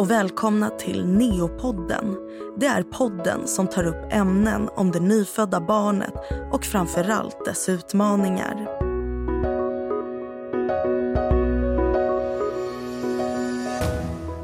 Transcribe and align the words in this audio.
och 0.00 0.10
välkomna 0.10 0.70
till 0.70 1.06
Neopodden. 1.06 2.16
Det 2.56 2.66
är 2.66 2.82
podden 2.82 3.46
som 3.46 3.66
tar 3.66 3.84
upp 3.84 4.12
ämnen 4.12 4.68
om 4.76 4.90
det 4.90 5.00
nyfödda 5.00 5.60
barnet 5.60 6.14
och 6.52 6.64
framförallt 6.64 7.44
dess 7.44 7.68
utmaningar. 7.68 8.80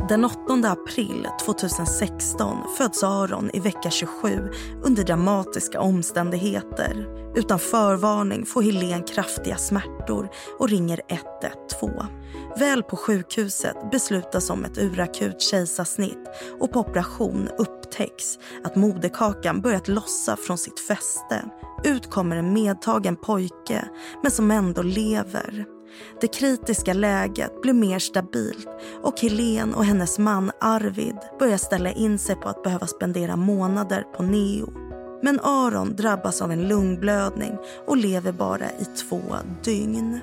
Den 0.09 0.25
8 0.25 0.69
april 0.69 1.29
2016 1.45 2.57
föds 2.79 3.03
Aron 3.03 3.51
i 3.53 3.61
vecka 3.61 3.91
27 3.91 4.51
under 4.83 5.05
dramatiska 5.05 5.81
omständigheter. 5.81 7.07
Utan 7.35 7.59
förvarning 7.59 8.47
får 8.47 8.63
Helen 8.63 9.03
kraftiga 9.03 9.57
smärtor 9.57 10.29
och 10.59 10.69
ringer 10.69 11.01
112. 11.09 11.93
Väl 12.59 12.83
på 12.83 12.97
sjukhuset 12.97 13.91
beslutas 13.91 14.51
om 14.51 14.65
ett 14.65 14.79
urakut 14.79 15.41
kejsarsnitt 15.41 16.29
och 16.61 16.73
på 16.73 16.81
operation 16.81 17.49
upptäcks 17.59 18.39
att 18.65 18.77
moderkakan 18.77 19.61
börjat 19.61 19.89
lossa 19.89 20.37
från 20.37 20.59
sitt 20.59 20.81
fäste. 20.81 21.45
Ut 21.85 22.11
kommer 22.11 22.37
en 22.37 22.53
medtagen 22.53 23.17
pojke, 23.17 23.89
men 24.23 24.31
som 24.31 24.51
ändå 24.51 24.83
lever. 24.83 25.65
Det 26.21 26.29
kritiska 26.29 26.93
läget 26.93 27.63
blir 27.63 27.73
mer 27.73 27.99
stabilt 27.99 28.69
och 29.03 29.21
Helen 29.21 29.75
och 29.75 29.85
hennes 29.85 30.19
man 30.19 30.51
Arvid 30.61 31.17
börjar 31.39 31.59
ställa 31.59 31.93
in 31.93 32.19
sig 32.19 32.37
på 32.37 32.49
att 32.49 32.63
behöva 32.63 32.87
spendera 32.87 33.37
månader 33.37 34.03
på 34.17 34.23
neo. 34.23 34.73
Men 35.23 35.41
Aron 35.41 35.97
drabbas 35.97 36.43
av 36.43 36.53
en 36.53 36.69
lungblödning 36.69 37.59
och 37.87 37.97
lever 37.97 38.33
bara 38.33 38.71
i 38.71 38.85
två 38.85 39.23
dygn. 39.65 40.21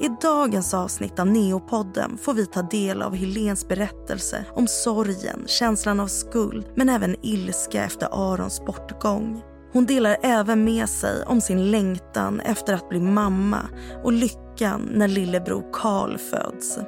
I 0.00 0.08
dagens 0.20 0.74
avsnitt 0.74 1.18
av 1.18 1.26
Neopodden 1.26 2.18
får 2.18 2.34
vi 2.34 2.46
ta 2.46 2.62
del 2.62 3.02
av 3.02 3.14
Helens 3.14 3.68
berättelse 3.68 4.44
om 4.54 4.66
sorgen, 4.66 5.44
känslan 5.46 6.00
av 6.00 6.06
skuld 6.06 6.66
men 6.74 6.88
även 6.88 7.16
ilska 7.22 7.84
efter 7.84 8.32
Arons 8.32 8.64
bortgång. 8.64 9.42
Hon 9.72 9.86
delar 9.86 10.16
även 10.22 10.64
med 10.64 10.88
sig 10.88 11.24
om 11.26 11.40
sin 11.40 11.70
längtan 11.70 12.40
efter 12.40 12.74
att 12.74 12.88
bli 12.88 13.00
mamma 13.00 13.68
och 14.04 14.12
lyckan 14.12 14.88
när 14.92 15.08
lillebror 15.08 15.72
Karl 15.72 16.18
föds. 16.18 16.78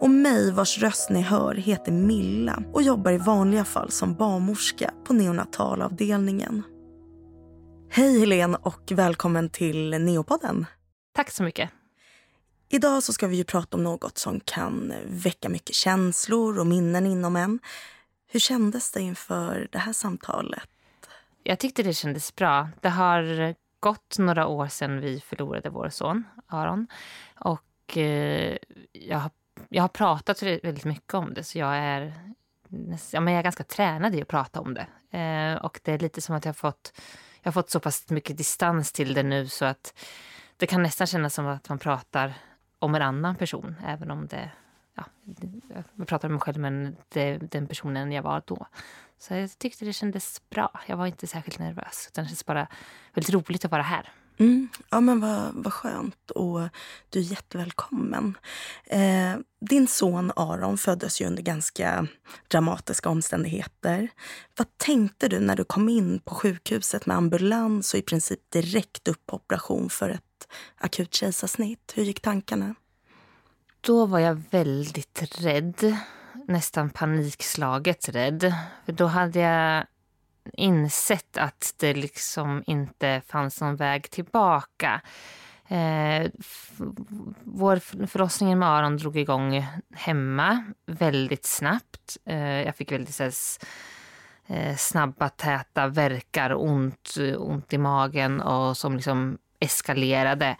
Och 0.00 0.10
mig 0.10 0.52
vars 0.52 0.78
röst 0.78 1.10
ni 1.10 1.20
hör 1.20 1.54
heter 1.54 1.92
Milla 1.92 2.62
och 2.72 2.82
jobbar 2.82 3.12
i 3.12 3.18
vanliga 3.18 3.64
fall 3.64 3.90
som 3.90 4.14
barnmorska 4.14 4.90
på 5.06 5.12
neonatalavdelningen. 5.12 6.62
Hej 7.90 8.20
Helen 8.20 8.54
och 8.54 8.92
välkommen 8.94 9.50
till 9.50 9.90
Neopodden. 9.90 10.66
Tack 11.16 11.30
så 11.30 11.42
mycket. 11.42 11.70
Idag 12.74 13.02
så 13.02 13.12
ska 13.12 13.26
vi 13.26 13.36
ju 13.36 13.44
prata 13.44 13.76
om 13.76 13.82
något 13.82 14.18
som 14.18 14.40
kan 14.40 14.94
väcka 15.06 15.48
mycket 15.48 15.74
känslor 15.74 16.58
och 16.58 16.66
minnen 16.66 17.06
inom 17.06 17.36
en. 17.36 17.58
Hur 18.26 18.40
kändes 18.40 18.92
det 18.92 19.00
inför 19.00 19.68
det 19.72 19.78
här 19.78 19.92
samtalet? 19.92 20.68
Jag 21.42 21.58
tyckte 21.58 21.82
det 21.82 21.94
kändes 21.94 22.34
bra. 22.34 22.68
Det 22.80 22.88
har 22.88 23.54
gått 23.80 24.18
några 24.18 24.46
år 24.46 24.68
sedan 24.68 25.00
vi 25.00 25.20
förlorade 25.20 25.70
vår 25.70 25.88
son 25.88 26.24
Aron. 26.46 26.86
Och 27.34 27.96
eh, 27.96 28.56
jag, 28.92 29.18
har, 29.18 29.30
jag 29.68 29.82
har 29.82 29.88
pratat 29.88 30.42
väldigt 30.42 30.84
mycket 30.84 31.14
om 31.14 31.34
det 31.34 31.44
så 31.44 31.58
jag 31.58 31.76
är, 31.76 32.14
ja, 33.10 33.20
men 33.20 33.34
jag 33.34 33.38
är 33.38 33.44
ganska 33.44 33.64
tränad 33.64 34.14
i 34.14 34.22
att 34.22 34.28
prata 34.28 34.60
om 34.60 34.74
det. 34.74 35.18
Eh, 35.18 35.64
och 35.64 35.80
det 35.82 35.92
är 35.92 35.98
lite 35.98 36.20
som 36.20 36.34
att 36.34 36.44
jag 36.44 36.52
har 36.52 36.54
fått, 36.54 36.92
jag 37.42 37.48
har 37.48 37.52
fått 37.52 37.70
så 37.70 37.80
pass 37.80 38.10
mycket 38.10 38.36
distans 38.36 38.92
till 38.92 39.14
det 39.14 39.22
nu 39.22 39.48
så 39.48 39.64
att 39.64 39.94
det 40.56 40.66
kan 40.66 40.82
nästan 40.82 41.06
kännas 41.06 41.34
som 41.34 41.46
att 41.46 41.68
man 41.68 41.78
pratar 41.78 42.34
om 42.78 42.94
en 42.94 43.02
annan 43.02 43.36
person, 43.36 43.74
även 43.86 44.10
om 44.10 44.26
det... 44.26 44.50
Ja, 44.94 45.04
jag 45.96 46.08
pratar 46.08 46.28
om 46.28 46.32
mig 46.32 46.40
själv, 46.40 46.58
men 46.58 46.96
det 47.08 47.38
den 47.38 47.66
personen 47.66 48.12
jag 48.12 48.22
var 48.22 48.42
då. 48.46 48.66
Så 49.18 49.34
jag 49.34 49.58
tyckte 49.58 49.84
det 49.84 49.92
kändes 49.92 50.42
bra. 50.50 50.80
Jag 50.86 50.96
var 50.96 51.06
inte 51.06 51.26
särskilt 51.26 51.58
nervös. 51.58 52.08
Utan 52.10 52.24
det 52.24 52.28
kändes 52.28 52.46
bara 52.46 52.66
väldigt 53.14 53.34
roligt 53.34 53.64
att 53.64 53.70
vara 53.70 53.82
här. 53.82 54.12
Mm. 54.38 54.68
Ja, 54.90 55.00
men 55.00 55.20
vad, 55.20 55.50
vad 55.54 55.72
skönt. 55.72 56.30
Och 56.30 56.60
du 57.10 57.18
är 57.18 57.22
jättevälkommen. 57.22 58.38
Eh, 58.86 59.34
din 59.60 59.88
son 59.88 60.32
Aron 60.36 60.78
föddes 60.78 61.20
ju 61.20 61.26
under 61.26 61.42
ganska 61.42 62.06
dramatiska 62.48 63.08
omständigheter. 63.08 64.08
Vad 64.56 64.78
tänkte 64.78 65.28
du 65.28 65.40
när 65.40 65.56
du 65.56 65.64
kom 65.64 65.88
in 65.88 66.18
på 66.18 66.34
sjukhuset 66.34 67.06
med 67.06 67.16
ambulans 67.16 67.94
och 67.94 68.00
i 68.00 68.02
princip 68.02 68.50
direkt 68.50 69.08
upp 69.08 69.26
på 69.26 69.36
operation 69.36 69.90
för 69.90 70.10
ett 70.10 70.22
akut 70.76 71.14
kejsarsnitt? 71.14 71.92
Hur 71.96 72.02
gick 72.04 72.20
tankarna? 72.20 72.74
Då 73.80 74.06
var 74.06 74.18
jag 74.18 74.42
väldigt 74.50 75.38
rädd. 75.40 75.96
Nästan 76.48 76.90
panikslaget 76.90 78.08
rädd. 78.08 78.54
För 78.84 78.92
då 78.92 79.06
hade 79.06 79.40
jag 79.40 79.86
insett 80.52 81.36
att 81.36 81.74
det 81.76 81.94
liksom 81.94 82.64
inte 82.66 83.22
fanns 83.26 83.60
någon 83.60 83.76
väg 83.76 84.10
tillbaka. 84.10 85.00
Eh, 85.68 86.30
vår 87.44 88.06
förlossningen 88.06 88.58
med 88.58 88.68
Aron 88.68 88.96
drog 88.96 89.16
igång 89.16 89.66
hemma 89.94 90.64
väldigt 90.86 91.44
snabbt. 91.44 92.16
Eh, 92.24 92.62
jag 92.62 92.76
fick 92.76 92.92
väldigt 92.92 93.14
så 93.14 93.30
eh, 94.46 94.76
snabba, 94.76 95.28
täta 95.28 95.86
verkar, 95.86 96.54
ont, 96.54 97.14
ont 97.38 97.72
i 97.72 97.78
magen 97.78 98.40
och 98.40 98.76
som 98.76 98.96
liksom 98.96 99.38
eskalerade 99.60 100.56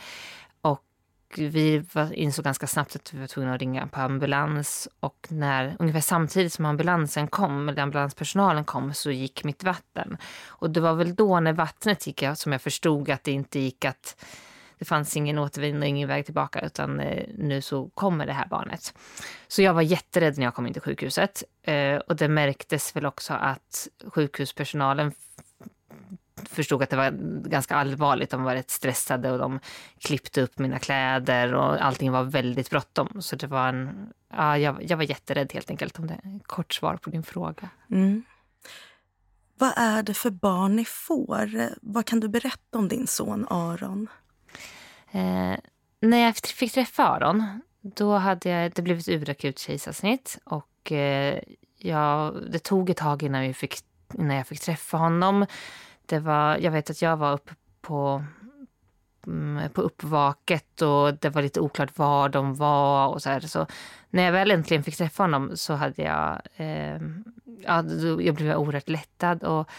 vi 1.38 1.84
insåg 2.12 2.44
ganska 2.44 2.66
snabbt 2.66 2.96
att 2.96 3.14
vi 3.14 3.20
var 3.20 3.26
tvungna 3.26 3.54
att 3.54 3.60
ringa 3.60 3.86
på 3.86 4.00
ambulans. 4.00 4.88
Och 5.00 5.26
när, 5.28 5.76
ungefär 5.78 6.00
samtidigt 6.00 6.52
som 6.52 6.64
ambulansen 6.64 7.28
kom, 7.28 7.68
eller 7.68 7.82
ambulanspersonalen 7.82 8.64
kom, 8.64 8.94
så 8.94 9.10
gick 9.10 9.44
mitt 9.44 9.64
vatten. 9.64 10.16
Och 10.46 10.70
det 10.70 10.80
var 10.80 10.94
väl 10.94 11.14
då 11.14 11.40
när 11.40 11.52
vattnet 11.52 12.06
gick 12.06 12.24
som 12.34 12.52
jag 12.52 12.62
förstod 12.62 13.10
att 13.10 13.24
det 13.24 13.32
inte 13.32 13.58
gick 13.58 13.84
att 13.84 14.24
det 14.78 14.84
fanns 14.84 15.16
ingen 15.16 15.38
återvändo 15.38 15.86
ingen 15.86 16.08
väg 16.08 16.24
tillbaka 16.24 16.60
utan 16.60 17.00
eh, 17.00 17.26
nu 17.38 17.62
så 17.62 17.88
kommer 17.94 18.26
det 18.26 18.32
här 18.32 18.46
barnet. 18.46 18.94
Så 19.48 19.62
jag 19.62 19.74
var 19.74 19.82
jätterädd 19.82 20.38
när 20.38 20.44
jag 20.44 20.54
kom 20.54 20.66
in 20.66 20.72
till 20.72 20.82
sjukhuset. 20.82 21.42
Eh, 21.62 21.96
och 21.96 22.16
det 22.16 22.28
märktes 22.28 22.96
väl 22.96 23.06
också 23.06 23.34
att 23.34 23.88
sjukhuspersonalen 24.06 25.12
förstod 26.42 26.82
att 26.82 26.90
det 26.90 26.96
var 26.96 27.10
ganska 27.48 27.76
allvarligt. 27.76 28.30
De 28.30 28.42
var 28.42 28.54
rätt 28.54 28.70
stressade 28.70 29.30
och 29.30 29.38
de 29.38 29.60
klippte 29.98 30.42
upp 30.42 30.58
mina 30.58 30.78
kläder 30.78 31.54
och 31.54 31.84
allting 31.84 32.12
var 32.12 32.24
väldigt 32.24 32.70
bråttom. 32.70 33.22
Så 33.22 33.36
det 33.36 33.46
var 33.46 33.68
en, 33.68 34.12
ja, 34.32 34.58
jag, 34.58 34.82
jag 34.82 34.96
var 34.96 35.04
jätterädd 35.04 35.52
helt 35.52 35.70
enkelt 35.70 35.98
om 35.98 36.06
det. 36.06 36.20
Kort 36.46 36.74
svar 36.74 36.96
på 36.96 37.10
din 37.10 37.22
fråga. 37.22 37.68
Mm. 37.90 38.22
Vad 39.58 39.72
är 39.76 40.02
det 40.02 40.14
för 40.14 40.30
barn 40.30 40.76
ni 40.76 40.84
får? 40.84 41.70
Vad 41.82 42.06
kan 42.06 42.20
du 42.20 42.28
berätta 42.28 42.78
om 42.78 42.88
din 42.88 43.06
son 43.06 43.46
Aron? 43.50 44.08
Eh, 45.10 45.56
när 46.00 46.18
jag 46.18 46.36
fick 46.36 46.72
träffa 46.72 47.08
Aron, 47.08 47.60
då 47.80 48.14
hade 48.16 48.48
jag, 48.48 48.72
det 48.72 48.82
blivit 48.82 49.08
urakut 49.08 49.58
kejsarsnitt. 49.58 50.38
Och 50.44 50.92
eh, 50.92 51.40
jag, 51.78 52.42
det 52.50 52.58
tog 52.58 52.90
ett 52.90 52.96
tag 52.96 53.22
innan, 53.22 53.42
vi 53.42 53.54
fick, 53.54 53.78
innan 54.14 54.36
jag 54.36 54.46
fick 54.46 54.60
träffa 54.60 54.96
honom 54.96 55.46
det 56.06 56.18
var, 56.18 56.56
jag 56.56 56.70
vet 56.70 56.90
att 56.90 57.02
jag 57.02 57.16
var 57.16 57.32
uppe 57.32 57.54
på, 57.80 58.24
mm, 59.26 59.70
på 59.70 59.80
uppvaket 59.80 60.82
och 60.82 61.14
det 61.14 61.30
var 61.30 61.42
lite 61.42 61.60
oklart 61.60 61.98
var 61.98 62.28
de 62.28 62.54
var 62.54 63.08
och 63.08 63.22
så 63.22 63.30
här. 63.30 63.40
Så 63.40 63.66
när 64.10 64.22
jag 64.22 64.32
väl 64.32 64.50
äntligen 64.50 64.82
fick 64.82 64.96
träffa 64.96 65.22
honom 65.22 65.50
så 65.54 65.74
hade 65.74 66.02
jag, 66.02 66.40
eh, 66.56 67.00
ja, 67.62 67.84
jag 68.20 68.34
blev 68.34 68.56
oerhört 68.56 68.88
lättad 68.88 69.42
och 69.42 69.70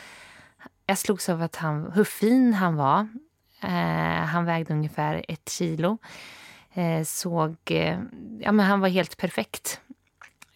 jag 0.85 0.97
slogs 0.97 1.30
av 1.30 1.41
att 1.41 1.56
han, 1.56 1.91
hur 1.91 2.03
fin 2.03 2.53
han 2.53 2.75
var. 2.75 3.08
Eh, 3.62 4.25
han 4.25 4.46
vägde 4.46 4.74
ungefär 4.74 5.25
ett 5.28 5.50
kilo. 5.50 5.97
Eh, 6.73 7.03
såg, 7.03 7.55
eh, 7.66 7.99
ja 8.40 8.52
men 8.52 8.66
han 8.66 8.79
var 8.79 8.88
helt 8.88 9.17
perfekt. 9.17 9.82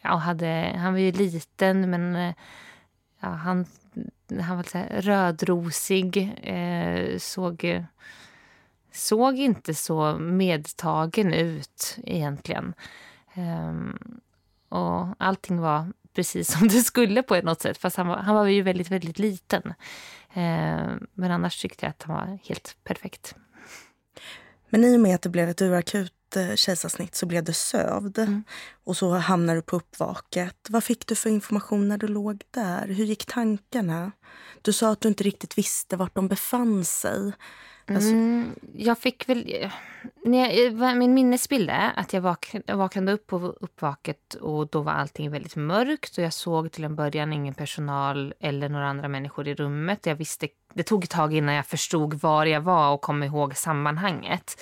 Ja, 0.01 0.15
hade, 0.15 0.75
han 0.77 0.93
var 0.93 0.99
ju 0.99 1.11
liten 1.11 1.89
men 1.89 2.15
eh, 2.15 2.33
ja, 3.19 3.27
han 3.27 3.65
han 4.41 4.57
var 4.57 4.63
lite 4.63 5.01
rödrosig. 5.01 6.17
Eh, 6.41 7.17
såg, 7.17 7.85
såg 8.91 9.37
inte 9.37 9.73
så 9.73 10.17
medtagen 10.17 11.33
ut 11.33 11.97
egentligen. 12.03 12.73
Eh, 13.33 13.73
och 14.69 15.07
allting 15.17 15.59
var 15.59 15.93
precis 16.13 16.51
som 16.57 16.67
det 16.67 16.81
skulle 16.81 17.23
på 17.23 17.41
något 17.41 17.61
sätt. 17.61 17.77
Fast 17.77 17.97
han 17.97 18.07
var, 18.07 18.17
han 18.17 18.35
var 18.35 18.45
ju 18.45 18.61
väldigt, 18.61 18.91
väldigt 18.91 19.19
liten. 19.19 19.73
Eh, 20.33 20.89
men 21.13 21.31
annars 21.31 21.61
tyckte 21.61 21.85
jag 21.85 21.89
att 21.89 22.03
han 22.03 22.15
var 22.15 22.39
helt 22.43 22.77
perfekt. 22.83 23.35
Men 24.69 24.83
i 24.83 24.95
och 24.95 24.99
med 24.99 25.15
att 25.15 25.21
det 25.21 25.29
blev 25.29 25.49
ett 25.49 25.61
urakut 25.61 26.13
kejsarsnitt 26.55 27.15
så 27.15 27.25
blev 27.25 27.43
du 27.43 27.53
sövd. 27.53 28.17
Mm. 28.17 28.43
Och 28.83 28.97
så 28.97 29.13
hamnade 29.13 29.57
du 29.57 29.61
på 29.61 29.75
uppvaket. 29.75 30.55
Vad 30.69 30.83
fick 30.83 31.07
du 31.07 31.15
för 31.15 31.29
information 31.29 31.87
när 31.87 31.97
du 31.97 32.07
låg 32.07 32.43
där? 32.51 32.87
Hur 32.87 33.05
gick 33.05 33.25
tankarna? 33.25 34.11
Du 34.61 34.73
sa 34.73 34.91
att 34.91 35.01
du 35.01 35.07
inte 35.07 35.23
riktigt 35.23 35.57
visste 35.57 35.97
vart 35.97 36.15
de 36.15 36.27
befann 36.27 36.85
sig. 36.85 37.33
Alltså... 37.95 38.09
Mm, 38.09 38.55
jag 38.75 38.97
fick 38.97 39.29
väl... 39.29 39.69
min 40.95 41.13
minnesbild 41.13 41.69
är 41.69 41.91
att 41.95 42.13
jag, 42.13 42.21
vak 42.21 42.55
jag 42.65 42.77
vaknade 42.77 43.11
upp 43.11 43.27
på 43.27 43.37
uppvaket 43.37 44.33
och 44.33 44.67
då 44.67 44.81
var 44.81 44.91
allting 44.91 45.31
väldigt 45.31 45.55
mörkt 45.55 46.17
och 46.17 46.23
jag 46.23 46.33
såg 46.33 46.71
till 46.71 46.83
en 46.83 46.95
början 46.95 47.33
ingen 47.33 47.53
personal 47.53 48.33
eller 48.39 48.69
några 48.69 48.87
andra 48.87 49.07
människor 49.07 49.47
i 49.47 49.55
rummet. 49.55 50.05
Jag 50.05 50.15
visste, 50.15 50.47
det 50.73 50.83
tog 50.83 51.03
ett 51.03 51.09
tag 51.09 51.33
innan 51.33 51.55
jag 51.55 51.65
förstod 51.65 52.13
var 52.13 52.45
jag 52.45 52.61
var 52.61 52.93
och 52.93 53.01
kom 53.01 53.23
ihåg 53.23 53.57
sammanhanget. 53.57 54.61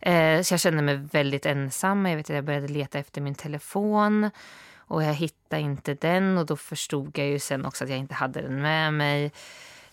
Eh, 0.00 0.42
så 0.42 0.52
jag 0.52 0.60
kände 0.60 0.82
mig 0.82 0.96
väldigt 0.96 1.46
ensam. 1.46 2.06
Jag, 2.06 2.16
vet 2.16 2.30
att 2.30 2.36
jag 2.36 2.44
började 2.44 2.68
leta 2.68 2.98
efter 2.98 3.20
min 3.20 3.34
telefon 3.34 4.30
och 4.76 5.02
jag 5.02 5.14
hittade 5.14 5.62
inte 5.62 5.94
den 5.94 6.38
och 6.38 6.46
då 6.46 6.56
förstod 6.56 7.18
jag 7.18 7.26
ju 7.26 7.38
sen 7.38 7.66
också 7.66 7.84
att 7.84 7.90
jag 7.90 7.98
inte 7.98 8.14
hade 8.14 8.42
den 8.42 8.62
med 8.62 8.94
mig. 8.94 9.32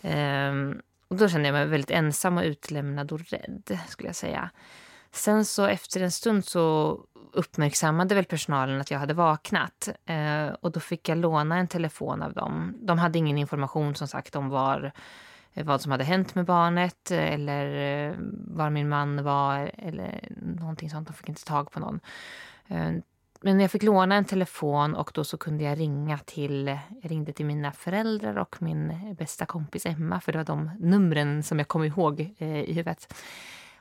Eh, 0.00 0.52
och 1.08 1.16
då 1.16 1.28
kände 1.28 1.48
jag 1.48 1.52
mig 1.52 1.66
väldigt 1.66 1.90
ensam 1.90 2.38
och 2.38 2.44
utlämnad 2.44 3.12
och 3.12 3.20
rädd 3.20 3.78
skulle 3.88 4.08
jag 4.08 4.16
säga. 4.16 4.50
Sen 5.12 5.44
så 5.44 5.64
efter 5.64 6.00
en 6.00 6.10
stund 6.10 6.44
så 6.44 6.98
uppmärksammade 7.32 8.14
väl 8.14 8.24
personalen 8.24 8.80
att 8.80 8.90
jag 8.90 8.98
hade 8.98 9.14
vaknat. 9.14 9.88
Eh, 10.06 10.48
och 10.60 10.72
då 10.72 10.80
fick 10.80 11.08
jag 11.08 11.18
låna 11.18 11.56
en 11.56 11.68
telefon 11.68 12.22
av 12.22 12.32
dem. 12.32 12.78
De 12.80 12.98
hade 12.98 13.18
ingen 13.18 13.38
information 13.38 13.94
som 13.94 14.08
sagt 14.08 14.36
om 14.36 14.48
var, 14.48 14.92
Eh, 15.56 15.64
vad 15.64 15.80
som 15.80 15.92
hade 15.92 16.04
hänt 16.04 16.34
med 16.34 16.44
barnet 16.44 17.10
eh, 17.10 17.32
eller 17.32 17.66
eh, 18.08 18.14
var 18.46 18.70
min 18.70 18.88
man 18.88 19.24
var 19.24 19.70
eller 19.78 20.28
någonting 20.42 20.90
sånt. 20.90 21.08
De 21.08 21.14
fick 21.14 21.28
inte 21.28 21.44
tag 21.44 21.70
på 21.70 21.80
någon. 21.80 22.00
Men 23.40 23.60
jag 23.60 23.70
fick 23.70 23.82
låna 23.82 24.14
en 24.14 24.24
telefon 24.24 24.94
och 24.94 25.10
då 25.14 25.24
så 25.24 25.38
kunde 25.38 25.64
jag 25.64 25.80
ringa 25.80 26.18
till, 26.18 26.66
jag 27.02 27.10
ringde 27.10 27.32
till 27.32 27.46
mina 27.46 27.72
föräldrar 27.72 28.36
och 28.36 28.62
min 28.62 29.14
bästa 29.18 29.46
kompis 29.46 29.86
Emma 29.86 30.20
för 30.20 30.32
det 30.32 30.38
var 30.38 30.44
de 30.44 30.70
numren 30.80 31.42
som 31.42 31.58
jag 31.58 31.68
kom 31.68 31.84
ihåg 31.84 32.34
eh, 32.38 32.60
i 32.60 32.72
huvudet. 32.72 33.14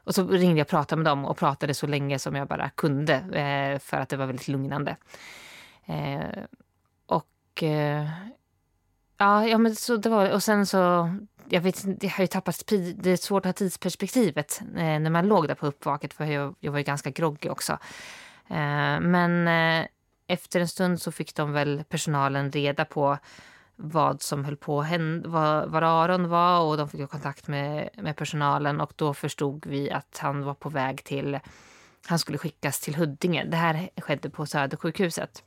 Och 0.04 0.16
så 0.16 0.28
ringde 0.28 0.58
jag 0.58 0.66
och 0.66 0.70
pratade 0.70 1.04
med 1.04 1.12
dem 1.12 1.26
och 1.26 1.38
pratade 1.38 1.74
så 1.74 1.88
länge 1.88 2.20
som 2.20 2.36
jag 2.36 2.48
bara 2.48 2.70
kunde 2.70 3.14
eh, 3.14 3.80
för 3.80 3.98
att 3.98 4.10
det 4.10 4.18
var 4.18 4.26
väldigt 4.26 4.48
lugnande. 4.48 4.96
Eh, 5.86 6.44
och 7.06 7.64
ja, 9.18 9.48
ja, 9.48 9.58
men 9.58 9.76
så 9.76 9.98
det 9.98 10.10
var 10.10 10.32
och 10.32 10.44
sen 10.44 10.66
så 10.66 11.10
jag 11.50 11.62
vet 11.62 12.04
jag 12.04 12.10
har 12.10 12.24
ju 12.24 12.28
tappat 12.28 12.64
det 12.96 13.12
är 13.12 13.18
svårt 13.18 13.46
att 13.46 13.50
ha 13.50 13.54
tidsperspektivet 13.54 14.62
eh, 14.76 15.00
när 15.00 15.10
man 15.10 15.28
låg 15.28 15.48
där 15.48 15.56
på 15.56 15.68
uppvaket 15.68 16.14
för 16.14 16.26
jag, 16.26 16.56
jag 16.60 16.72
var 16.72 16.78
ju 16.78 16.84
ganska 16.84 17.10
groggy 17.10 17.50
också. 17.50 17.74
Eh, 18.48 19.00
men 19.00 19.48
eh, 19.48 19.88
efter 20.28 20.60
en 20.60 20.68
stund 20.68 21.02
så 21.02 21.12
fick 21.12 21.36
de 21.36 21.52
väl 21.52 21.84
personalen 21.90 22.52
reda 22.52 22.86
på 22.86 23.18
vad 23.76 24.22
som 24.22 24.46
höll 24.46 24.58
på 24.58 24.80
att 24.80 24.88
hända, 24.88 25.30
var, 25.68 25.82
Aron 25.82 26.30
var 26.30 26.62
och 26.62 26.78
de 26.78 26.90
fick 26.90 27.10
kontakt 27.10 27.48
med, 27.48 27.90
med 27.98 28.16
personalen 28.16 28.82
och 28.82 28.94
då 28.96 29.14
förstod 29.14 29.66
vi 29.66 29.92
att 29.92 30.18
han 30.18 30.44
var 30.44 30.54
på 30.54 30.70
väg 30.70 31.04
till, 31.04 31.40
han 32.08 32.20
skulle 32.20 32.38
skickas 32.38 32.80
till 32.80 32.96
Huddinge. 32.96 33.44
Det 33.46 33.58
här 33.58 33.90
skedde 33.98 34.30
på 34.30 34.46
Södersjukhuset. 34.46 35.44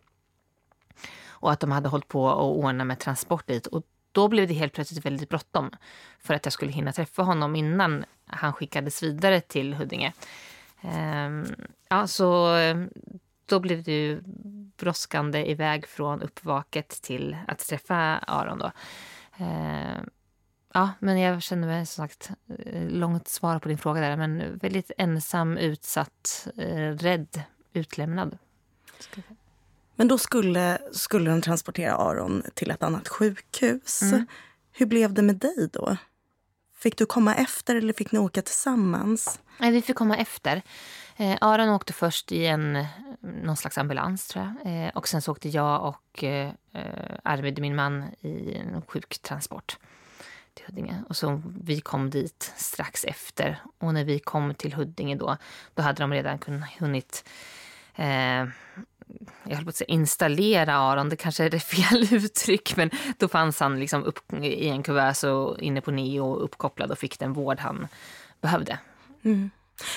Och 1.40 1.52
att 1.52 1.60
de 1.60 1.70
hade 1.70 1.88
hållit 1.88 2.08
på 2.08 2.30
att 2.30 2.36
ordna 2.36 2.84
med 2.84 2.98
transport 2.98 3.46
dit. 3.46 3.66
Och 3.66 3.82
då 4.12 4.28
blev 4.28 4.48
det 4.48 4.54
helt 4.54 4.72
plötsligt 4.72 5.06
väldigt 5.06 5.28
bråttom 5.28 5.70
för 6.18 6.34
att 6.34 6.46
jag 6.46 6.52
skulle 6.52 6.72
hinna 6.72 6.92
träffa 6.92 7.22
honom 7.22 7.56
innan 7.56 8.04
han 8.26 8.52
skickades 8.52 9.02
vidare 9.02 9.40
till 9.40 9.74
Huddinge. 9.74 10.12
Ehm, 10.80 11.46
ja, 11.88 12.06
så 12.06 12.56
eh, 12.56 12.76
då 13.46 13.60
blev 13.60 13.82
det 13.82 13.92
ju 13.92 14.20
brådskande 14.76 15.50
iväg 15.50 15.86
från 15.86 16.22
uppvaket 16.22 16.88
till 16.88 17.36
att 17.46 17.58
träffa 17.58 17.96
Aron. 18.18 18.58
Då. 18.58 18.72
Ehm, 19.36 20.10
ja, 20.74 20.90
men 20.98 21.18
jag 21.18 21.42
känner 21.42 21.68
mig 21.68 21.86
som 21.86 22.08
sagt 22.08 22.30
eh, 22.58 22.88
långt 22.88 23.28
svar 23.28 23.58
på 23.58 23.68
din 23.68 23.78
fråga 23.78 24.00
där, 24.00 24.16
men 24.16 24.58
väldigt 24.58 24.90
ensam, 24.98 25.56
utsatt, 25.56 26.48
eh, 26.56 26.92
rädd, 26.92 27.42
utlämnad. 27.72 28.38
Men 29.98 30.08
då 30.08 30.18
skulle, 30.18 30.78
skulle 30.92 31.30
de 31.30 31.42
transportera 31.42 31.96
Aron 31.96 32.42
till 32.54 32.70
ett 32.70 32.82
annat 32.82 33.08
sjukhus. 33.08 34.02
Mm. 34.02 34.26
Hur 34.72 34.86
blev 34.86 35.14
det 35.14 35.22
med 35.22 35.36
dig 35.36 35.68
då? 35.72 35.96
Fick 36.76 36.96
du 36.96 37.06
komma 37.06 37.34
efter 37.34 37.74
eller 37.74 37.92
fick 37.92 38.12
ni 38.12 38.18
åka 38.18 38.42
tillsammans? 38.42 39.40
Nej, 39.58 39.70
vi 39.70 39.82
fick 39.82 39.96
komma 39.96 40.16
efter. 40.16 40.62
Eh, 41.16 41.38
Aron 41.40 41.68
åkte 41.68 41.92
först 41.92 42.32
i 42.32 42.46
en 42.46 42.84
någon 43.20 43.56
slags 43.56 43.78
ambulans 43.78 44.28
tror 44.28 44.54
jag. 44.64 44.86
Eh, 44.86 44.90
och 44.94 45.08
sen 45.08 45.22
så 45.22 45.32
åkte 45.32 45.48
jag 45.48 45.88
och 45.88 46.24
eh, 46.24 46.52
Arvid, 47.22 47.58
min 47.58 47.76
man, 47.76 48.04
i 48.20 48.54
en 48.54 48.82
sjuktransport 48.82 49.78
till 50.54 50.66
Huddinge. 50.66 51.02
Och 51.08 51.16
så 51.16 51.42
vi 51.62 51.80
kom 51.80 52.10
dit 52.10 52.52
strax 52.56 53.04
efter. 53.04 53.60
Och 53.78 53.94
när 53.94 54.04
vi 54.04 54.18
kom 54.18 54.54
till 54.54 54.74
Huddinge 54.74 55.16
då, 55.16 55.36
då 55.74 55.82
hade 55.82 56.02
de 56.02 56.12
redan 56.12 56.38
kunnat, 56.38 56.68
hunnit 56.78 57.28
eh, 57.94 58.46
jag 59.44 59.56
höll 59.56 59.64
på 59.64 59.68
att 59.68 59.76
säga 59.76 59.88
installera 59.88 60.74
Aron, 60.74 61.08
det 61.08 61.16
kanske 61.16 61.44
är 61.44 61.50
det 61.50 61.60
fel 61.60 62.08
uttryck, 62.14 62.76
men 62.76 62.90
då 63.18 63.28
fanns 63.28 63.60
han 63.60 63.80
liksom 63.80 64.04
upp 64.04 64.32
i 64.32 64.68
en 64.68 64.82
kuvös 64.82 65.24
och 65.24 65.60
inne 65.60 65.80
på 65.80 65.90
neo 65.90 66.36
uppkopplad 66.36 66.90
och 66.90 66.98
fick 66.98 67.18
den 67.18 67.32
vård 67.32 67.60
han 67.60 67.88
behövde. 68.40 68.78
Mm. 69.22 69.50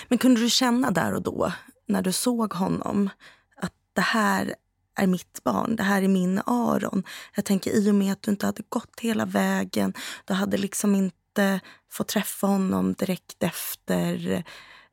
Men 0.07 0.17
kunde 0.17 0.41
du 0.41 0.49
känna 0.49 0.91
där 0.91 1.13
och 1.13 1.21
då, 1.21 1.53
när 1.85 2.01
du 2.01 2.11
såg 2.11 2.53
honom, 2.53 3.09
att 3.55 3.73
det 3.93 4.01
här 4.01 4.55
är 4.95 5.07
mitt 5.07 5.43
barn, 5.43 5.75
det 5.75 5.83
här 5.83 6.01
är 6.01 6.07
min 6.07 6.41
Aron. 6.45 7.03
Jag 7.35 7.45
tänker 7.45 7.71
i 7.71 7.91
och 7.91 7.95
med 7.95 8.13
att 8.13 8.21
du 8.21 8.31
inte 8.31 8.45
hade 8.45 8.63
gått 8.69 8.99
hela 8.99 9.25
vägen, 9.25 9.93
du 10.25 10.33
hade 10.33 10.57
liksom 10.57 10.95
inte 10.95 11.59
fått 11.89 12.07
träffa 12.07 12.47
honom 12.47 12.93
direkt 12.93 13.43
efter 13.43 14.43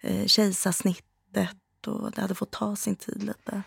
eh, 0.00 0.26
kejsarsnittet 0.26 1.86
och 1.86 2.10
det 2.10 2.20
hade 2.20 2.34
fått 2.34 2.50
ta 2.50 2.76
sin 2.76 2.96
tid 2.96 3.22
lite. 3.22 3.62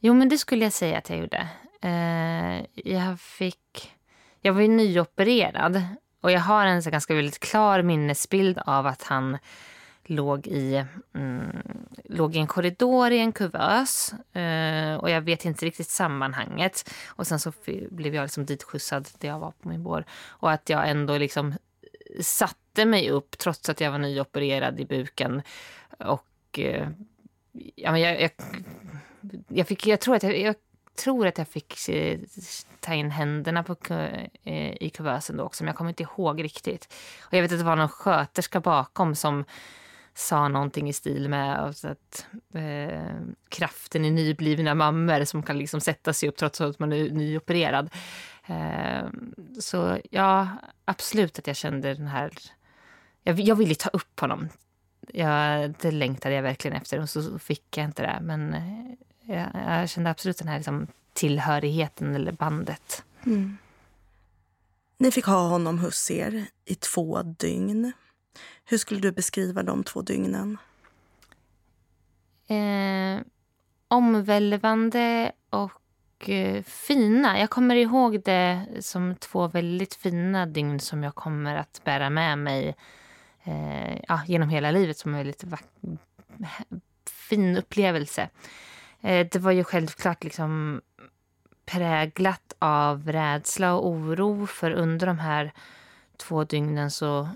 Jo, 0.00 0.14
men 0.14 0.28
det 0.28 0.38
skulle 0.38 0.64
jag 0.64 0.72
säga 0.72 0.98
att 0.98 1.10
jag 1.10 1.18
gjorde. 1.18 1.48
Eh, 1.80 2.64
jag 2.74 3.20
fick... 3.20 3.92
Jag 4.40 4.52
var 4.52 4.60
ju 4.60 4.68
nyopererad 4.68 5.82
och 6.20 6.30
jag 6.30 6.40
har 6.40 6.66
en 6.66 6.82
så 6.82 6.90
ganska 6.90 7.14
väldigt 7.14 7.38
klar 7.38 7.82
minnesbild 7.82 8.58
av 8.58 8.86
att 8.86 9.02
han 9.02 9.38
låg 10.04 10.46
i, 10.46 10.84
mm, 11.14 11.62
låg 12.04 12.36
i 12.36 12.38
en 12.38 12.46
korridor 12.46 13.12
i 13.12 13.18
en 13.18 13.32
kuvös. 13.32 14.12
Eh, 14.32 14.96
och 14.96 15.10
jag 15.10 15.20
vet 15.20 15.44
inte 15.44 15.66
riktigt 15.66 15.88
sammanhanget. 15.88 16.90
Och 17.06 17.26
sen 17.26 17.40
så 17.40 17.52
blev 17.90 18.14
jag 18.14 18.22
liksom 18.22 18.46
ditskjutsad 18.46 19.08
där 19.18 19.28
jag 19.28 19.38
var 19.38 19.50
på 19.50 19.68
min 19.68 19.82
bår. 19.82 20.04
Och 20.28 20.52
att 20.52 20.68
jag 20.68 20.90
ändå 20.90 21.18
liksom 21.18 21.54
satte 22.20 22.84
mig 22.84 23.10
upp 23.10 23.38
trots 23.38 23.68
att 23.68 23.80
jag 23.80 23.90
var 23.90 23.98
nyopererad 23.98 24.80
i 24.80 24.84
buken. 24.84 25.42
Och 25.98 26.58
eh, 26.58 26.88
ja, 27.52 27.92
men 27.92 28.00
jag, 28.00 28.20
jag, 28.20 28.30
jag, 29.48 29.66
fick, 29.66 29.86
jag 29.86 30.00
tror 30.00 30.16
att 30.16 30.22
jag, 30.22 30.38
jag 30.38 30.54
tror 30.96 31.26
att 31.26 31.38
jag 31.38 31.48
fick 31.48 31.88
eh, 31.88 32.18
ta 32.80 32.94
in 32.94 33.10
händerna 33.10 33.62
på, 33.62 33.76
eh, 34.44 34.72
i 34.82 34.90
kuvösen 34.94 35.36
då 35.36 35.44
också, 35.44 35.64
men 35.64 35.68
jag 35.68 35.76
kommer 35.76 35.90
inte 35.90 36.02
ihåg 36.02 36.44
riktigt. 36.44 36.94
Och 37.20 37.34
jag 37.34 37.42
vet 37.42 37.52
att 37.52 37.58
det 37.58 37.64
var 37.64 37.76
någon 37.76 37.88
sköterska 37.88 38.60
bakom 38.60 39.14
som 39.14 39.44
sa 40.14 40.48
någonting 40.48 40.88
i 40.88 40.92
stil 40.92 41.28
med 41.28 41.64
att 41.64 42.26
eh, 42.54 43.16
kraften 43.48 44.04
i 44.04 44.10
nyblivna 44.10 44.74
mammor 44.74 45.24
som 45.24 45.42
kan 45.42 45.58
liksom 45.58 45.80
sätta 45.80 46.12
sig 46.12 46.28
upp 46.28 46.36
trots 46.36 46.60
att 46.60 46.78
man 46.78 46.92
är 46.92 47.10
nyopererad. 47.10 47.90
Eh, 48.46 49.08
så 49.60 50.00
ja, 50.10 50.48
absolut 50.84 51.38
att 51.38 51.46
jag 51.46 51.56
kände 51.56 51.94
den 51.94 52.06
här... 52.06 52.30
Jag, 53.22 53.40
jag 53.40 53.56
ville 53.56 53.74
ta 53.74 53.88
upp 53.88 54.20
honom. 54.20 54.48
Jag, 55.08 55.74
det 55.80 55.90
längtade 55.90 56.34
jag 56.34 56.42
verkligen 56.42 56.76
efter 56.76 57.00
och 57.00 57.10
så 57.10 57.38
fick 57.38 57.76
jag 57.76 57.84
inte 57.84 58.02
det. 58.02 58.18
Men 58.22 58.54
eh, 58.54 58.92
jag, 59.26 59.50
jag 59.54 59.88
kände 59.90 60.10
absolut 60.10 60.38
den 60.38 60.48
här 60.48 60.56
liksom, 60.56 60.86
tillhörigheten 61.12 62.14
eller 62.14 62.32
bandet. 62.32 63.04
Mm. 63.26 63.58
Ni 64.98 65.10
fick 65.10 65.24
ha 65.24 65.48
honom 65.48 65.78
hos 65.78 66.10
er 66.10 66.46
i 66.64 66.74
två 66.74 67.22
dygn. 67.22 67.92
Hur 68.64 68.78
skulle 68.78 69.00
du 69.00 69.12
beskriva 69.12 69.62
de 69.62 69.84
två 69.84 70.02
dygnen? 70.02 70.58
Eh, 72.46 73.20
omvälvande 73.88 75.32
och 75.50 76.28
eh, 76.28 76.62
fina. 76.62 77.40
Jag 77.40 77.50
kommer 77.50 77.76
ihåg 77.76 78.22
det 78.24 78.66
som 78.80 79.14
två 79.14 79.48
väldigt 79.48 79.94
fina 79.94 80.46
dygn 80.46 80.80
som 80.80 81.02
jag 81.02 81.14
kommer 81.14 81.56
att 81.56 81.80
bära 81.84 82.10
med 82.10 82.38
mig 82.38 82.76
eh, 83.44 83.96
ja, 84.08 84.20
genom 84.26 84.48
hela 84.48 84.70
livet 84.70 84.98
som 84.98 85.14
en 85.14 85.18
väldigt 85.18 85.44
fin 87.10 87.56
upplevelse. 87.56 88.28
Eh, 89.06 89.26
det 89.32 89.38
var 89.38 89.52
ju 89.52 89.64
självklart 89.64 90.24
liksom 90.24 90.80
präglat 91.66 92.52
av 92.58 93.12
rädsla 93.12 93.74
och 93.74 93.86
oro 93.86 94.46
för 94.46 94.70
under 94.70 95.06
de 95.06 95.18
här 95.18 95.52
två 96.16 96.44
dygnen 96.44 96.90
så 96.90 97.28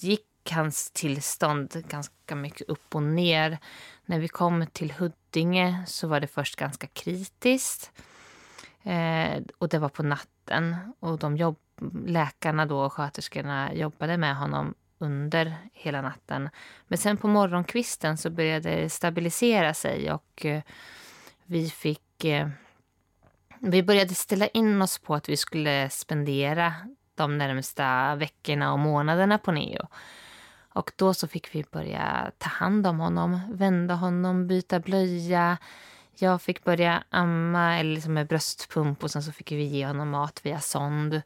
gick 0.00 0.50
hans 0.50 0.90
tillstånd 0.90 1.84
ganska 1.88 2.34
mycket 2.34 2.68
upp 2.68 2.94
och 2.94 3.02
ner. 3.02 3.58
När 4.04 4.18
vi 4.18 4.28
kom 4.28 4.66
till 4.72 4.92
Huddinge 4.92 5.84
så 5.86 6.08
var 6.08 6.20
det 6.20 6.26
först 6.26 6.56
ganska 6.56 6.86
kritiskt. 6.86 7.92
Eh, 8.82 9.42
och 9.58 9.68
det 9.68 9.78
var 9.78 9.88
på 9.88 10.02
natten. 10.02 10.76
Och 11.00 11.18
de 11.18 11.36
jobb, 11.36 11.58
läkarna 12.06 12.66
då 12.66 12.80
och 12.80 12.92
sköterskorna 12.92 13.74
jobbade 13.74 14.16
med 14.16 14.36
honom 14.36 14.74
under 15.04 15.54
hela 15.72 16.02
natten. 16.02 16.50
Men 16.86 16.98
sen 16.98 17.16
på 17.16 17.28
morgonkvisten 17.28 18.16
så 18.16 18.30
började 18.30 18.70
det 18.70 18.90
stabilisera 18.90 19.74
sig 19.74 20.12
och 20.12 20.46
eh, 20.46 20.62
vi 21.44 21.70
fick... 21.70 22.24
Eh, 22.24 22.48
vi 23.58 23.82
började 23.82 24.14
ställa 24.14 24.46
in 24.46 24.82
oss 24.82 24.98
på 24.98 25.14
att 25.14 25.28
vi 25.28 25.36
skulle 25.36 25.90
spendera 25.90 26.74
de 27.14 27.38
närmsta 27.38 28.14
veckorna 28.14 28.72
och 28.72 28.78
månaderna 28.78 29.38
på 29.38 29.52
Neo. 29.52 29.86
Och 30.74 30.92
då 30.96 31.14
så 31.14 31.28
fick 31.28 31.54
vi 31.54 31.64
börja 31.70 32.30
ta 32.38 32.48
hand 32.48 32.86
om 32.86 33.00
honom, 33.00 33.40
vända 33.52 33.94
honom, 33.94 34.46
byta 34.46 34.80
blöja. 34.80 35.58
Jag 36.18 36.42
fick 36.42 36.64
börja 36.64 37.04
amma 37.10 37.78
eller 37.78 37.94
liksom 37.94 38.14
med 38.14 38.26
bröstpump 38.26 39.04
och 39.04 39.10
sen 39.10 39.22
så 39.22 39.32
fick 39.32 39.52
vi 39.52 39.64
ge 39.64 39.86
honom 39.86 40.10
mat 40.10 40.40
via 40.42 40.60
sond. 40.60 41.22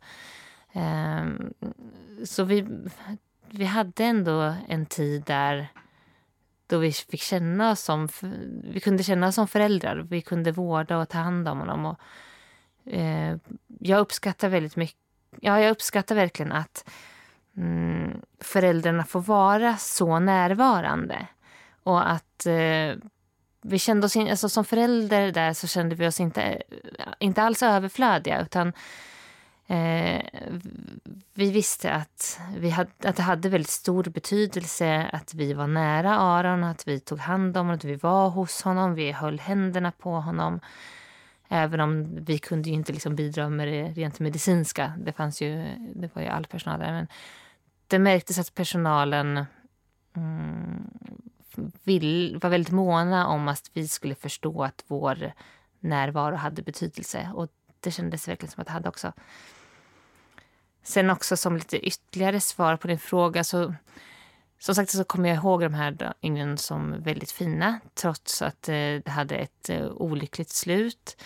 Um, 0.72 1.54
så 2.24 2.44
vi, 2.44 2.66
vi 3.50 3.64
hade 3.64 4.04
ändå 4.04 4.54
en 4.68 4.86
tid 4.86 5.22
där 5.22 5.68
då 6.66 6.78
vi 6.78 6.92
fick 6.92 7.20
känna 7.20 7.70
oss 7.70 7.80
som, 7.80 8.08
vi 8.64 8.80
kunde 8.80 9.02
känna 9.02 9.28
oss 9.28 9.34
som 9.34 9.48
föräldrar. 9.48 9.96
Vi 9.96 10.20
kunde 10.20 10.52
vårda 10.52 10.98
och 10.98 11.08
ta 11.08 11.18
hand 11.18 11.48
om 11.48 11.58
honom. 11.58 11.86
Och, 11.86 12.00
eh, 12.92 13.36
jag 13.78 14.00
uppskattar 14.00 14.48
väldigt 14.48 14.76
mycket, 14.76 14.96
ja 15.40 15.60
jag 15.60 15.70
uppskattar 15.70 16.14
verkligen 16.14 16.52
att 16.52 16.90
mm, 17.56 18.20
föräldrarna 18.40 19.04
får 19.04 19.20
vara 19.20 19.76
så 19.76 20.18
närvarande. 20.18 21.26
Och 21.82 22.10
att 22.10 22.46
eh, 22.46 22.94
vi 23.62 23.78
kände 23.78 24.06
oss, 24.06 24.16
in, 24.16 24.30
alltså 24.30 24.48
som 24.48 24.64
förälder 24.64 25.32
där 25.32 25.52
så 25.52 25.66
kände 25.66 25.94
vi 25.94 26.06
oss 26.06 26.20
inte, 26.20 26.42
eh, 26.42 26.62
inte 27.18 27.42
alls 27.42 27.62
överflödiga 27.62 28.42
utan 28.42 28.72
eh, 29.68 30.22
vi 31.34 31.50
visste 31.50 31.92
att, 31.92 32.40
vi 32.56 32.70
hade, 32.70 32.90
att 33.04 33.16
det 33.16 33.22
hade 33.22 33.48
väldigt 33.48 33.70
stor 33.70 34.04
betydelse 34.04 35.10
att 35.12 35.34
vi 35.34 35.52
var 35.52 35.66
nära 35.66 36.18
Aron, 36.18 36.64
att 36.64 36.88
vi 36.88 37.00
tog 37.00 37.18
hand 37.18 37.56
om 37.56 37.66
honom, 37.66 37.76
att 37.76 37.84
vi 37.84 37.96
var 37.96 38.28
hos 38.28 38.62
honom, 38.62 38.94
vi 38.94 39.12
höll 39.12 39.40
händerna 39.40 39.92
på 39.92 40.10
honom. 40.10 40.60
Även 41.48 41.80
om 41.80 42.24
vi 42.24 42.38
kunde 42.38 42.68
ju 42.68 42.74
inte 42.74 42.92
liksom 42.92 43.16
bidra 43.16 43.48
med 43.48 43.68
det 43.68 43.88
rent 43.88 44.20
medicinska. 44.20 44.92
Det 44.98 45.12
fanns 45.12 45.42
ju, 45.42 45.64
det 45.94 46.14
var 46.14 46.22
ju 46.22 46.28
all 46.28 46.46
personal 46.46 46.80
där. 46.80 46.92
Men 46.92 47.06
det 47.86 47.98
märktes 47.98 48.38
att 48.38 48.54
personalen 48.54 49.44
mm, 50.16 50.90
vill, 51.84 52.38
var 52.42 52.50
väldigt 52.50 52.72
måna 52.72 53.26
om 53.26 53.48
att 53.48 53.70
vi 53.72 53.88
skulle 53.88 54.14
förstå 54.14 54.62
att 54.62 54.84
vår 54.86 55.32
närvaro 55.80 56.34
hade 56.34 56.62
betydelse. 56.62 57.30
Och 57.34 57.48
det 57.80 57.90
kändes 57.90 58.28
verkligen 58.28 58.52
som 58.52 58.60
att 58.60 58.66
det 58.66 58.72
hade 58.72 58.88
också. 58.88 59.12
Sen 60.88 61.10
också 61.10 61.36
som 61.36 61.56
lite 61.56 61.78
ytterligare 61.86 62.40
svar 62.40 62.76
på 62.76 62.88
din 62.88 62.98
fråga 62.98 63.44
så 63.44 63.74
som 64.58 64.74
sagt 64.74 64.90
så 64.90 65.04
kommer 65.04 65.28
jag 65.28 65.36
ihåg 65.36 65.60
de 65.60 65.74
här 65.74 66.14
yngren 66.22 66.58
som 66.58 67.02
väldigt 67.02 67.30
fina 67.30 67.80
trots 67.94 68.42
att 68.42 68.68
eh, 68.68 68.74
det 68.74 69.08
hade 69.08 69.36
ett 69.36 69.70
eh, 69.70 69.86
olyckligt 69.86 70.50
slut. 70.50 71.22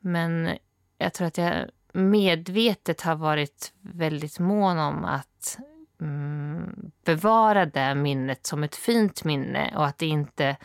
Men 0.00 0.50
jag 0.98 1.12
tror 1.12 1.26
att 1.26 1.38
jag 1.38 1.70
medvetet 1.92 3.00
har 3.00 3.14
varit 3.14 3.72
väldigt 3.80 4.38
mån 4.38 4.78
om 4.78 5.04
att 5.04 5.58
mm, 6.00 6.90
bevara 7.04 7.66
det 7.66 7.94
minnet 7.94 8.46
som 8.46 8.62
ett 8.62 8.76
fint 8.76 9.24
minne 9.24 9.72
och 9.76 9.86
att 9.86 9.98
det 9.98 10.06
inte 10.06 10.56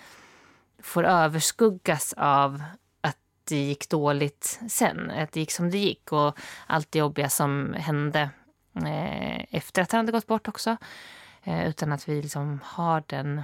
får 0.81 1.03
överskuggas 1.03 2.13
av 2.17 2.63
det 3.43 3.63
gick 3.63 3.89
dåligt 3.89 4.59
sen. 4.69 5.12
Att 5.12 5.31
det 5.31 5.39
gick 5.39 5.51
som 5.51 5.71
det 5.71 5.77
gick 5.77 6.12
och 6.12 6.39
allt 6.67 6.91
det 6.91 7.00
jobbiga 7.00 7.29
som 7.29 7.73
hände 7.77 8.29
eh, 8.75 9.55
efter 9.55 9.81
att 9.81 9.91
han 9.91 10.00
hade 10.00 10.12
gått 10.12 10.27
bort 10.27 10.47
också. 10.47 10.77
Eh, 11.43 11.69
utan 11.69 11.91
att 11.91 12.09
vi 12.09 12.21
liksom 12.21 12.59
har 12.63 13.03
den... 13.07 13.43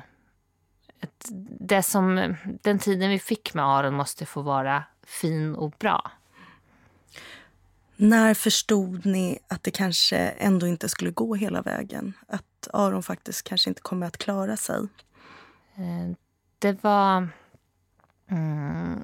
Ett, 1.01 1.27
det 1.60 1.84
som, 1.84 2.36
den 2.62 2.79
tiden 2.79 3.10
vi 3.10 3.20
fick 3.20 3.53
med 3.53 3.65
Aron 3.65 3.94
måste 3.94 4.25
få 4.25 4.41
vara 4.41 4.84
fin 5.03 5.56
och 5.56 5.72
bra. 5.72 6.12
När 7.96 8.34
förstod 8.34 9.06
ni 9.06 9.39
att 9.48 9.63
det 9.63 9.72
kanske 9.72 10.18
ändå 10.18 10.68
inte 10.68 10.89
skulle 10.89 11.12
gå 11.12 11.36
hela 11.36 11.62
vägen? 11.62 12.13
Att 12.27 12.68
Aron 12.74 13.03
faktiskt 13.03 13.44
kanske 13.44 13.70
inte 13.70 13.82
kommer 13.82 14.08
att 14.08 14.18
klara 14.18 14.58
sig? 14.58 14.88
Eh, 15.75 16.15
det 16.60 16.84
var... 16.84 17.27
Mm, 18.32 19.03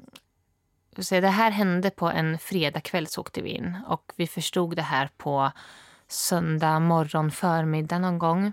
det 1.10 1.28
här 1.28 1.50
hände 1.50 1.90
på 1.90 2.08
en 2.08 2.38
fredagkväll 2.38 3.06
så 3.06 3.20
åkte 3.20 3.42
vi 3.42 3.50
in. 3.50 3.78
Och 3.86 4.12
vi 4.16 4.26
förstod 4.26 4.76
det 4.76 4.82
här 4.82 5.10
på 5.16 5.52
söndag 6.08 6.80
morgon 6.80 7.30
förmiddag 7.30 7.98
någon 7.98 8.18
gång. 8.18 8.52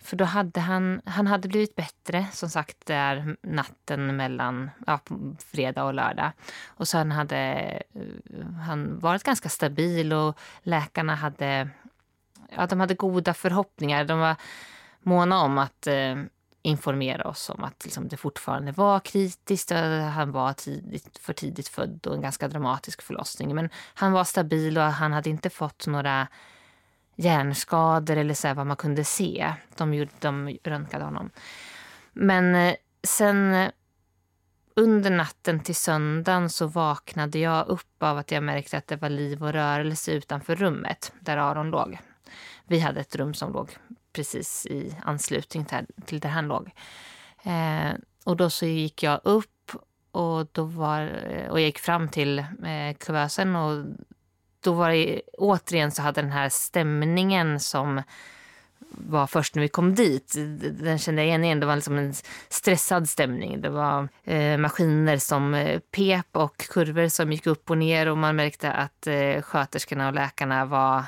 För 0.00 0.16
då 0.16 0.24
hade 0.24 0.60
han, 0.60 1.00
han 1.04 1.26
hade 1.26 1.48
blivit 1.48 1.74
bättre, 1.74 2.26
som 2.32 2.48
sagt, 2.48 2.86
där 2.86 3.36
natten 3.42 4.16
mellan 4.16 4.70
ja, 4.86 5.00
fredag 5.38 5.84
och 5.84 5.94
lördag. 5.94 6.32
Och 6.66 6.88
sen 6.88 7.12
hade 7.12 7.36
eh, 7.94 8.46
han 8.66 8.98
varit 8.98 9.22
ganska 9.22 9.48
stabil 9.48 10.12
och 10.12 10.38
läkarna 10.62 11.14
hade, 11.14 11.68
ja, 12.56 12.66
de 12.66 12.80
hade 12.80 12.94
goda 12.94 13.34
förhoppningar. 13.34 14.04
De 14.04 14.18
var 14.18 14.36
måna 15.00 15.42
om 15.42 15.58
att 15.58 15.86
eh, 15.86 16.16
informera 16.62 17.28
oss 17.28 17.50
om 17.50 17.64
att 17.64 17.84
liksom, 17.84 18.08
det 18.08 18.16
fortfarande 18.16 18.72
var 18.72 19.00
kritiskt. 19.00 19.70
Eh, 19.70 20.00
han 20.00 20.32
var 20.32 20.52
tidigt, 20.52 21.18
för 21.18 21.32
tidigt 21.32 21.68
född 21.68 22.06
och 22.06 22.14
en 22.14 22.20
ganska 22.20 22.48
dramatisk 22.48 23.02
förlossning. 23.02 23.54
Men 23.54 23.70
han 23.94 24.12
var 24.12 24.24
stabil 24.24 24.78
och 24.78 24.84
han 24.84 25.12
hade 25.12 25.30
inte 25.30 25.50
fått 25.50 25.86
några 25.86 26.28
hjärnskador 27.16 28.16
eller 28.16 28.34
så 28.34 28.54
vad 28.54 28.66
man 28.66 28.76
kunde 28.76 29.04
se. 29.04 29.54
De, 29.76 29.94
gjorde, 29.94 30.10
de 30.20 30.58
röntgade 30.64 31.04
honom. 31.04 31.30
Men 32.12 32.54
eh, 32.54 32.74
sen 33.02 33.54
eh, 33.54 33.70
under 34.76 35.10
natten 35.10 35.60
till 35.60 35.74
söndagen 35.74 36.50
så 36.50 36.66
vaknade 36.66 37.38
jag 37.38 37.68
upp 37.68 38.02
av 38.02 38.18
att 38.18 38.30
jag 38.30 38.42
märkte 38.42 38.78
att 38.78 38.86
det 38.86 38.96
var 38.96 39.08
liv 39.08 39.42
och 39.42 39.52
rörelse 39.52 40.12
utanför 40.12 40.56
rummet 40.56 41.12
där 41.20 41.36
Aron 41.36 41.70
låg. 41.70 41.98
Vi 42.66 42.80
hade 42.80 43.00
ett 43.00 43.16
rum 43.16 43.34
som 43.34 43.52
låg 43.52 43.76
precis 44.12 44.66
i 44.66 44.96
anslutning 45.04 45.66
till 46.06 46.20
där 46.20 46.28
han 46.28 46.48
låg. 46.48 46.70
Eh, 47.42 47.92
och 48.24 48.36
då 48.36 48.50
så 48.50 48.66
gick 48.66 49.02
jag 49.02 49.20
upp 49.24 49.72
och, 50.10 50.46
då 50.52 50.64
var, 50.64 51.02
och 51.50 51.60
jag 51.60 51.66
gick 51.66 51.78
fram 51.78 52.08
till 52.08 52.38
eh, 52.38 52.96
kuvösen 52.98 53.56
och 53.56 53.84
då 54.60 54.72
var 54.72 54.90
det 54.90 55.22
återigen 55.38 55.90
så 55.92 56.02
hade 56.02 56.22
den 56.22 56.32
här 56.32 56.48
stämningen 56.48 57.60
som 57.60 58.02
var 58.90 59.26
först 59.26 59.54
när 59.54 59.62
vi 59.62 59.68
kom 59.68 59.94
dit. 59.94 60.34
Den 60.80 60.98
kände 60.98 61.22
jag 61.22 61.28
igen 61.28 61.44
igen. 61.44 61.60
Det 61.60 61.66
var 61.66 61.76
liksom 61.76 61.98
en 61.98 62.14
stressad 62.48 63.08
stämning. 63.08 63.60
Det 63.60 63.70
var 63.70 64.08
eh, 64.24 64.58
maskiner 64.58 65.16
som 65.16 65.54
eh, 65.54 65.78
pep 65.78 66.26
och 66.32 66.56
kurvor 66.56 67.08
som 67.08 67.32
gick 67.32 67.46
upp 67.46 67.70
och 67.70 67.78
ner 67.78 68.08
och 68.08 68.18
man 68.18 68.36
märkte 68.36 68.72
att 68.72 69.06
eh, 69.06 69.42
sköterskorna 69.42 70.08
och 70.08 70.14
läkarna 70.14 70.64
var 70.64 71.04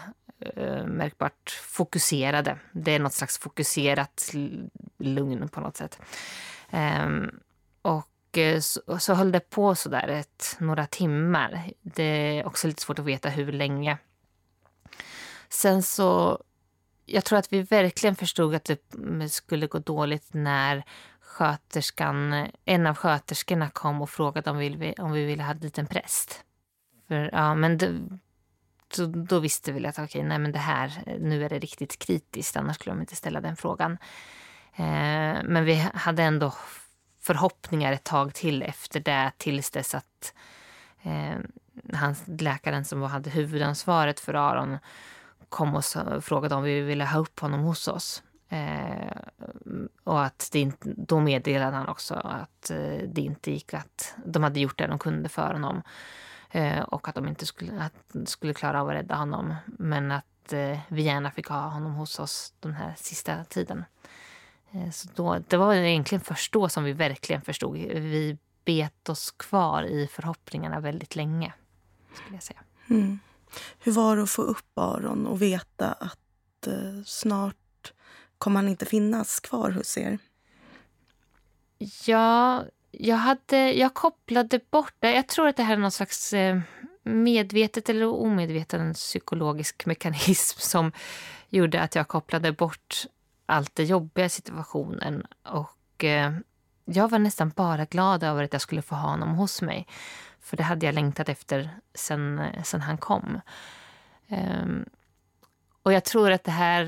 eh, 0.57 0.87
märkbart 0.87 1.51
fokuserade. 1.51 2.59
Det 2.73 2.93
är 2.93 2.99
något 2.99 3.13
slags 3.13 3.39
fokuserat 3.39 4.35
lugn 4.99 5.49
på 5.49 5.61
något 5.61 5.77
sätt. 5.77 6.01
Ehm, 6.71 7.23
eh, 7.25 7.29
och 7.83 8.11
så, 8.61 8.99
så 8.99 9.15
höll 9.15 9.33
det 9.33 9.51
på 9.51 9.75
så 9.75 9.89
där 9.89 10.09
ett, 10.09 10.57
några 10.59 10.87
timmar. 10.87 11.71
Det 11.83 12.39
är 12.39 12.47
också 12.47 12.67
lite 12.67 12.83
svårt 12.83 12.99
att 12.99 13.05
veta 13.05 13.29
hur 13.29 13.53
länge. 13.53 13.99
Sen 15.49 15.83
så... 15.83 16.43
Jag 17.07 17.25
tror 17.25 17.39
att 17.39 17.53
vi 17.53 17.63
verkligen 17.63 18.17
förstod 18.17 18.55
att 18.55 18.65
det 18.65 19.29
skulle 19.29 19.67
gå 19.67 19.79
dåligt 19.79 20.29
när 20.35 20.85
sköterskan, 21.21 22.47
en 22.65 22.87
av 22.87 22.95
sköterskorna 22.95 23.71
kom 23.71 24.03
och 24.03 24.11
frågade 24.11 24.51
om 24.51 24.59
vi, 24.59 24.95
om 24.99 25.13
vi 25.13 25.25
ville 25.25 25.43
ha 25.43 25.55
dit 25.55 25.79
en 25.79 25.87
präst. 25.87 26.45
För, 27.09 27.31
ja, 27.33 27.55
men 27.55 27.79
det, 27.79 28.01
då, 28.97 29.07
då, 29.07 29.39
visste 29.39 29.73
vi 29.73 29.87
att 29.87 29.99
okay, 29.99 30.23
nej, 30.23 30.39
men 30.39 30.53
det 30.53 30.59
här, 30.59 31.19
nu 31.21 31.45
är 31.45 31.49
det 31.49 31.59
riktigt 31.59 31.99
kritiskt, 31.99 32.57
annars 32.57 32.77
skulle 32.77 32.95
de 32.95 33.01
inte 33.01 33.17
ställa 33.17 33.41
den 33.41 33.57
frågan. 33.57 33.93
Eh, 34.77 35.43
men 35.45 35.65
vi 35.65 35.75
hade 35.95 36.23
ändå 36.23 36.55
förhoppningar 37.21 37.93
ett 37.93 38.05
tag 38.05 38.35
till 38.35 38.63
efter 38.63 39.01
det 39.01 39.33
tills 39.39 39.71
dess 39.71 39.95
att 39.95 40.35
eh, 41.03 41.39
han, 41.93 42.15
läkaren 42.25 42.85
som 42.85 43.03
hade 43.03 43.31
huvudansvaret 43.31 44.21
för 44.21 44.35
Aron 44.35 44.79
kom 45.49 45.75
och 45.75 45.85
frågade 46.25 46.55
om 46.55 46.63
vi 46.63 46.81
ville 46.81 47.05
ha 47.05 47.19
upp 47.19 47.41
honom 47.41 47.61
hos 47.61 47.89
oss. 47.89 48.23
Eh, 48.49 49.17
och 50.05 50.25
att 50.25 50.49
det 50.53 50.61
inte, 50.61 50.89
då 50.97 51.21
meddelade 51.21 51.77
han 51.77 51.89
också 51.89 52.15
att 52.15 52.71
eh, 52.71 53.09
det 53.09 53.21
inte 53.21 53.51
gick 53.51 53.75
att... 53.75 54.15
De 54.27 54.43
hade 54.43 54.61
gjort 54.61 54.79
det 54.79 54.87
de 54.87 54.99
kunde 54.99 55.29
för 55.29 55.53
honom. 55.53 55.83
Eh, 56.55 56.83
och 56.83 57.09
att 57.09 57.15
de 57.15 57.29
inte 57.29 57.47
skulle, 57.47 57.83
att 57.83 58.29
skulle 58.29 58.55
klara 58.55 58.81
av 58.81 58.89
att 58.89 58.95
rädda 58.95 59.15
honom. 59.15 59.55
Men 59.67 60.13
att 60.13 60.53
eh, 60.53 60.79
vi 60.89 61.03
gärna 61.03 61.31
fick 61.31 61.47
ha 61.47 61.69
honom 61.69 61.95
hos 61.95 62.19
oss 62.19 62.55
den 62.61 62.75
här 62.75 62.95
sista 62.97 63.45
tiden. 63.45 63.85
Eh, 64.71 64.91
så 64.91 65.09
då, 65.15 65.39
det 65.49 65.57
var 65.57 65.75
egentligen 65.75 66.21
först 66.21 66.53
då 66.53 66.69
som 66.69 66.85
vi 66.85 66.93
verkligen 66.93 67.43
förstod. 67.43 67.77
Vi 67.77 68.39
bet 68.65 69.09
oss 69.09 69.31
kvar 69.31 69.83
i 69.83 70.07
förhoppningarna 70.07 70.81
väldigt 70.81 71.17
länge. 71.17 71.53
skulle 72.15 72.37
jag 72.37 72.43
säga. 72.43 72.61
Mm. 72.91 73.19
Hur 73.79 73.93
var 73.93 74.17
det 74.17 74.23
att 74.23 74.31
få 74.31 74.43
upp 74.43 74.79
Aron 74.79 75.27
och 75.27 75.43
veta 75.43 75.93
att 75.93 76.67
eh, 76.67 77.03
snart 77.07 77.93
kommer 78.39 78.57
han 78.61 78.69
inte 78.69 78.87
finnas 78.87 79.41
kvar 79.41 79.71
hos 79.71 79.99
er? 79.99 80.19
Ja, 82.07 82.65
jag, 82.99 83.17
hade, 83.17 83.73
jag 83.73 83.95
kopplade 83.95 84.61
bort 84.71 84.95
det. 84.99 85.13
Jag 85.13 85.29
tror 85.29 85.49
att 85.49 85.57
det 85.57 85.63
här 85.63 85.73
är 85.73 85.81
någon 85.81 85.91
slags 85.91 86.33
eh, 86.33 86.61
medvetet 87.03 87.89
eller 87.89 88.07
omedveten 88.07 88.95
psykologisk 88.95 89.87
mekanism 89.87 90.59
som 90.61 90.93
gjorde 91.49 91.83
att 91.83 91.95
jag 91.95 92.09
kopplade 92.09 92.53
bort 92.53 93.05
allt 93.47 93.75
det 93.75 93.85
jobbiga 93.85 94.25
i 94.25 94.29
situationen. 94.29 95.27
Och 95.43 96.05
eh, 96.05 96.33
jag 96.85 97.09
var 97.11 97.19
nästan 97.19 97.49
bara 97.49 97.85
glad 97.85 98.23
över 98.23 98.45
att 98.45 98.53
jag 98.53 98.63
skulle 98.63 98.83
få 98.83 98.95
ha 98.95 99.09
honom 99.11 99.35
hos 99.35 99.63
mig. 99.63 99.87
För 100.41 100.57
det 100.57 100.63
hade 100.63 100.87
jag 100.87 100.95
längtat 100.95 101.29
efter 101.29 101.71
sen, 101.95 102.39
eh, 102.39 102.63
sen 102.63 102.81
han 102.81 102.99
kom. 102.99 103.41
Ehm, 104.29 104.85
och 105.83 105.93
jag 105.93 106.05
tror 106.05 106.31
att 106.31 106.45
det 106.45 106.51
här 106.51 106.85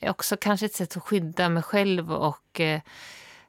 är 0.00 0.10
också 0.10 0.36
kanske 0.36 0.66
ett 0.66 0.74
sätt 0.74 0.96
att 0.96 1.02
skydda 1.02 1.48
mig 1.48 1.62
själv 1.62 2.12
och 2.12 2.60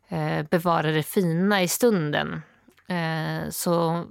Eh, 0.08 0.46
bevara 0.50 0.92
det 0.92 1.04
fina 1.04 1.62
i 1.62 1.68
stunden. 1.68 2.42
Eh, 2.88 3.50
så 3.50 4.06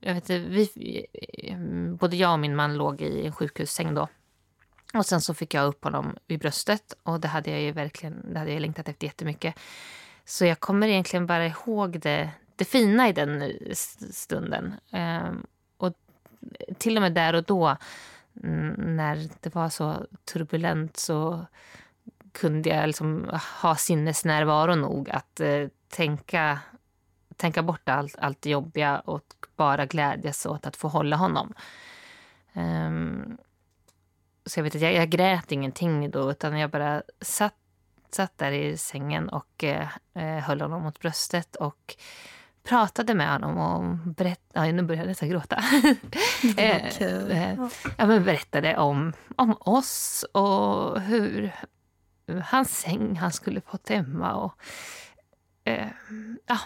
jag 0.00 0.14
vet 0.14 0.30
vi, 0.30 1.06
eh, 1.42 1.58
både 1.98 2.16
jag 2.16 2.32
och 2.32 2.38
min 2.38 2.56
man 2.56 2.76
låg 2.76 3.02
i 3.02 3.26
en 3.26 3.32
sjukhussäng 3.32 3.94
då. 3.94 4.08
Och 4.94 5.06
sen 5.06 5.20
så 5.20 5.34
fick 5.34 5.54
jag 5.54 5.66
upp 5.66 5.84
honom 5.84 6.16
vid 6.26 6.40
bröstet 6.40 6.94
och 7.02 7.20
det 7.20 7.28
hade 7.28 7.50
jag 7.50 7.60
ju 7.60 7.72
verkligen 7.72 8.32
det 8.32 8.38
hade 8.38 8.52
jag 8.52 8.60
längtat 8.60 8.88
efter 8.88 9.06
jättemycket. 9.06 9.54
Så 10.24 10.44
jag 10.44 10.60
kommer 10.60 10.88
egentligen 10.88 11.26
bara 11.26 11.46
ihåg 11.46 12.00
det, 12.00 12.30
det 12.56 12.64
fina 12.64 13.08
i 13.08 13.12
den 13.12 13.54
stunden. 14.10 14.74
Eh, 14.92 15.30
och 15.76 15.92
till 16.78 16.96
och 16.96 17.02
med 17.02 17.14
där 17.14 17.34
och 17.34 17.44
då 17.44 17.76
när 18.76 19.28
det 19.40 19.54
var 19.54 19.68
så 19.68 20.06
turbulent 20.24 20.96
så 20.96 21.46
kunde 22.32 22.68
jag 22.68 22.86
liksom 22.86 23.30
ha 23.62 23.76
sinnesnärvaro 23.76 24.74
nog 24.74 25.10
att 25.10 25.40
eh, 25.40 25.68
tänka, 25.88 26.58
tänka 27.36 27.62
bort 27.62 27.88
allt, 27.88 28.16
allt 28.18 28.42
det 28.42 28.50
jobbiga 28.50 28.98
och 28.98 29.34
bara 29.56 29.86
glädjas 29.86 30.46
åt 30.46 30.66
att 30.66 30.76
få 30.76 30.88
hålla 30.88 31.16
honom. 31.16 31.54
Um, 32.52 33.38
så 34.46 34.58
jag 34.58 34.64
vet 34.64 34.74
att 34.74 34.80
jag, 34.80 34.92
jag 34.92 35.08
grät 35.08 35.52
ingenting 35.52 36.10
då 36.10 36.30
utan 36.30 36.58
jag 36.58 36.70
bara 36.70 37.02
satt, 37.20 37.54
satt 38.10 38.38
där 38.38 38.52
i 38.52 38.76
sängen 38.76 39.28
och 39.28 39.64
eh, 39.64 39.88
eh 40.14 40.38
höll 40.38 40.60
honom 40.60 40.82
mot 40.82 41.00
bröstet 41.00 41.56
och 41.56 41.96
pratade 42.68 43.14
med 43.14 43.32
honom 43.32 43.58
och 43.58 44.12
berättade... 44.14 44.66
Ja, 44.66 44.72
nu 44.72 44.82
börjar 44.82 45.02
jag 45.02 45.08
nästan 45.08 45.28
gråta. 45.28 45.56
eh, 46.56 47.02
eh, 47.02 47.68
ja, 47.96 48.06
men 48.06 48.24
berättade 48.24 48.76
om, 48.76 49.12
om 49.36 49.56
oss 49.60 50.24
och 50.32 51.00
hur 51.00 51.52
hans 52.44 52.78
säng 52.78 53.16
han 53.16 53.32
skulle 53.32 53.60
få 53.60 53.78
hemma. 53.88 54.34
Och, 54.34 54.52
eh, 55.64 55.88
ja, 56.46 56.58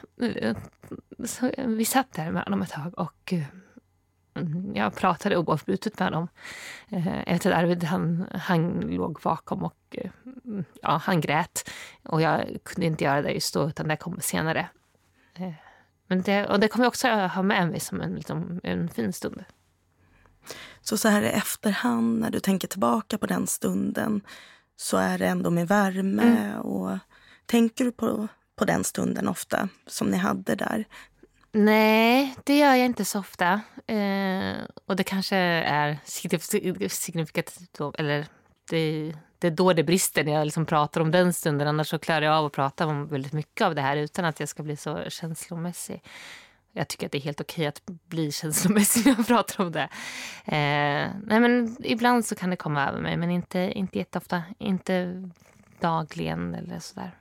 så 1.24 1.50
vi 1.56 1.84
satt 1.84 2.12
där 2.12 2.30
med 2.30 2.42
honom 2.42 2.62
ett 2.62 2.70
tag 2.70 2.98
och 2.98 3.34
mm, 4.34 4.72
jag 4.76 4.96
pratade 4.96 5.36
oavbrutet 5.36 5.98
med 5.98 6.08
honom. 6.08 6.28
Eh, 6.88 7.28
efter 7.28 7.52
Arvid 7.52 7.84
han, 7.84 8.26
han 8.34 8.80
låg 8.80 9.20
bakom 9.22 9.62
och 9.62 9.96
mm, 10.44 10.64
ja, 10.82 11.00
han 11.04 11.20
grät. 11.20 11.70
Och 12.02 12.22
jag 12.22 12.58
kunde 12.64 12.86
inte 12.86 13.04
göra 13.04 13.22
det 13.22 13.32
just 13.32 13.54
då, 13.54 13.68
utan 13.68 13.88
det 13.88 13.96
kom 13.96 14.20
senare. 14.20 14.68
Eh, 15.34 15.52
men 16.06 16.22
det, 16.22 16.46
och 16.46 16.60
det 16.60 16.68
kommer 16.68 16.84
jag 16.84 16.90
också 16.90 17.08
ha 17.08 17.42
med 17.42 17.68
mig 17.68 17.80
som 17.80 18.00
en, 18.00 18.14
liksom, 18.14 18.60
en 18.62 18.88
fin 18.88 19.12
stund. 19.12 19.44
Så 20.80 20.96
så 20.96 21.08
här 21.08 21.22
i 21.22 21.28
efterhand, 21.28 22.20
när 22.20 22.30
du 22.30 22.40
tänker 22.40 22.68
tillbaka 22.68 23.18
på 23.18 23.26
den 23.26 23.46
stunden 23.46 24.20
så 24.82 24.96
är 24.96 25.18
det 25.18 25.26
ändå 25.26 25.50
med 25.50 25.68
värme. 25.68 26.22
Mm. 26.22 26.60
Och 26.60 26.98
Tänker 27.52 27.84
du 27.84 27.92
på, 27.92 28.28
på 28.56 28.64
den 28.64 28.84
stunden 28.84 29.28
ofta, 29.28 29.68
som 29.86 30.10
ni 30.10 30.16
hade 30.16 30.54
där? 30.54 30.84
Nej, 31.52 32.34
det 32.44 32.58
gör 32.58 32.74
jag 32.74 32.86
inte 32.86 33.04
så 33.04 33.18
ofta. 33.18 33.60
Eh, 33.86 34.54
och 34.86 34.96
det 34.96 35.04
kanske 35.04 35.36
är 35.36 35.98
signifikativt, 36.88 37.80
eller 37.98 38.26
det, 38.70 39.14
det 39.38 39.46
är 39.46 39.50
då 39.50 39.72
det 39.72 39.84
brister 39.84 40.24
när 40.24 40.32
jag 40.32 40.44
liksom 40.44 40.66
pratar 40.66 41.00
om 41.00 41.10
den 41.10 41.32
stunden. 41.32 41.68
Annars 41.68 41.88
så 41.88 41.98
klarar 41.98 42.22
jag 42.22 42.34
av 42.34 42.46
att 42.46 42.52
prata 42.52 42.86
om 42.86 43.08
väldigt 43.08 43.32
mycket 43.32 43.66
av 43.66 43.74
det 43.74 43.82
här 43.82 43.96
utan 43.96 44.24
att 44.24 44.40
jag 44.40 44.48
ska 44.48 44.62
bli 44.62 44.76
så 44.76 45.10
känslomässig. 45.10 46.02
Jag 46.72 46.88
tycker 46.88 47.06
att 47.06 47.12
det 47.12 47.18
är 47.18 47.22
helt 47.22 47.40
okej 47.40 47.66
att 47.66 47.82
bli 47.86 48.32
känslomässig 48.32 49.06
när 49.06 49.16
jag 49.16 49.26
pratar 49.26 49.64
om 49.64 49.72
det. 49.72 49.88
Eh, 50.44 51.10
nej 51.24 51.40
men 51.40 51.76
ibland 51.80 52.26
så 52.26 52.34
kan 52.34 52.50
det 52.50 52.56
komma 52.56 52.88
över 52.88 53.00
mig, 53.00 53.16
men 53.16 53.30
inte, 53.30 53.58
inte 53.58 53.98
jätteofta. 53.98 54.42
Inte 54.58 55.28
dagligen 55.80 56.54
eller 56.54 56.78
sådär. 56.78 57.18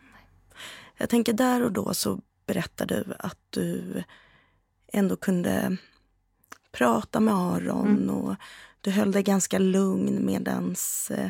Jag 0.98 1.10
tänker 1.10 1.34
där 1.34 1.64
och 1.64 1.72
då 1.72 1.94
så 1.94 2.20
berättar 2.46 2.86
du 2.86 3.14
att 3.20 3.40
du 3.50 4.04
ändå 4.94 5.16
kunde 5.16 5.78
prata 6.72 7.20
med 7.20 7.34
Aron 7.34 7.88
mm. 7.88 8.10
och 8.10 8.36
du 8.82 8.92
höll 8.92 9.12
dig 9.12 9.24
ganska 9.24 9.60
lugn 9.60 10.26
medans 10.26 11.12
eh, 11.12 11.30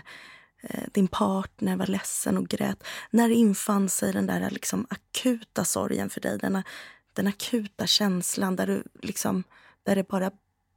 Eh, 0.63 0.83
din 0.91 1.07
partner 1.07 1.75
var 1.75 1.87
ledsen 1.87 2.37
och 2.37 2.47
grät. 2.47 2.83
När 3.09 3.29
infann 3.29 3.89
sig 3.89 4.13
den 4.13 4.27
där 4.27 4.49
liksom 4.49 4.87
akuta 4.89 5.65
sorgen 5.65 6.09
för 6.09 6.21
dig? 6.21 6.37
Den, 6.37 6.63
den 7.13 7.27
akuta 7.27 7.87
känslan 7.87 8.55
där, 8.55 8.67
du 8.67 8.83
liksom, 9.01 9.43
där 9.83 9.95
det 9.95 10.07
bara 10.07 10.31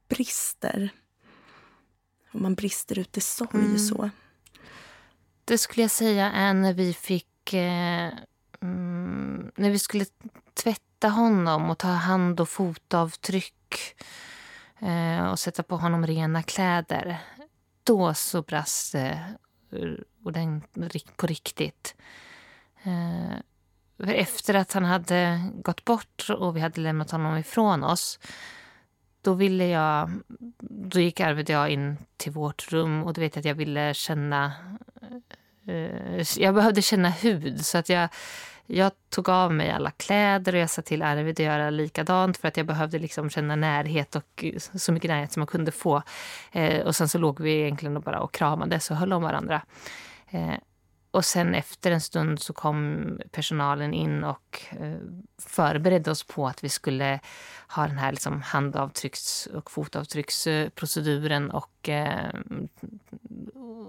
brister. 0.09 0.89
Och 2.31 2.41
man 2.41 2.55
brister 2.55 2.99
ut 2.99 3.17
i 3.17 3.21
sorg. 3.21 3.65
Mm. 3.65 3.79
så. 3.79 4.09
Det 5.45 5.57
skulle 5.57 5.83
jag 5.83 5.91
säga 5.91 6.31
är 6.31 6.53
när 6.53 6.73
vi 6.73 6.93
fick... 6.93 7.53
Eh, 7.53 8.13
mm, 8.61 9.51
när 9.55 9.69
vi 9.69 9.79
skulle 9.79 10.05
tvätta 10.53 11.09
honom 11.09 11.69
och 11.69 11.77
ta 11.77 11.87
hand 11.87 12.39
och 12.39 12.49
fotavtryck 12.49 13.95
eh, 14.79 15.31
och 15.31 15.39
sätta 15.39 15.63
på 15.63 15.77
honom 15.77 16.07
rena 16.07 16.43
kläder. 16.43 17.17
Då 17.83 18.13
så 18.13 18.41
brast 18.41 18.91
det 18.91 19.35
ordentligt 20.23 21.17
på 21.17 21.27
riktigt. 21.27 21.95
Eh, 22.83 23.37
efter 24.03 24.53
att 24.53 24.73
han 24.73 24.85
hade 24.85 25.49
gått 25.55 25.85
bort 25.85 26.27
och 26.29 26.55
vi 26.55 26.59
hade 26.59 26.81
lämnat 26.81 27.11
honom 27.11 27.37
ifrån 27.37 27.83
oss 27.83 28.19
då 29.21 29.33
ville 29.33 29.67
jag... 29.67 30.11
Då 30.59 30.99
gick 30.99 31.19
Arvid 31.19 31.45
och 31.45 31.55
jag 31.55 31.69
in 31.69 31.97
till 32.17 32.31
vårt 32.31 32.71
rum 32.71 33.03
och 33.03 33.13
då 33.13 33.21
vet 33.21 33.35
jag 33.35 33.39
att 33.39 33.45
jag 33.45 33.55
ville 33.55 33.93
känna... 33.93 34.51
Eh, 35.67 36.25
jag 36.37 36.55
behövde 36.55 36.81
känna 36.81 37.09
hud, 37.09 37.65
så 37.65 37.77
att 37.77 37.89
jag 37.89 38.09
jag 38.67 38.91
tog 39.09 39.29
av 39.29 39.53
mig 39.53 39.71
alla 39.71 39.91
kläder 39.91 40.53
och 40.53 40.59
jag 40.59 40.69
sa 40.69 40.81
till 40.81 41.01
Arvid 41.01 41.39
att 41.39 41.45
göra 41.45 41.69
likadant 41.69 42.37
för 42.37 42.47
att 42.47 42.57
jag 42.57 42.65
behövde 42.65 42.99
liksom 42.99 43.29
känna 43.29 43.55
närhet 43.55 44.15
och 44.15 44.45
så 44.73 44.91
mycket 44.91 45.09
närhet 45.09 45.31
som 45.31 45.39
man 45.39 45.47
kunde 45.47 45.71
få. 45.71 46.01
Eh, 46.51 46.81
och 46.81 46.95
sen 46.95 47.09
så 47.09 47.17
låg 47.17 47.39
vi 47.39 47.61
egentligen 47.61 48.01
bara 48.01 48.19
och 48.19 48.33
kramades 48.33 48.91
och 48.91 48.97
höll 48.97 49.13
om 49.13 49.23
varandra. 49.23 49.61
Eh, 50.29 50.53
och 51.15 51.25
sen 51.25 51.55
efter 51.55 51.91
en 51.91 52.01
stund 52.01 52.39
så 52.39 52.53
kom 52.53 53.19
personalen 53.31 53.93
in 53.93 54.23
och 54.23 54.61
eh, 54.71 54.97
förberedde 55.37 56.11
oss 56.11 56.23
på 56.23 56.47
att 56.47 56.63
vi 56.63 56.69
skulle 56.69 57.19
ha 57.67 57.87
den 57.87 57.97
här 57.97 58.11
liksom 58.11 58.41
handavtrycks 58.41 59.45
och 59.45 59.71
fotavtrycksproceduren. 59.71 61.51
Och, 61.51 61.89
eh, 61.89 62.33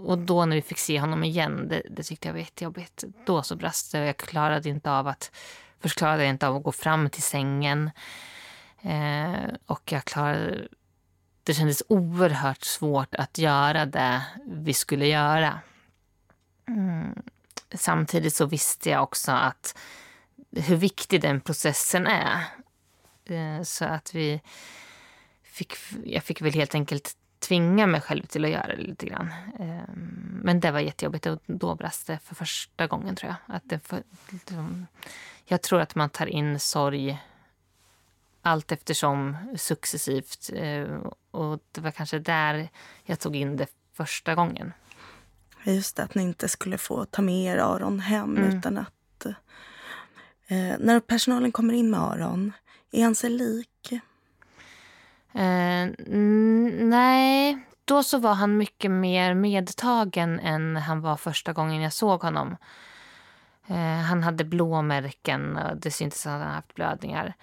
och 0.05 0.19
då 0.19 0.45
när 0.45 0.57
vi 0.57 0.63
fick 0.63 0.79
se 0.79 1.01
honom 1.01 1.25
igen, 1.25 1.69
det, 1.69 1.83
det 1.91 2.03
tyckte 2.03 2.29
jag 2.29 2.33
var 2.33 2.41
jättejobbigt. 2.41 3.05
Då 3.25 3.43
så 3.43 3.57
brast 3.57 3.93
det. 3.93 4.07
Jag 4.07 4.17
klarade 4.17 4.69
inte 4.69 4.91
av 4.91 5.07
att, 5.09 5.31
först 5.81 5.99
klarade 5.99 6.23
jag 6.23 6.31
inte 6.31 6.49
av 6.49 6.57
att 6.57 6.63
gå 6.63 6.73
fram 6.73 7.11
till 7.11 7.23
sängen. 7.23 7.91
Eh, 8.83 9.55
och 9.67 9.93
jag 9.93 10.05
klarade, 10.05 10.69
det 11.43 11.55
kändes 11.55 11.83
oerhört 11.89 12.65
svårt 12.65 13.15
att 13.15 13.39
göra 13.39 13.87
det 13.87 14.23
vi 14.47 14.75
skulle 14.75 15.07
göra. 15.07 15.61
Mm. 16.69 17.23
Samtidigt 17.75 18.35
så 18.35 18.47
visste 18.47 18.91
jag 18.91 19.03
också 19.03 19.33
att 19.33 19.79
hur 20.51 20.77
viktig 20.77 21.21
den 21.21 21.41
processen 21.41 22.07
är. 22.07 22.45
Eh, 23.25 23.63
så 23.63 23.85
att 23.85 24.15
vi 24.15 24.41
fick, 25.43 25.73
jag 26.05 26.25
fick 26.25 26.43
väl 26.43 26.53
helt 26.53 26.75
enkelt 26.75 27.17
tvinga 27.39 27.87
mig 27.87 28.01
själv 28.01 28.27
till 28.27 28.45
att 28.45 28.51
göra 28.51 28.67
det 28.67 28.83
lite 28.83 29.07
grann. 29.07 29.33
Ehm, 29.59 30.41
men 30.43 30.61
det 30.61 30.71
var 30.71 30.81
jättejobbigt 30.81 31.27
och 31.27 31.39
då 31.47 31.75
brast 31.75 32.07
det 32.07 32.19
för 32.19 32.35
första 32.35 32.87
gången 32.87 33.17
tror 33.17 33.33
jag. 33.33 33.57
Att 33.57 33.63
det 33.65 33.79
för, 33.79 34.03
liksom, 34.29 34.87
jag 35.45 35.63
tror 35.63 35.81
att 35.81 35.95
man 35.95 36.11
tar 36.11 36.27
in 36.27 36.61
sorg 36.61 37.19
allt 38.43 38.73
eftersom 38.73 39.37
successivt. 39.57 40.51
Eh, 40.55 40.99
och 41.31 41.61
det 41.73 41.81
var 41.81 41.91
kanske 41.91 42.19
där 42.19 42.69
jag 43.05 43.21
tog 43.21 43.37
in 43.37 43.57
det 43.57 43.67
första 43.93 44.35
gången. 44.35 44.73
Just 45.67 45.97
det, 45.97 46.03
att 46.03 46.15
ni 46.15 46.23
inte 46.23 46.49
skulle 46.49 46.79
få 46.79 47.05
ta 47.05 47.23
med 47.23 47.55
er 47.55 47.59
Aron 47.59 48.01
hem 48.01 48.37
mm. 48.37 48.59
utan 48.59 48.79
att... 48.79 49.27
Eh, 50.49 50.75
när 50.79 51.01
personalen 51.01 51.53
kommer 51.53 51.75
in 51.75 51.91
med 51.91 52.01
Aron, 52.01 52.53
är 52.91 53.05
han 53.05 53.15
sig 53.15 53.31
lik? 53.31 53.93
Eh, 55.33 55.89
nej, 56.81 57.59
då 57.85 58.03
så 58.03 58.19
var 58.19 58.35
han 58.35 58.57
mycket 58.57 58.91
mer 58.91 59.35
medtagen 59.35 60.41
än 60.41 60.77
han 60.77 61.01
var 61.01 61.17
första 61.17 61.53
gången 61.53 61.83
jag 61.83 61.93
såg 61.93 62.23
honom. 62.23 62.57
Eh, 63.67 63.99
han 64.01 64.23
hade 64.23 64.45
blåmärken 64.45 65.57
och 65.57 65.77
det 65.77 65.91
syntes 65.91 66.27
att 66.27 66.33
han 66.33 66.41
hade 66.41 66.55
haft 66.55 66.75
blödningar. 66.75 67.35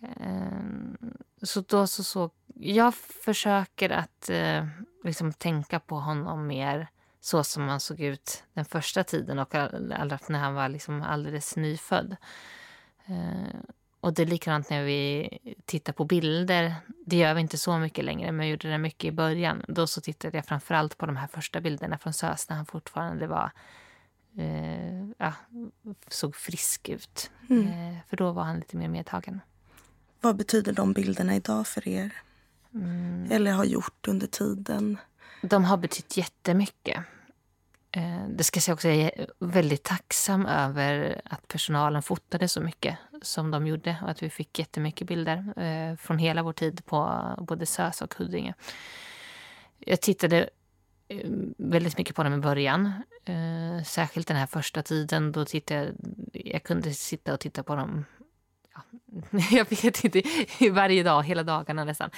Eh, 0.00 1.06
så 1.42 1.60
då 1.60 1.86
så 1.86 2.04
såg... 2.04 2.30
Jag 2.54 2.94
försöker 2.94 3.90
att 3.90 4.30
eh, 4.30 4.66
liksom 5.04 5.32
tänka 5.32 5.80
på 5.80 5.94
honom 5.96 6.46
mer 6.46 6.88
så 7.24 7.44
som 7.44 7.68
han 7.68 7.80
såg 7.80 8.00
ut 8.00 8.44
den 8.54 8.64
första 8.64 9.04
tiden 9.04 9.38
och 9.38 9.54
allra 9.54 10.18
när 10.28 10.38
han 10.38 10.54
var 10.54 10.68
liksom 10.68 11.02
alldeles 11.02 11.56
nyfödd. 11.56 12.16
Eh, 13.06 13.60
och 14.00 14.14
det 14.14 14.22
är 14.22 14.26
likadant 14.26 14.70
när 14.70 14.84
vi 14.84 15.28
tittar 15.64 15.92
på 15.92 16.04
bilder. 16.04 16.74
Det 17.06 17.16
gör 17.16 17.34
vi 17.34 17.40
inte 17.40 17.58
så 17.58 17.78
mycket 17.78 18.04
längre, 18.04 18.32
men 18.32 18.46
jag 18.46 18.50
gjorde 18.50 18.70
det 18.70 18.78
mycket 18.78 19.04
i 19.04 19.12
början. 19.12 19.64
Då 19.68 19.86
så 19.86 20.00
tittade 20.00 20.36
jag 20.36 20.46
framförallt 20.46 20.98
på 20.98 21.06
de 21.06 21.16
här 21.16 21.26
första 21.26 21.60
bilderna 21.60 21.98
från 21.98 22.12
SÖS 22.12 22.48
när 22.48 22.56
han 22.56 22.66
fortfarande 22.66 23.26
var 23.26 23.50
eh, 24.38 25.06
ja, 25.18 25.32
såg 26.08 26.36
frisk 26.36 26.88
ut. 26.88 27.30
Mm. 27.50 27.66
Eh, 27.66 27.98
för 28.08 28.16
då 28.16 28.32
var 28.32 28.42
han 28.42 28.56
lite 28.56 28.76
mer 28.76 28.88
medtagen. 28.88 29.40
Vad 30.20 30.36
betyder 30.36 30.72
de 30.72 30.92
bilderna 30.92 31.36
idag 31.36 31.66
för 31.66 31.88
er? 31.88 32.12
Mm. 32.74 33.28
Eller 33.30 33.52
har 33.52 33.64
gjort 33.64 34.08
under 34.08 34.26
tiden? 34.26 34.98
De 35.42 35.64
har 35.64 35.76
betytt 35.76 36.16
jättemycket. 36.16 37.04
Eh, 37.90 38.28
det 38.28 38.44
ska 38.44 38.60
jag 38.66 38.74
också 38.74 38.88
säga, 38.88 39.02
jag 39.02 39.18
är 39.18 39.26
väldigt 39.38 39.82
tacksam 39.82 40.46
över 40.46 41.20
att 41.24 41.48
personalen 41.48 42.02
fotade 42.02 42.48
så 42.48 42.60
mycket 42.60 42.98
som 43.22 43.50
de 43.50 43.66
gjorde 43.66 43.96
och 44.02 44.10
att 44.10 44.22
vi 44.22 44.30
fick 44.30 44.58
jättemycket 44.58 45.06
bilder 45.06 45.52
eh, 45.56 45.96
från 45.96 46.18
hela 46.18 46.42
vår 46.42 46.52
tid 46.52 46.84
på 46.84 47.22
både 47.38 47.66
SÖS 47.66 48.02
och 48.02 48.14
Huddinge. 48.14 48.54
Jag 49.78 50.00
tittade 50.00 50.50
eh, 51.08 51.30
väldigt 51.58 51.98
mycket 51.98 52.16
på 52.16 52.22
dem 52.22 52.34
i 52.34 52.38
början. 52.38 53.02
Särskilt 53.86 54.28
den 54.28 54.36
här 54.36 54.46
första 54.46 54.82
tiden. 54.82 55.32
Då 55.32 55.44
tittade 55.44 55.80
jag, 55.80 55.92
jag 56.32 56.62
kunde 56.62 56.94
sitta 56.94 57.34
och 57.34 57.40
titta 57.40 57.62
på 57.62 57.76
dem 57.76 58.04
ja, 58.74 58.82
jag 59.50 59.70
vet 59.70 60.04
inte, 60.04 60.22
varje 60.70 61.02
dag, 61.02 61.22
hela 61.22 61.42
dagarna 61.42 61.84
nästan. 61.84 62.10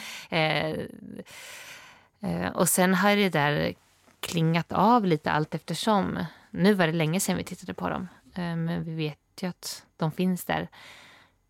Eh, 2.24 2.48
och 2.48 2.68
sen 2.68 2.94
har 2.94 3.16
det 3.16 3.28
där 3.28 3.74
klingat 4.20 4.72
av 4.72 5.04
lite 5.04 5.30
allt 5.30 5.54
eftersom. 5.54 6.24
Nu 6.50 6.74
var 6.74 6.86
det 6.86 6.92
länge 6.92 7.20
sedan 7.20 7.36
vi 7.36 7.44
tittade 7.44 7.74
på 7.74 7.88
dem, 7.88 8.08
eh, 8.34 8.56
men 8.56 8.84
vi 8.84 8.94
vet 8.94 9.18
ju 9.40 9.48
att 9.48 9.86
de 9.96 10.12
finns 10.12 10.44
där. 10.44 10.68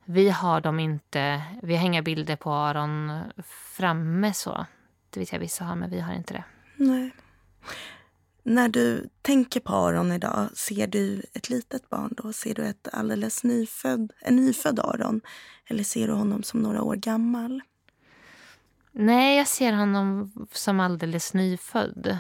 Vi 0.05 0.31
har 0.31 0.61
dem 0.61 0.81
inte, 0.81 1.43
vi 1.63 1.77
har 1.77 1.87
inga 1.87 2.03
bilder 2.03 2.37
på 2.37 2.53
Aron 2.53 3.13
framme 3.77 4.35
så. 4.35 4.67
Det 5.11 5.21
vet 5.21 5.33
jag 5.33 5.39
vissa 5.39 5.65
har, 5.65 5.77
men 5.77 5.91
vi 5.91 6.01
har 6.01 6.15
inte 6.15 6.35
det. 6.35 6.45
Nej. 6.77 7.11
När 8.43 8.69
du 8.69 9.09
tänker 9.23 9.61
på 9.61 9.73
Aron 9.73 10.13
idag, 10.13 10.57
ser 10.57 10.87
du 10.87 11.23
ett 11.33 11.51
litet 11.51 11.91
barn 11.91 12.15
då? 12.17 12.33
Ser 12.33 12.55
du 12.55 12.67
ett 12.67 12.89
alldeles 12.93 13.45
nyfödd, 13.45 14.13
en 14.21 14.37
nyfödd 14.37 14.81
Aron? 14.81 15.21
Eller 15.67 15.85
ser 15.85 16.07
du 16.07 16.13
honom 16.13 16.43
som 16.43 16.61
några 16.61 16.83
år 16.83 16.97
gammal? 16.97 17.63
Nej, 18.97 19.37
jag 19.37 19.49
ser 19.49 19.73
honom 19.73 20.33
som 20.53 20.81
alldeles 20.81 21.35
nyfödd. 21.35 22.19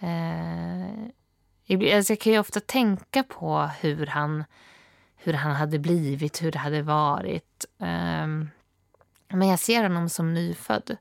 Eh, 0.00 1.96
alltså 1.96 2.12
jag 2.12 2.20
kan 2.20 2.32
ju 2.32 2.38
ofta 2.38 2.60
tänka 2.60 3.22
på 3.22 3.70
hur 3.80 4.06
han, 4.06 4.44
hur 5.16 5.32
han 5.32 5.52
hade 5.52 5.78
blivit, 5.78 6.42
hur 6.42 6.52
det 6.52 6.58
hade 6.58 6.82
varit. 6.82 7.64
Eh, 7.78 8.26
men 9.28 9.48
jag 9.48 9.58
ser 9.58 9.82
honom 9.82 10.08
som 10.08 10.34
nyfödd. 10.34 10.96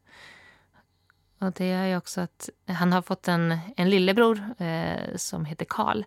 Och 1.39 1.51
det 1.51 1.71
är 1.71 1.85
ju 1.87 1.97
också 1.97 2.21
att 2.21 2.49
han 2.67 2.93
har 2.93 3.01
fått 3.01 3.27
en, 3.27 3.57
en 3.77 3.89
lillebror 3.89 4.61
eh, 4.61 5.15
som 5.15 5.45
heter 5.45 5.65
Karl. 5.69 6.03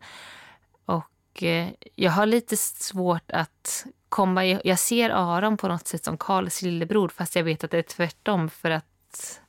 Och 0.85 1.43
eh, 1.43 1.69
jag 1.95 2.13
har 2.13 2.27
lite 2.27 2.57
svårt 2.57 3.31
att 3.31 3.87
komma... 4.09 4.45
Jag 4.45 4.79
ser 4.79 5.11
Aron 5.11 5.57
på 5.57 5.69
något 5.69 5.89
sätt 5.89 6.05
som 6.05 6.19
Karls 6.19 6.63
lillebror 6.63 7.09
fast 7.09 7.37
jag 7.37 7.45
vet 7.45 7.65
att 7.65 7.71
det 7.71 7.79
är 7.79 7.83
tvärtom 7.83 8.51
för 8.51 8.71
att 8.71 9.41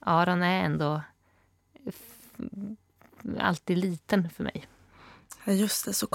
Aron 0.00 0.42
är 0.42 0.64
ändå 0.64 1.02
alltid 3.38 3.78
liten 3.78 4.30
för 4.30 4.44
mig. 4.44 4.66
Ja, 5.44 5.52
just 5.52 5.84
det, 5.84 5.92
så 5.92 6.06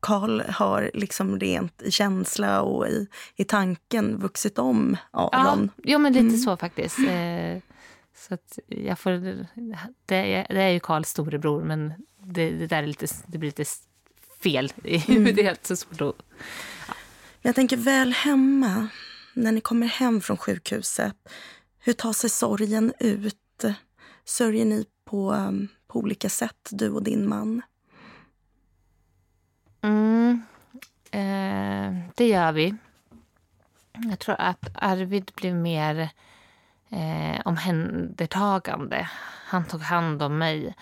Karl 0.00 0.40
har 0.40 0.90
liksom 0.94 1.40
rent 1.40 1.82
i 1.82 1.90
känsla 1.90 2.62
och 2.62 2.88
i, 2.88 3.08
i 3.36 3.44
tanken 3.44 4.18
vuxit 4.18 4.58
om 4.58 4.96
Aron. 5.10 5.70
Ja, 5.76 5.82
ja 5.90 5.98
men 5.98 6.12
lite 6.12 6.26
mm. 6.26 6.38
så 6.38 6.56
faktiskt. 6.56 6.98
Eh, 6.98 7.58
så 8.16 8.34
att 8.34 8.58
jag 8.66 8.98
får, 8.98 9.10
det, 10.06 10.34
är, 10.34 10.46
det 10.54 10.62
är 10.62 10.70
ju 10.70 10.80
Karls 10.80 11.08
storebror, 11.08 11.64
men 11.64 11.92
det, 12.18 12.50
det 12.50 12.66
där 12.66 12.82
är 12.82 12.86
lite, 12.86 13.06
det 13.26 13.38
blir 13.38 13.48
lite 13.48 13.64
fel 14.42 14.72
mm. 14.84 15.24
det 15.24 15.40
är 15.40 15.44
helt 15.44 15.66
så 15.66 15.76
svårt 15.76 16.00
att... 16.00 16.14
Jag 17.46 17.54
tänker 17.54 17.76
väl 17.76 18.12
hemma, 18.12 18.88
när 19.34 19.52
ni 19.52 19.60
kommer 19.60 19.86
hem 19.86 20.20
från 20.20 20.36
sjukhuset. 20.36 21.16
Hur 21.78 21.92
tar 21.92 22.12
sig 22.12 22.30
sorgen 22.30 22.92
ut? 22.98 23.64
Sörjer 24.24 24.64
ni 24.64 24.86
på 25.04 25.32
ehm, 25.32 25.68
på 25.86 25.98
olika 25.98 26.28
sätt, 26.28 26.68
du 26.70 26.90
och 26.90 27.02
din 27.02 27.28
man? 27.28 27.62
Mm, 29.82 30.42
eh, 31.10 32.10
det 32.14 32.28
gör 32.28 32.52
vi. 32.52 32.74
Jag 33.92 34.18
tror 34.18 34.36
att 34.38 34.68
Arvid 34.74 35.30
blev 35.34 35.54
mer 35.54 36.10
eh, 36.90 37.40
omhändertagande. 37.44 39.08
Han 39.46 39.64
tog 39.64 39.80
hand 39.80 40.22
om 40.22 40.38
mig. 40.38 40.74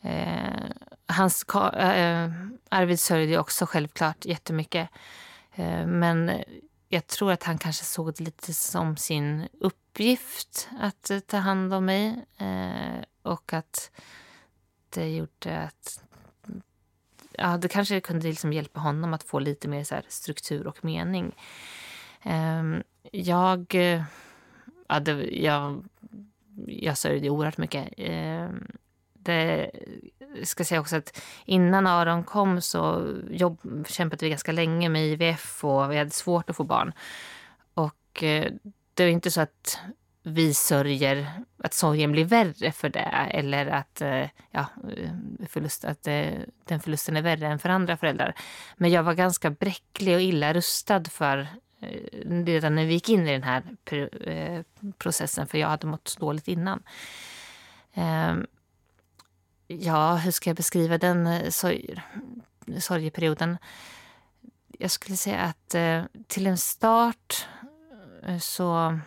Eh, 0.00 0.70
hans, 1.06 1.44
eh, 1.54 2.30
Arvid 2.68 3.00
sörjde 3.00 3.38
också 3.38 3.66
självklart 3.66 4.24
jättemycket. 4.24 4.88
Eh, 5.56 5.86
men 5.86 6.42
jag 6.88 7.06
tror 7.06 7.32
att 7.32 7.42
han 7.42 7.58
kanske 7.58 7.84
såg 7.84 8.14
det 8.14 8.24
lite 8.24 8.54
som 8.54 8.96
sin 8.96 9.48
uppgift 9.60 10.68
att 10.80 11.10
eh, 11.10 11.18
ta 11.18 11.36
hand 11.36 11.74
om 11.74 11.84
mig. 11.84 12.24
Eh, 12.38 13.04
och 13.22 13.52
att 13.52 13.90
det 14.88 15.08
gjorde 15.08 15.58
att... 15.58 16.02
Ja, 17.32 17.56
det 17.56 17.68
kanske 17.68 18.00
kunde 18.00 18.28
liksom 18.28 18.52
hjälpa 18.52 18.80
honom 18.80 19.14
att 19.14 19.22
få 19.22 19.38
lite 19.38 19.68
mer 19.68 19.84
så 19.84 19.96
struktur 20.08 20.66
och 20.66 20.84
mening. 20.84 21.34
Ehm, 22.22 22.82
jag... 23.12 23.74
Ja, 24.88 25.00
det, 25.00 25.12
jag, 25.36 25.84
jag 26.66 26.98
sörjde 26.98 27.30
oerhört 27.30 27.58
mycket. 27.58 27.88
Ehm, 27.96 28.66
inte... 29.26 29.70
Eh, 30.36 30.44
ska 30.44 30.64
säga 30.64 30.80
också 30.80 30.96
att 30.96 31.20
innan 31.44 31.86
Aron 31.86 32.24
kom 32.24 32.60
så 32.60 33.14
jobb, 33.30 33.86
kämpade 33.88 34.24
vi 34.24 34.30
ganska 34.30 34.52
länge 34.52 34.88
med 34.88 35.06
IVF 35.06 35.64
och 35.64 35.92
vi 35.92 35.96
hade 35.96 36.10
svårt 36.10 36.50
att 36.50 36.56
få 36.56 36.64
barn. 36.64 36.92
Och 37.74 38.22
eh, 38.22 38.52
det 38.94 39.04
är 39.04 39.08
inte 39.08 39.30
så 39.30 39.40
att 39.40 39.78
vi 40.22 40.54
sörjer, 40.54 41.30
att 41.64 41.74
sorgen 41.74 42.12
blir 42.12 42.24
värre 42.24 42.72
för 42.72 42.88
det 42.88 43.28
eller 43.30 43.66
att, 43.66 44.00
eh, 44.00 44.28
ja, 44.50 44.66
förlust, 45.48 45.84
att 45.84 46.02
den 46.64 46.80
förlusten 46.80 47.16
är 47.16 47.22
värre 47.22 47.46
än 47.46 47.58
för 47.58 47.68
andra 47.68 47.96
föräldrar. 47.96 48.34
Men 48.76 48.90
jag 48.90 49.02
var 49.02 49.14
ganska 49.14 49.50
bräcklig 49.50 50.14
och 50.14 50.20
illa 50.20 50.52
rustad 50.52 51.04
för 51.04 51.48
redan 52.44 52.74
när 52.74 52.86
vi 52.86 52.92
gick 52.92 53.08
in 53.08 53.28
i 53.28 53.32
den 53.32 53.42
här 53.42 53.62
processen 54.98 55.46
för 55.46 55.58
jag 55.58 55.68
hade 55.68 55.86
mått 55.86 56.16
dåligt 56.20 56.48
innan. 56.48 56.82
Ehm, 57.94 58.46
Ja, 59.66 60.16
hur 60.16 60.30
ska 60.30 60.50
jag 60.50 60.56
beskriva 60.56 60.98
den 60.98 61.26
eh, 61.26 61.50
sorg, 61.50 62.02
sorgeperioden? 62.78 63.58
Jag 64.78 64.90
skulle 64.90 65.16
säga 65.16 65.40
att 65.40 65.74
eh, 65.74 66.02
till 66.26 66.46
en 66.46 66.58
start 66.58 67.46
eh, 68.22 68.38
så 68.38 68.98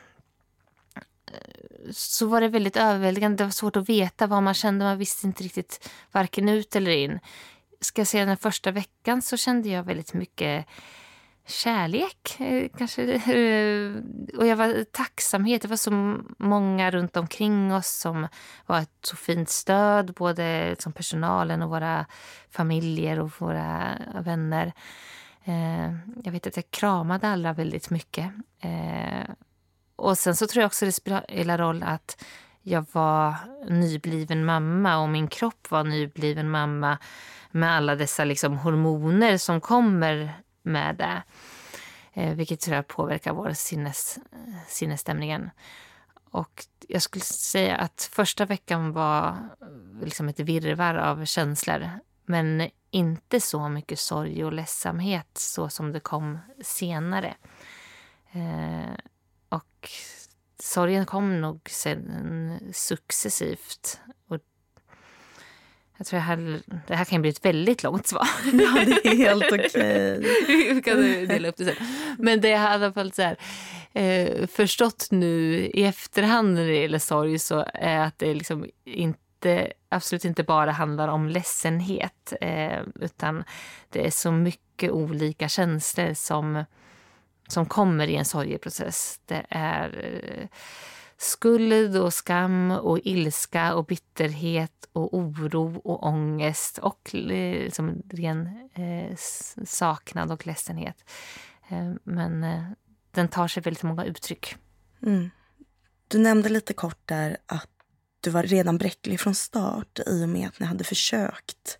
så 1.91 2.27
var 2.27 2.41
det 2.41 2.47
väldigt 2.47 2.77
överväldigande. 2.77 3.37
Det 3.37 3.43
var 3.43 3.51
svårt 3.51 3.75
att 3.75 3.89
veta 3.89 4.27
vad 4.27 4.43
man 4.43 4.53
kände. 4.53 4.85
Man 4.85 4.97
visste 4.97 5.27
inte 5.27 5.43
riktigt 5.43 5.89
varken 6.11 6.49
ut 6.49 6.75
eller 6.75 6.91
in. 6.91 7.19
Ska 7.81 8.01
jag 8.01 8.07
säga 8.07 8.25
den 8.25 8.37
första 8.37 8.71
veckan 8.71 9.21
så 9.21 9.37
kände 9.37 9.69
jag 9.69 9.83
väldigt 9.83 10.13
mycket 10.13 10.65
kärlek. 11.49 12.39
Eh, 12.39 12.69
kanske. 12.77 13.03
Eh, 13.13 13.93
och 14.37 14.47
jag 14.47 14.55
var 14.55 14.83
tacksamhet. 14.83 15.61
Det 15.61 15.67
var 15.67 15.77
så 15.77 16.17
många 16.37 16.91
runt 16.91 17.17
omkring 17.17 17.73
oss 17.73 17.87
som 17.87 18.27
var 18.65 18.79
ett 18.79 18.99
så 19.01 19.15
fint 19.15 19.49
stöd. 19.49 20.13
Både 20.13 20.75
som 20.79 20.93
personalen 20.93 21.61
och 21.61 21.69
våra 21.69 22.05
familjer 22.51 23.19
och 23.19 23.31
våra 23.37 23.97
vänner. 24.21 24.73
Eh, 25.43 25.93
jag 26.23 26.31
vet 26.31 26.47
att 26.47 26.55
jag 26.55 26.71
kramade 26.71 27.27
alla 27.27 27.53
väldigt 27.53 27.89
mycket. 27.89 28.31
Och 29.95 30.17
sen 30.17 30.35
så 30.35 30.47
tror 30.47 30.61
jag 30.61 30.67
också 30.67 30.85
det 30.85 30.91
spelar 30.91 31.57
roll 31.57 31.83
att 31.83 32.23
jag 32.61 32.85
var 32.91 33.35
nybliven 33.69 34.45
mamma 34.45 34.97
och 34.97 35.09
min 35.09 35.27
kropp 35.27 35.71
var 35.71 35.83
nybliven 35.83 36.49
mamma 36.49 36.97
med 37.51 37.71
alla 37.71 37.95
dessa 37.95 38.25
liksom 38.25 38.57
hormoner 38.57 39.37
som 39.37 39.61
kommer 39.61 40.33
med 40.69 40.95
det. 40.95 41.23
Eh, 42.13 42.35
vilket 42.35 42.59
tror 42.59 42.75
jag 42.75 42.87
påverkar 42.87 43.33
vår 43.33 43.53
sinnes, 43.53 44.19
eh, 44.31 44.53
sinnesstämningen. 44.67 45.49
och 46.31 46.65
jag 46.87 47.01
skulle 47.01 47.23
säga 47.23 47.75
att 47.75 48.09
första 48.13 48.45
veckan 48.45 48.91
var 48.91 49.27
eh, 49.61 50.03
liksom 50.03 50.29
ett 50.29 50.39
virrvarr 50.39 50.95
av 50.95 51.25
känslor. 51.25 51.89
Men 52.25 52.69
inte 52.91 53.39
så 53.39 53.69
mycket 53.69 53.99
sorg 53.99 54.45
och 54.45 54.53
ledsamhet 54.53 55.29
så 55.33 55.69
som 55.69 55.91
det 55.91 55.99
kom 55.99 56.39
senare. 56.61 57.35
Eh, 58.31 58.93
och 59.49 59.89
sorgen 60.59 61.05
kom 61.05 61.41
nog 61.41 61.69
sen 61.69 62.59
successivt. 62.73 63.99
Jag 65.99 66.07
tror 66.07 66.19
det 66.19 66.23
här, 66.23 66.59
det 66.87 66.95
här 66.95 67.05
kan 67.05 67.21
bli 67.21 67.29
ett 67.29 67.45
väldigt 67.45 67.83
långt 67.83 68.07
svar. 68.07 68.27
Ja, 68.45 68.85
det 68.85 69.07
är 69.07 69.15
helt 69.15 69.51
okej. 69.51 70.19
Vi 70.73 70.81
kan 70.85 70.97
dela 71.27 71.47
upp 71.47 71.57
det 71.57 71.65
sen. 71.65 71.75
Men 72.17 72.41
det 72.41 72.49
jag 72.49 72.59
har 72.59 72.69
i 72.69 72.73
alla 72.73 72.93
fall 72.93 73.11
så 73.11 73.21
här, 73.21 73.37
eh, 73.93 74.47
förstått 74.47 75.07
nu 75.11 75.55
i 75.73 75.83
efterhand 75.83 76.53
när 76.53 76.67
det 76.67 76.75
gäller 76.75 76.99
sorg 76.99 77.39
så 77.39 77.65
är 77.73 77.99
att 77.99 78.19
det 78.19 78.33
liksom 78.33 78.65
inte, 78.85 79.73
absolut 79.89 80.25
inte 80.25 80.43
bara 80.43 80.71
handlar 80.71 81.07
om 81.07 81.29
ledsenhet. 81.29 82.33
Eh, 82.41 82.79
utan 82.95 83.43
det 83.89 84.07
är 84.07 84.11
så 84.11 84.31
mycket 84.31 84.91
olika 84.91 85.49
känslor 85.49 86.13
som, 86.13 86.65
som 87.47 87.65
kommer 87.65 88.07
i 88.07 88.15
en 88.15 88.25
sorgeprocess. 88.25 89.19
Det 89.25 89.45
är 89.49 90.19
eh, 90.23 90.47
skuld 91.21 91.97
och 91.97 92.13
skam 92.13 92.71
och 92.71 92.99
ilska 93.03 93.75
och 93.75 93.85
bitterhet 93.85 94.89
och 94.93 95.17
oro 95.17 95.81
och 95.83 96.03
ångest 96.03 96.77
och 96.77 97.09
liksom 97.13 98.01
ren 98.09 98.69
eh, 98.73 99.15
saknad 99.65 100.31
och 100.31 100.47
ledsenhet. 100.47 101.09
Eh, 101.69 101.93
men 102.03 102.43
eh, 102.43 102.63
den 103.11 103.27
tar 103.27 103.47
sig 103.47 103.63
väldigt 103.63 103.83
många 103.83 104.05
uttryck. 104.05 104.55
Mm. 105.01 105.29
Du 106.07 106.19
nämnde 106.19 106.49
lite 106.49 106.73
kort 106.73 107.01
där 107.05 107.37
att 107.45 107.69
du 108.21 108.29
var 108.29 108.43
redan 108.43 108.77
bräcklig 108.77 109.19
från 109.19 109.35
start 109.35 109.99
i 110.05 110.23
och 110.23 110.29
med 110.29 110.47
att 110.47 110.59
ni 110.59 110.65
hade 110.65 110.83
försökt 110.83 111.79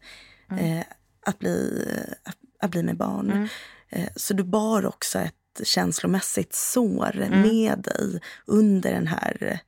mm. 0.52 0.65
eh, 0.65 0.86
att, 1.25 1.39
bli, 1.39 1.86
att, 2.23 2.38
att, 2.60 2.71
bli 2.71 2.84
med 2.84 2.97
barn. 2.97 3.32
Mm. 3.32 3.47
Eh, 3.89 4.10
så 4.15 4.34
du 4.34 4.43
bar 4.43 4.86
också 4.86 5.19
ett 5.19 5.36
känslomässigt 5.65 6.56
sår 6.56 7.15
mm. 7.15 7.41
med 7.41 7.80
dig 7.80 8.22
under 8.45 8.91
den 8.93 9.08
här 9.08 9.60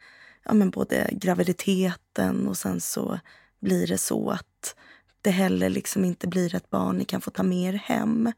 ja, 0.43 0.54
men 0.54 0.69
både 0.69 1.10
graviditeten 1.12 2.47
och 2.47 2.58
sen 2.58 2.82
så 2.82 3.19
blir 3.60 3.88
det 3.88 3.97
så 3.97 4.30
att 4.30 4.75
det 5.21 5.32
heller 5.32 5.69
liksom 5.69 6.06
inte 6.06 6.27
blir 6.27 6.56
ett 6.56 6.69
barn 6.69 6.97
ni 6.97 7.06
kan 7.06 7.21
få 7.21 7.32
ta 7.32 7.43
med 7.43 7.73
er 7.73 7.77
hem. 7.77 8.32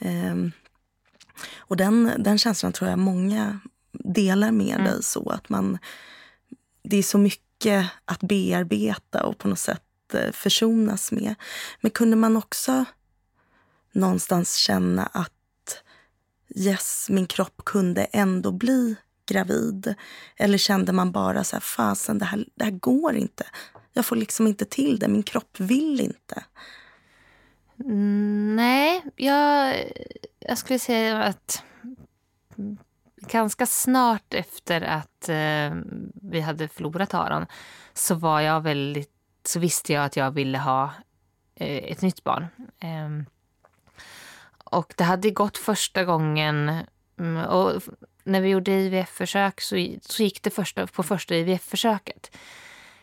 Um, 0.00 0.52
och 1.56 1.76
den, 1.76 2.12
den 2.18 2.38
känslan 2.38 2.72
tror 2.72 2.90
jag 2.90 2.98
många 2.98 3.60
delar 3.92 4.50
med 4.50 4.74
mm. 4.74 4.84
dig 4.84 5.02
så 5.02 5.30
att 5.30 5.48
man... 5.48 5.78
Det 6.82 6.96
är 6.96 7.02
så 7.02 7.18
mycket 7.18 7.86
att 8.04 8.20
bearbeta 8.20 9.26
och 9.26 9.38
på 9.38 9.48
något 9.48 9.58
sätt 9.58 10.14
eh, 10.14 10.32
försonas 10.32 11.12
med. 11.12 11.34
Men 11.80 11.90
kunde 11.90 12.16
man 12.16 12.36
också 12.36 12.84
någonstans 13.92 14.54
känna 14.54 15.06
att 15.06 15.37
yes, 16.56 17.06
min 17.10 17.26
kropp 17.26 17.64
kunde 17.64 18.04
ändå 18.04 18.52
bli 18.52 18.96
gravid? 19.26 19.94
Eller 20.36 20.58
kände 20.58 20.92
man 20.92 21.12
bara 21.12 21.44
så 21.44 21.56
här, 21.56 21.60
fasen 21.60 22.18
det 22.18 22.24
här, 22.24 22.44
det 22.54 22.64
här 22.64 22.70
går 22.70 23.14
inte. 23.14 23.44
Jag 23.92 24.06
får 24.06 24.16
liksom 24.16 24.46
inte 24.46 24.64
till 24.64 24.98
det, 24.98 25.08
min 25.08 25.22
kropp 25.22 25.60
vill 25.60 26.00
inte. 26.00 26.44
Mm, 27.84 28.56
nej, 28.56 29.02
jag, 29.16 29.76
jag 30.38 30.58
skulle 30.58 30.78
säga 30.78 31.22
att 31.22 31.62
ganska 33.16 33.66
snart 33.66 34.34
efter 34.34 34.80
att 34.80 35.28
eh, 35.28 35.80
vi 36.14 36.40
hade 36.40 36.68
förlorat 36.68 37.14
Aron 37.14 37.46
så 37.92 38.14
var 38.14 38.40
jag 38.40 38.60
väldigt, 38.60 39.12
så 39.44 39.60
visste 39.60 39.92
jag 39.92 40.04
att 40.04 40.16
jag 40.16 40.30
ville 40.30 40.58
ha 40.58 40.92
eh, 41.54 41.92
ett 41.92 42.02
nytt 42.02 42.24
barn. 42.24 42.46
Eh, 42.80 43.24
och 44.70 44.94
det 44.96 45.04
hade 45.04 45.30
gått 45.30 45.58
första 45.58 46.04
gången 46.04 46.72
mm, 47.18 47.44
och 47.44 47.82
när 48.24 48.40
vi 48.40 48.48
gjorde 48.48 48.70
IVF-försök 48.70 49.60
så, 49.60 49.96
så 50.00 50.22
gick 50.22 50.42
det 50.42 50.50
första, 50.50 50.86
på 50.86 51.02
första 51.02 51.34
IVF-försöket. 51.34 52.36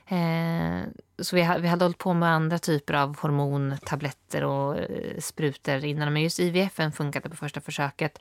Eh, 0.08 0.82
så 1.20 1.36
vi, 1.36 1.42
vi 1.60 1.68
hade 1.68 1.86
hållit 1.86 1.98
på 1.98 2.14
med 2.14 2.30
andra 2.30 2.60
typer 2.60 2.94
av 2.94 3.18
hormontabletter 3.18 4.44
och 4.44 4.78
eh, 4.78 5.20
sprutor 5.20 5.86
innan. 5.86 6.14
Men 6.14 6.22
just 6.22 6.40
IVF 6.40 6.80
funkade 6.94 7.30
på 7.30 7.36
första 7.36 7.62
försöket. 7.62 8.20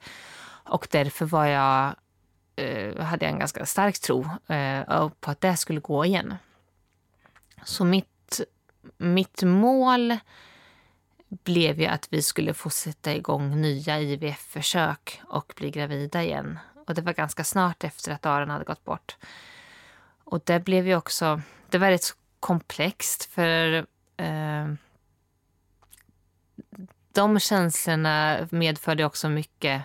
Och 0.66 0.88
därför 0.90 1.26
var 1.26 1.46
jag, 1.46 1.94
eh, 2.56 3.00
hade 3.00 3.24
jag 3.24 3.32
en 3.32 3.38
ganska 3.38 3.66
stark 3.66 3.98
tro 3.98 4.28
eh, 4.48 5.08
på 5.20 5.30
att 5.30 5.40
det 5.40 5.56
skulle 5.56 5.80
gå 5.80 6.04
igen. 6.04 6.34
Så 7.64 7.84
mitt, 7.84 8.40
mitt 8.98 9.42
mål 9.42 10.16
blev 11.42 11.80
ju 11.80 11.86
att 11.86 12.08
vi 12.10 12.22
skulle 12.22 12.54
få 12.54 12.70
sätta 12.70 13.14
igång 13.14 13.60
nya 13.60 14.00
IVF-försök 14.00 15.20
och 15.24 15.52
bli 15.56 15.70
gravida 15.70 16.22
igen. 16.22 16.58
Och 16.86 16.94
det 16.94 17.02
var 17.02 17.12
ganska 17.12 17.44
snart 17.44 17.84
efter 17.84 18.12
att 18.12 18.26
Aron 18.26 18.50
hade 18.50 18.64
gått 18.64 18.84
bort. 18.84 19.16
Och 20.24 20.40
det 20.44 20.60
blev 20.60 20.86
ju 20.86 20.96
också, 20.96 21.40
det 21.70 21.78
var 21.78 21.90
rätt 21.90 22.16
komplext 22.40 23.24
för 23.24 23.86
eh, 24.16 24.74
de 27.12 27.40
känslorna 27.40 28.48
medförde 28.50 29.04
också 29.04 29.28
mycket 29.28 29.82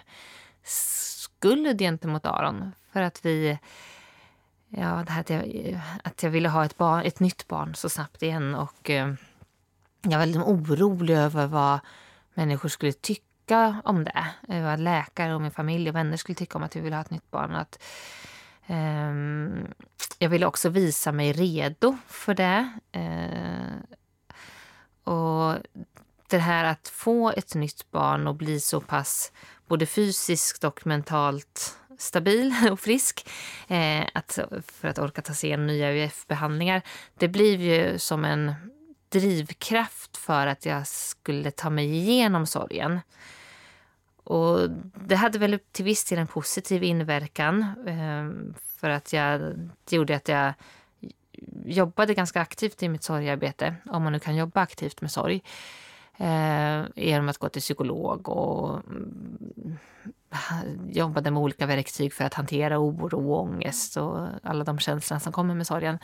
skuld 0.63 1.79
gentemot 1.79 2.25
Aron. 2.25 2.71
För 2.93 3.01
att 3.01 3.25
vi, 3.25 3.59
ja, 4.69 5.03
det 5.05 5.11
här 5.11 5.21
att 5.21 5.29
jag, 5.29 5.81
att 6.03 6.23
jag 6.23 6.29
ville 6.29 6.49
ha 6.49 6.65
ett, 6.65 6.77
barn, 6.77 7.05
ett 7.05 7.19
nytt 7.19 7.47
barn 7.47 7.75
så 7.75 7.89
snabbt 7.89 8.23
igen. 8.23 8.55
Och 8.55 8.89
eh, 8.89 9.13
jag 10.01 10.19
var 10.19 10.25
liksom 10.25 10.43
orolig 10.43 11.15
över 11.15 11.47
vad 11.47 11.79
människor 12.33 12.69
skulle 12.69 12.91
tycka 12.91 13.81
om 13.83 14.03
det. 14.03 14.25
Eh, 14.49 14.63
vad 14.63 14.79
läkare 14.79 15.35
och 15.35 15.41
min 15.41 15.51
familj 15.51 15.89
och 15.89 15.95
vänner 15.95 16.17
skulle 16.17 16.35
tycka 16.35 16.57
om 16.57 16.63
att 16.63 16.75
vi 16.75 16.79
ville 16.79 16.95
ha 16.95 17.01
ett 17.01 17.11
nytt 17.11 17.31
barn. 17.31 17.55
Att, 17.55 17.83
um, 18.67 19.67
jag 20.19 20.29
ville 20.29 20.45
också 20.45 20.69
visa 20.69 21.11
mig 21.11 21.33
redo 21.33 21.97
för 22.07 22.33
det. 22.33 22.69
Uh, 22.95 23.79
och 25.13 25.57
det 26.29 26.37
här 26.37 26.63
att 26.63 26.87
få 26.87 27.31
ett 27.31 27.55
nytt 27.55 27.91
barn 27.91 28.27
och 28.27 28.35
bli 28.35 28.59
så 28.59 28.81
pass 28.81 29.31
både 29.67 29.85
fysiskt 29.85 30.63
och 30.63 30.87
mentalt 30.87 31.77
stabil 31.97 32.53
och 32.71 32.79
frisk 32.79 33.29
eh, 33.67 34.05
att, 34.13 34.39
för 34.65 34.87
att 34.87 34.99
orka 34.99 35.21
ta 35.21 35.33
sig 35.33 35.47
igenom 35.49 35.67
nya 35.67 35.91
UF-behandlingar, 35.91 36.81
Det 37.17 37.27
blir 37.27 37.57
ju 37.57 37.99
som 37.99 38.25
en 38.25 38.53
drivkraft 39.09 40.17
för 40.17 40.47
att 40.47 40.65
jag 40.65 40.87
skulle 40.87 41.51
ta 41.51 41.69
mig 41.69 41.95
igenom 41.95 42.45
sorgen. 42.45 42.99
Och 44.23 44.69
det 45.07 45.15
hade 45.15 45.39
väl 45.39 45.59
till 45.71 45.85
viss 45.85 46.05
del 46.05 46.19
en 46.19 46.27
positiv 46.27 46.83
inverkan. 46.83 47.61
Eh, 47.87 48.53
för 48.79 48.89
att 48.89 49.13
jag, 49.13 49.41
det 49.85 49.95
gjorde 49.95 50.15
att 50.15 50.27
jag 50.27 50.53
jobbade 51.65 52.13
ganska 52.13 52.41
aktivt 52.41 52.83
i 52.83 52.89
mitt 52.89 53.03
sorgarbete. 53.03 53.75
Om 53.85 54.03
man 54.03 54.13
nu 54.13 54.19
kan 54.19 54.35
jobba 54.35 54.61
aktivt 54.61 55.01
med 55.01 55.11
sorg. 55.11 55.43
Eh, 56.17 56.83
genom 56.95 57.29
att 57.29 57.37
gå 57.37 57.49
till 57.49 57.61
psykolog 57.61 58.29
och 58.29 58.81
mm, 58.87 59.77
jobbade 60.89 61.31
med 61.31 61.41
olika 61.41 61.65
verktyg 61.65 62.13
för 62.13 62.23
att 62.25 62.33
hantera 62.33 62.79
oro 62.79 63.31
och 63.31 63.41
ångest 63.41 63.97
och 63.97 64.27
alla 64.43 64.63
de 64.63 64.79
känslor 64.79 65.19
som 65.19 65.31
kommer 65.31 65.55
med 65.55 65.67
sorgen. 65.67 65.99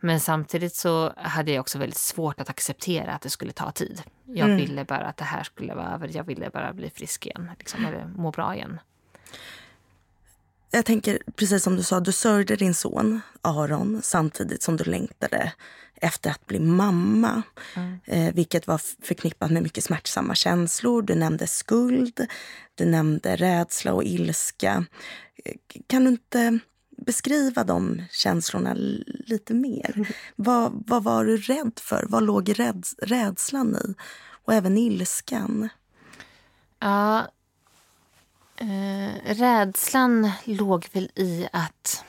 Men 0.00 0.20
samtidigt 0.20 0.74
så 0.74 1.12
hade 1.16 1.52
jag 1.52 1.60
också 1.60 1.78
väldigt 1.78 1.98
svårt 1.98 2.40
att 2.40 2.50
acceptera 2.50 3.12
att 3.12 3.22
det 3.22 3.30
skulle 3.30 3.52
ta 3.52 3.70
tid. 3.72 4.02
Jag 4.24 4.48
mm. 4.48 4.56
ville 4.56 4.84
bara 4.84 5.06
att 5.06 5.16
det 5.16 5.24
här 5.24 5.42
skulle 5.42 5.74
vara 5.74 5.94
över. 5.94 6.10
Jag 6.12 6.24
ville 6.24 6.50
bara 6.50 6.72
bli 6.72 6.90
frisk 6.90 7.26
igen, 7.26 7.50
liksom, 7.58 7.86
eller 7.86 8.06
må 8.16 8.30
bra 8.30 8.54
igen. 8.54 8.80
Jag 10.70 10.84
tänker, 10.84 11.18
precis 11.36 11.62
som 11.62 11.76
du 11.76 11.82
sa, 11.82 12.00
du 12.00 12.12
sörjde 12.12 12.56
din 12.56 12.74
son 12.74 13.20
Aron 13.42 14.00
samtidigt 14.02 14.62
som 14.62 14.76
du 14.76 14.84
längtade 14.84 15.52
efter 16.00 16.30
att 16.30 16.46
bli 16.46 16.58
mamma. 16.58 17.42
Mm. 17.74 17.98
Eh, 18.04 18.34
vilket 18.34 18.66
var 18.66 18.80
förknippat 19.06 19.50
med 19.50 19.62
mycket 19.62 19.84
smärtsamma 19.84 20.34
känslor. 20.34 21.02
Du 21.02 21.14
nämnde 21.14 21.46
skuld, 21.46 22.26
du 22.74 22.84
nämnde 22.84 23.36
rädsla 23.36 23.92
och 23.92 24.04
ilska. 24.04 24.84
Eh, 25.44 25.54
kan 25.86 26.04
du 26.04 26.10
inte 26.10 26.58
beskriva 26.96 27.64
de 27.64 28.02
känslorna 28.10 28.74
lite 29.26 29.54
mer. 29.54 29.92
Mm. 29.94 30.06
Vad, 30.36 30.84
vad 30.86 31.04
var 31.04 31.24
du 31.24 31.36
rädd 31.36 31.72
för? 31.76 32.04
Vad 32.08 32.22
låg 32.22 32.58
räds, 32.58 32.94
rädslan 32.98 33.76
i? 33.76 33.94
Och 34.44 34.54
även 34.54 34.78
ilskan. 34.78 35.68
Ja, 36.78 37.28
eh, 38.56 39.34
rädslan 39.34 40.30
låg 40.44 40.86
väl 40.92 41.10
i 41.14 41.48
att... 41.52 42.04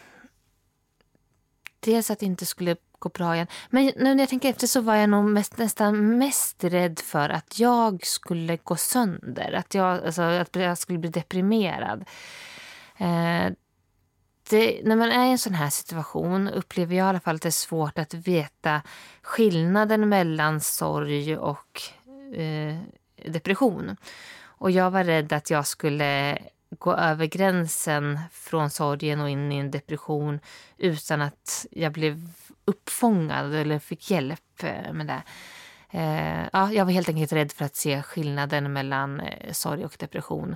Dels 1.79 2.11
att 2.11 2.19
det 2.19 2.25
inte 2.25 2.45
skulle 2.45 2.75
gå 2.99 3.09
bra 3.09 3.35
igen. 3.35 3.47
Men 3.69 3.85
nu 3.85 4.15
när 4.15 4.19
jag 4.19 4.29
tänker 4.29 4.49
efter 4.49 4.67
så 4.67 4.81
var 4.81 4.95
jag 4.95 5.09
nog 5.09 5.25
mest, 5.25 5.57
nästan 5.57 6.17
mest 6.17 6.63
rädd 6.63 6.99
för 6.99 7.29
att 7.29 7.59
jag 7.59 8.05
skulle 8.05 8.57
gå 8.57 8.75
sönder. 8.75 9.53
Att 9.53 9.73
jag, 9.73 10.05
alltså, 10.05 10.21
att 10.21 10.55
jag 10.55 10.77
skulle 10.77 10.99
bli 10.99 11.09
deprimerad. 11.09 12.05
Eh, 12.97 13.51
det, 14.49 14.79
eh, 14.79 14.85
när 14.85 14.95
man 14.95 15.11
är 15.11 15.25
i 15.25 15.31
en 15.31 15.37
sån 15.37 15.53
här 15.53 15.69
situation 15.69 16.47
upplever 16.47 16.95
jag 16.95 17.05
i 17.05 17.09
alla 17.09 17.19
fall 17.19 17.35
att 17.35 17.41
det 17.41 17.49
är 17.49 17.51
svårt 17.51 17.97
att 17.97 18.13
veta 18.13 18.81
skillnaden 19.21 20.09
mellan 20.09 20.61
sorg 20.61 21.37
och 21.37 21.81
eh, 22.35 22.77
depression. 23.25 23.97
Och 24.39 24.71
jag 24.71 24.91
var 24.91 25.03
rädd 25.03 25.33
att 25.33 25.49
jag 25.49 25.67
skulle 25.67 26.37
gå 26.69 26.93
över 26.93 27.25
gränsen 27.25 28.19
från 28.31 28.69
sorgen 28.69 29.21
och 29.21 29.29
in 29.29 29.51
i 29.51 29.57
en 29.57 29.71
depression 29.71 30.39
utan 30.77 31.21
att 31.21 31.65
jag 31.71 31.91
blev 31.91 32.29
uppfångad 32.65 33.53
eller 33.53 33.79
fick 33.79 34.11
hjälp 34.11 34.63
eh, 34.63 34.93
med 34.93 35.07
det. 35.07 35.21
Eh, 35.89 36.49
ja, 36.53 36.73
jag 36.73 36.85
var 36.85 36.91
helt 36.91 37.09
enkelt 37.09 37.33
rädd 37.33 37.51
för 37.51 37.65
att 37.65 37.75
se 37.75 38.01
skillnaden 38.01 38.73
mellan 38.73 39.19
eh, 39.19 39.51
sorg 39.51 39.85
och 39.85 39.95
depression. 39.99 40.55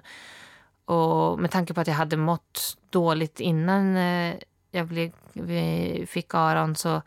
Och 0.91 1.39
med 1.39 1.51
tanke 1.51 1.73
på 1.73 1.81
att 1.81 1.87
jag 1.87 1.93
hade 1.93 2.17
mått 2.17 2.77
dåligt 2.89 3.39
innan 3.39 3.97
eh, 3.97 4.35
jag 4.71 4.87
blev, 4.87 5.11
fick 6.05 6.33
Aron 6.33 6.75
så 6.75 7.01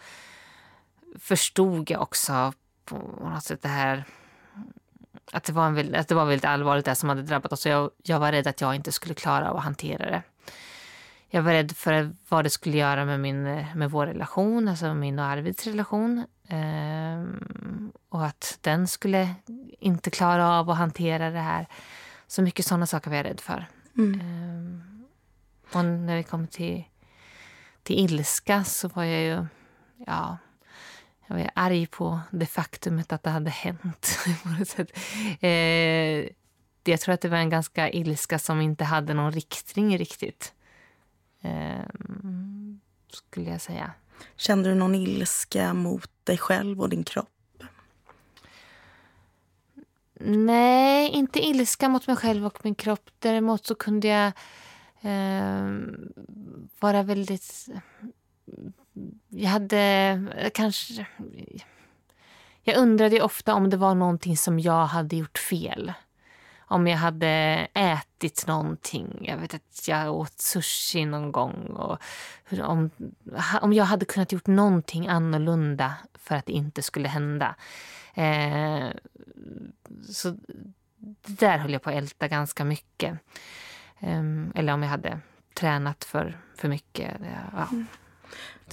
förstod 1.18 1.90
jag 1.90 2.02
också 2.02 2.52
på 2.84 2.96
något 3.20 3.44
sätt 3.44 3.62
det 3.62 3.68
här 3.68 4.04
att 5.32 5.44
det 5.44 5.52
var, 5.52 5.66
en, 5.66 5.94
att 5.94 6.08
det 6.08 6.14
var 6.14 6.24
väldigt 6.24 6.44
allvarligt 6.44 6.84
det 6.84 6.94
som 6.94 7.08
hade 7.08 7.22
drabbat 7.22 7.52
oss. 7.52 7.66
Jag, 7.66 7.90
jag 8.02 8.18
var 8.18 8.32
rädd 8.32 8.46
att 8.46 8.60
jag 8.60 8.74
inte 8.74 8.92
skulle 8.92 9.14
klara 9.14 9.50
av 9.50 9.56
att 9.56 9.64
hantera 9.64 10.10
det. 10.10 10.22
Jag 11.28 11.42
var 11.42 11.52
rädd 11.52 11.72
för 11.72 12.10
vad 12.28 12.44
det 12.44 12.50
skulle 12.50 12.76
göra 12.76 13.04
med, 13.04 13.20
min, 13.20 13.42
med 13.74 13.90
vår 13.90 14.06
relation, 14.06 14.68
alltså 14.68 14.94
min 14.94 15.18
och 15.18 15.24
Arvids 15.24 15.66
relation. 15.66 16.24
Ehm, 16.48 17.92
och 18.08 18.26
att 18.26 18.58
den 18.60 18.88
skulle 18.88 19.34
inte 19.80 20.10
klara 20.10 20.50
av 20.50 20.70
att 20.70 20.78
hantera 20.78 21.30
det 21.30 21.40
här. 21.40 21.66
Så 22.26 22.42
mycket 22.42 22.66
sådana 22.66 22.86
saker 22.86 23.10
var 23.10 23.16
jag 23.16 23.26
rädd 23.26 23.40
för. 23.40 23.66
Mm. 23.98 24.20
Ehm, 24.20 25.04
och 25.72 25.84
när 25.84 26.16
vi 26.16 26.22
kom 26.22 26.46
till, 26.46 26.84
till 27.82 27.98
ilska 27.98 28.64
så 28.64 28.88
var 28.88 29.04
jag 29.04 29.22
ju... 29.22 29.46
Ja, 30.06 30.38
jag 31.26 31.36
var 31.36 31.50
arg 31.54 31.86
på 31.86 32.20
det 32.30 32.46
faktumet 32.46 33.12
att 33.12 33.22
det 33.22 33.30
hade 33.30 33.50
hänt. 33.50 34.18
eh, 35.40 36.28
jag 36.84 37.00
tror 37.00 37.14
att 37.14 37.20
det 37.20 37.28
var 37.28 37.36
en 37.36 37.50
ganska 37.50 37.90
ilska 37.90 38.38
som 38.38 38.60
inte 38.60 38.84
hade 38.84 39.14
någon 39.14 39.32
riktning 39.32 39.98
riktigt. 39.98 40.54
Eh, 41.42 41.84
skulle 43.08 43.50
jag 43.50 43.60
säga. 43.60 43.92
Kände 44.36 44.68
du 44.68 44.74
någon 44.74 44.94
ilska 44.94 45.74
mot 45.74 46.10
dig 46.24 46.38
själv 46.38 46.80
och 46.80 46.88
din 46.88 47.04
kropp? 47.04 47.33
Nej, 50.20 51.10
inte 51.10 51.46
ilska 51.46 51.88
mot 51.88 52.06
mig 52.06 52.16
själv 52.16 52.46
och 52.46 52.64
min 52.64 52.74
kropp. 52.74 53.10
Däremot 53.18 53.66
så 53.66 53.74
kunde 53.74 54.08
jag 54.08 54.32
eh, 55.00 55.70
vara 56.80 57.02
väldigt... 57.02 57.66
Jag 59.28 59.50
hade 59.50 60.50
kanske... 60.54 61.06
Jag 62.62 62.76
undrade 62.76 63.22
ofta 63.22 63.54
om 63.54 63.70
det 63.70 63.76
var 63.76 63.94
någonting 63.94 64.36
som 64.36 64.60
jag 64.60 64.86
hade 64.86 65.16
gjort 65.16 65.38
fel. 65.38 65.92
Om 66.58 66.86
jag 66.86 66.98
hade 66.98 67.28
ätit 67.74 68.46
någonting. 68.46 69.24
Jag 69.28 69.36
vet 69.36 69.54
att 69.54 69.88
jag 69.88 70.14
åt 70.14 70.40
sushi 70.40 71.04
någon 71.04 71.32
gång. 71.32 71.66
Och 71.66 71.98
om, 72.62 72.90
om 73.60 73.72
jag 73.72 73.84
hade 73.84 74.04
kunnat 74.04 74.32
gjort 74.32 74.46
någonting 74.46 75.08
annorlunda 75.08 75.94
för 76.14 76.34
att 76.34 76.46
det 76.46 76.52
inte 76.52 76.82
skulle 76.82 77.08
hända. 77.08 77.54
Eh, 78.14 78.88
så 80.08 80.36
det 80.96 81.38
där 81.38 81.58
höll 81.58 81.72
jag 81.72 81.82
på 81.82 81.90
att 81.90 81.96
älta 81.96 82.28
ganska 82.28 82.64
mycket. 82.64 83.18
Eh, 84.00 84.22
eller 84.54 84.72
om 84.72 84.82
jag 84.82 84.90
hade 84.90 85.20
tränat 85.54 86.04
för, 86.04 86.38
för 86.56 86.68
mycket. 86.68 87.16
Ja. 87.52 87.68
Mm. 87.72 87.86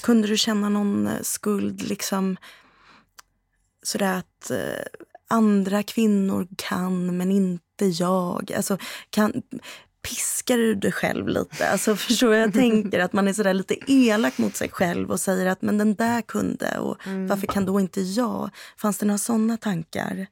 Kunde 0.02 0.28
du 0.28 0.38
känna 0.38 0.70
någon 0.70 1.08
eh, 1.08 1.22
skuld, 1.22 1.82
liksom 1.82 2.38
sådär 3.84 4.18
att 4.18 4.52
eh, 4.52 4.86
andra 5.28 5.84
kvinnor 5.84 6.48
kan 6.58 7.18
men 7.18 7.32
inte 7.32 7.86
jag? 7.86 8.52
Alltså, 8.56 8.78
kan, 9.10 9.42
piskar 10.02 10.58
du 10.58 10.76
dig 10.76 10.92
själv 10.92 11.28
lite? 11.28 11.70
Alltså, 11.70 11.96
förstår 12.08 12.36
jag 12.36 12.54
tänker? 12.54 13.00
Att 13.00 13.14
man 13.14 13.28
är 13.28 13.34
sådär 13.34 13.54
lite 13.54 13.76
elak 13.88 14.38
mot 14.38 14.56
sig 14.56 14.70
själv 14.70 15.12
och 15.12 15.20
säger 15.20 15.46
att 15.46 15.62
men 15.62 15.78
den 15.78 15.96
där 15.96 16.22
kunde 16.22 16.78
och 16.78 17.08
mm. 17.08 17.28
varför 17.28 17.48
kan 17.48 17.66
då 17.66 17.80
inte 17.80 18.02
jag? 18.02 18.50
Fanns 18.78 18.98
det 18.98 19.06
några 19.06 19.18
sådana 19.18 19.58
tankar? 19.58 20.28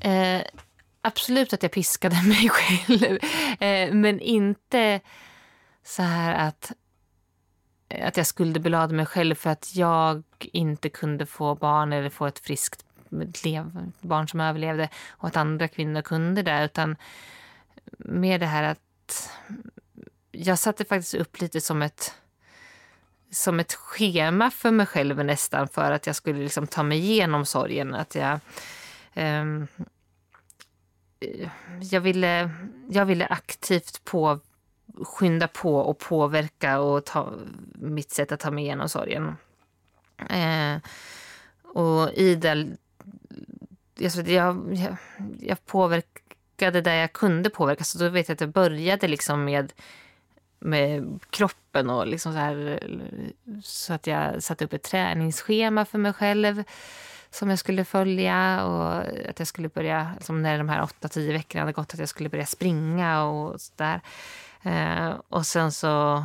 Eh, 0.00 0.42
absolut 1.02 1.52
att 1.52 1.62
jag 1.62 1.72
piskade 1.72 2.22
mig 2.26 2.48
själv. 2.48 3.18
Eh, 3.60 3.94
men 3.94 4.20
inte 4.20 5.00
så 5.84 6.02
här 6.02 6.48
att, 6.48 6.72
att 8.04 8.16
jag 8.16 8.26
skuldbelade 8.26 8.94
mig 8.94 9.06
själv 9.06 9.34
för 9.34 9.50
att 9.50 9.76
jag 9.76 10.22
inte 10.38 10.88
kunde 10.88 11.26
få 11.26 11.54
barn 11.54 11.92
eller 11.92 12.10
få 12.10 12.26
ett 12.26 12.38
friskt 12.38 12.82
barn 14.00 14.28
som 14.28 14.40
överlevde 14.40 14.88
och 15.08 15.28
att 15.28 15.36
andra 15.36 15.68
kvinnor 15.68 16.02
kunde 16.02 16.42
det. 16.42 16.64
Utan 16.64 16.96
mer 17.98 18.38
det 18.38 18.46
här 18.46 18.62
att 18.62 19.30
jag 20.32 20.58
satte 20.58 20.84
faktiskt 20.84 21.14
upp 21.14 21.40
lite 21.40 21.60
som 21.60 21.82
ett 21.82 22.14
som 23.30 23.60
ett 23.60 23.74
schema 23.74 24.50
för 24.50 24.70
mig 24.70 24.86
själv 24.86 25.24
nästan 25.24 25.68
för 25.68 25.92
att 25.92 26.06
jag 26.06 26.16
skulle 26.16 26.38
liksom 26.38 26.66
ta 26.66 26.82
mig 26.82 26.98
igenom 26.98 27.46
sorgen. 27.46 27.94
Att 27.94 28.14
jag, 28.14 28.40
um, 29.14 29.66
jag, 31.80 32.00
ville, 32.00 32.50
jag 32.88 33.06
ville 33.06 33.26
aktivt 33.26 34.04
på, 34.04 34.40
skynda 35.02 35.48
på 35.48 35.76
och 35.76 35.98
påverka 35.98 36.80
och 36.80 37.04
ta, 37.04 37.32
mitt 37.74 38.10
sätt 38.10 38.32
att 38.32 38.40
ta 38.40 38.50
mig 38.50 38.64
igenom 38.64 38.88
sorgen. 38.88 39.36
Uh, 40.32 40.78
och 41.62 42.12
i 42.12 42.34
det... 42.34 42.76
Jag, 43.98 44.28
jag, 44.28 44.96
jag 45.40 45.66
påverkade 45.66 46.25
plockade 46.56 46.80
där 46.80 46.94
jag 46.94 47.12
kunde 47.12 47.50
påverka. 47.50 47.84
Så 47.84 47.98
då 47.98 48.08
vet 48.08 48.28
jag 48.28 48.34
att 48.34 48.40
jag 48.40 48.50
började 48.50 49.08
liksom 49.08 49.44
med, 49.44 49.72
med 50.58 51.20
kroppen 51.30 51.90
och 51.90 52.06
liksom 52.06 52.32
så, 52.32 52.38
här, 52.38 52.80
så 53.62 53.92
att 53.92 54.06
jag 54.06 54.42
satte 54.42 54.64
upp 54.64 54.72
ett 54.72 54.82
träningsschema 54.82 55.84
för 55.84 55.98
mig 55.98 56.12
själv 56.12 56.64
som 57.30 57.50
jag 57.50 57.58
skulle 57.58 57.84
följa 57.84 58.64
och 58.64 58.96
att 59.30 59.38
jag 59.38 59.48
skulle 59.48 59.68
börja, 59.68 60.12
liksom 60.16 60.42
när 60.42 60.58
de 60.58 60.68
här 60.68 60.82
8-10 60.82 61.32
veckorna 61.32 61.62
hade 61.62 61.72
gått, 61.72 61.94
att 61.94 62.00
jag 62.00 62.08
skulle 62.08 62.28
börja 62.28 62.46
springa 62.46 63.24
och 63.24 63.60
sådär. 63.60 64.00
Eh, 64.62 65.14
och 65.28 65.46
sen 65.46 65.72
så 65.72 66.24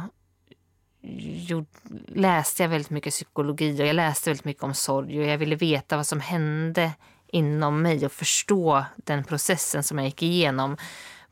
gjorde, 1.02 1.67
läste 2.08 2.63
jag 2.63 2.70
väldigt 2.70 2.89
mycket 2.89 3.13
psykologi 3.13 3.82
och 3.82 3.88
jag 3.88 3.96
läste 3.96 4.30
väldigt 4.30 4.46
mycket 4.46 4.63
om 4.63 4.74
sorg 4.74 5.20
och 5.20 5.26
jag 5.26 5.38
ville 5.38 5.56
veta 5.56 5.98
vad 5.98 6.08
som 6.08 6.20
hände 6.20 6.91
inom 7.32 7.82
mig 7.82 8.06
och 8.06 8.12
förstå 8.12 8.86
den 8.96 9.24
processen 9.24 9.84
som 9.84 9.98
jag 9.98 10.06
gick 10.06 10.24
igenom. 10.24 10.78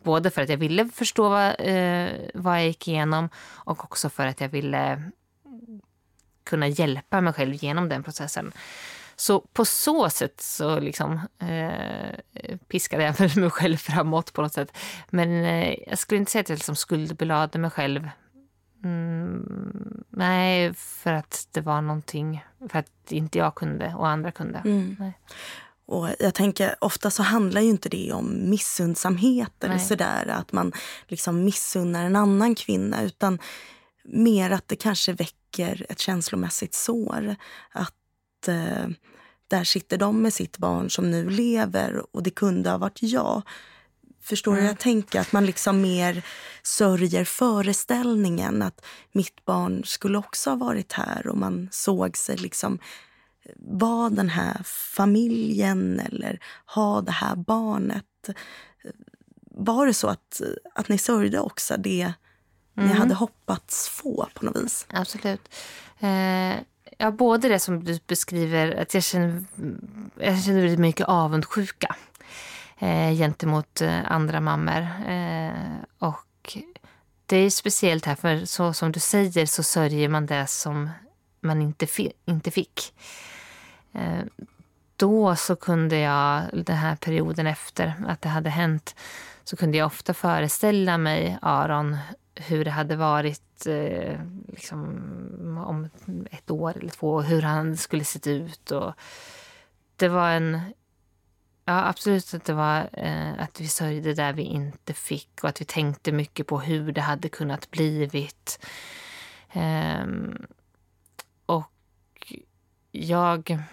Både 0.04 0.30
för 0.30 0.42
att 0.42 0.50
jag 0.50 0.58
ville 0.58 0.90
förstå 0.90 1.30
vad, 1.30 1.56
eh, 1.60 2.10
vad 2.34 2.56
jag 2.56 2.66
gick 2.66 2.88
igenom 2.88 3.30
och 3.40 3.84
också 3.84 4.10
för 4.10 4.26
att 4.26 4.42
jag 4.42 4.50
ville 4.50 5.12
kunna 6.44 6.68
hjälpa 6.68 7.22
mig 7.22 7.34
själv 7.34 7.54
genom 7.64 7.90
den 7.90 8.04
processen. 8.04 8.52
Så 9.16 9.40
på 9.40 9.66
så 9.66 10.10
sätt 10.10 10.42
så 10.42 10.80
liksom, 10.80 11.20
eh, 11.40 12.58
piskade 12.68 13.04
jag 13.04 13.38
mig 13.38 13.50
själv 13.50 13.78
framåt 13.78 14.34
på 14.34 14.42
något 14.42 14.54
sätt. 14.54 14.78
Men 15.10 15.44
eh, 15.46 15.76
jag 15.88 15.98
skulle 15.98 16.20
inte 16.20 16.32
säga 16.32 16.42
att 16.42 16.50
jag 16.50 16.56
liksom 16.56 16.76
skuldbelade 16.76 17.60
mig 17.60 17.72
själv. 17.72 18.10
Mm, 18.84 20.04
nej, 20.10 20.74
för 20.74 21.14
att 21.14 21.48
det 21.52 21.62
var 21.62 21.82
någonting, 21.82 22.46
för 22.70 22.80
att 22.80 23.12
inte 23.12 23.38
jag 23.38 23.56
kunde 23.56 23.94
och 23.96 24.08
andra 24.08 24.32
kunde. 24.32 24.60
Mm. 24.60 25.14
Och 25.90 26.10
jag 26.20 26.34
tänker, 26.34 26.76
ofta 26.82 27.12
så 27.12 27.24
handlar 27.24 27.62
ju 27.62 27.70
inte 27.70 27.90
det 27.90 28.12
om 28.14 28.50
missundsamhet 28.50 29.64
eller 29.64 29.78
sådär, 29.78 30.28
att 30.28 30.52
man 30.52 30.72
liksom 31.08 31.46
missunnar 31.46 32.06
en 32.06 32.16
annan 32.16 32.56
kvinna, 32.56 33.04
utan 33.04 33.40
mer 34.04 34.52
att 34.52 34.68
det 34.68 34.76
kanske 34.76 35.14
väcker 35.14 35.86
ett 35.90 36.00
känslomässigt 36.00 36.74
sår. 36.74 37.36
Att 37.72 38.48
eh, 38.48 38.90
där 39.48 39.64
sitter 39.64 39.98
de 39.98 40.22
med 40.22 40.34
sitt 40.34 40.58
barn 40.58 40.90
som 40.90 41.12
nu 41.12 41.30
lever 41.30 42.16
och 42.16 42.24
det 42.24 42.32
kunde 42.32 42.70
ha 42.70 42.78
varit 42.78 43.04
jag. 43.04 43.42
Förstår 44.22 44.52
du? 44.52 44.58
Mm. 44.58 44.68
Jag 44.68 44.80
tänker 44.80 45.20
att 45.20 45.32
man 45.32 45.46
liksom 45.46 45.82
mer 45.82 46.26
sörjer 46.64 47.24
föreställningen 47.24 48.62
att 48.62 48.86
mitt 49.12 49.46
barn 49.46 49.84
skulle 49.86 50.18
också 50.18 50.50
ha 50.50 50.58
varit 50.58 50.94
här 50.94 51.28
och 51.28 51.38
man 51.38 51.70
såg 51.72 52.18
sig 52.18 52.38
liksom 52.38 52.80
vara 53.58 54.10
den 54.10 54.30
här 54.30 54.62
familjen 54.66 56.00
eller 56.00 56.40
ha 56.66 57.02
det 57.02 57.12
här 57.12 57.36
barnet. 57.36 58.30
Var 59.52 59.86
det 59.86 59.94
så 59.94 60.08
att, 60.08 60.42
att 60.76 60.90
ni 60.90 60.98
sörjde 60.98 61.40
också 61.40 61.78
det 61.78 62.14
mm. 62.78 62.90
ni 62.90 62.96
hade 62.96 63.14
hoppats 63.14 63.90
få 63.90 64.28
på 64.34 64.46
något 64.46 64.64
vis? 64.64 64.86
Absolut. 64.90 65.50
Eh, 66.00 66.56
ja, 66.98 67.12
både 67.12 67.50
det 67.50 67.60
som 67.60 67.84
du 67.84 68.00
beskriver, 68.08 68.82
att 68.82 68.94
jag 68.94 69.04
känner, 69.04 69.44
jag 70.16 70.44
känner 70.44 70.62
väldigt 70.62 70.80
mycket 70.80 71.08
avundsjuka 71.08 71.96
eh, 72.80 73.12
gentemot 73.12 73.82
eh, 73.82 74.12
andra 74.12 74.40
mammor. 74.40 74.88
Eh, 75.08 75.52
och 76.00 76.58
det 77.26 77.38
är 77.38 77.50
speciellt 77.50 78.06
här, 78.06 78.16
för 78.16 78.46
så 78.46 78.74
som 78.74 78.92
du 78.92 79.00
säger 79.00 79.46
så 79.46 79.64
sörjer 79.64 80.10
man 80.10 80.26
det 80.26 80.48
som 80.48 80.90
man 81.42 81.62
inte, 81.62 81.88
fi 81.88 82.12
inte 82.26 82.52
fick. 82.52 82.94
Eh, 83.94 84.24
då 84.96 85.36
så 85.36 85.56
kunde 85.56 85.98
jag, 85.98 86.44
den 86.66 86.78
här 86.78 86.96
perioden 86.96 87.48
efter 87.48 87.94
att 88.08 88.22
det 88.22 88.30
hade 88.30 88.50
hänt, 88.50 88.96
så 89.44 89.56
kunde 89.56 89.78
jag 89.78 89.86
ofta 89.86 90.14
föreställa 90.14 90.98
mig 90.98 91.38
Aron 91.42 91.98
hur 92.36 92.66
det 92.66 92.72
hade 92.72 92.96
varit 92.96 93.66
eh, 93.66 94.20
liksom, 94.48 94.84
om 95.68 95.90
ett 96.32 96.52
år 96.52 96.78
eller 96.78 96.90
två, 96.90 97.22
hur 97.22 97.42
han 97.42 97.78
skulle 97.78 98.04
sett 98.04 98.28
ut. 98.28 98.72
Och 98.72 98.94
det 99.96 100.08
var 100.08 100.30
en... 100.30 100.62
Ja, 101.66 101.88
absolut 101.88 102.34
att 102.34 102.46
det 102.46 102.54
var 102.54 102.90
eh, 102.94 103.40
att 103.40 103.62
vi 103.62 103.68
sörjde 103.68 104.14
där 104.14 104.34
vi 104.34 104.44
inte 104.44 104.94
fick 104.94 105.44
och 105.44 105.50
att 105.50 105.62
vi 105.62 105.66
tänkte 105.66 106.12
mycket 106.12 106.48
på 106.48 106.60
hur 106.60 106.92
det 106.92 107.02
hade 107.02 107.30
kunnat 107.30 107.72
blivit. 107.72 108.66
Eh, 109.54 110.06
och 111.46 112.34
jag... 112.92 113.64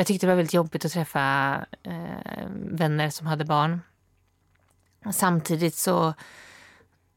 Jag 0.00 0.06
tyckte 0.06 0.26
det 0.26 0.30
var 0.30 0.36
väldigt 0.36 0.54
jobbigt 0.54 0.84
att 0.84 0.92
träffa 0.92 1.54
eh, 1.82 2.46
vänner 2.54 3.10
som 3.10 3.26
hade 3.26 3.44
barn. 3.44 3.80
Samtidigt 5.12 5.74
så 5.74 6.14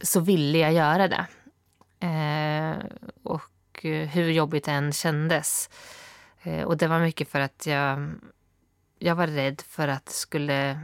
så 0.01 0.19
ville 0.19 0.57
jag 0.57 0.73
göra 0.73 1.07
det. 1.07 1.25
Eh, 2.07 2.85
och 3.23 3.79
hur 3.83 4.31
jobbigt 4.31 4.65
det 4.65 4.71
än 4.71 4.93
kändes. 4.93 5.69
Eh, 6.41 6.63
och 6.63 6.77
det 6.77 6.87
var 6.87 6.99
mycket 6.99 7.29
för 7.29 7.39
att 7.39 7.65
jag, 7.65 8.11
jag 8.99 9.15
var 9.15 9.27
rädd 9.27 9.61
för 9.67 9.87
att 9.87 10.05
det 10.05 10.11
skulle... 10.11 10.79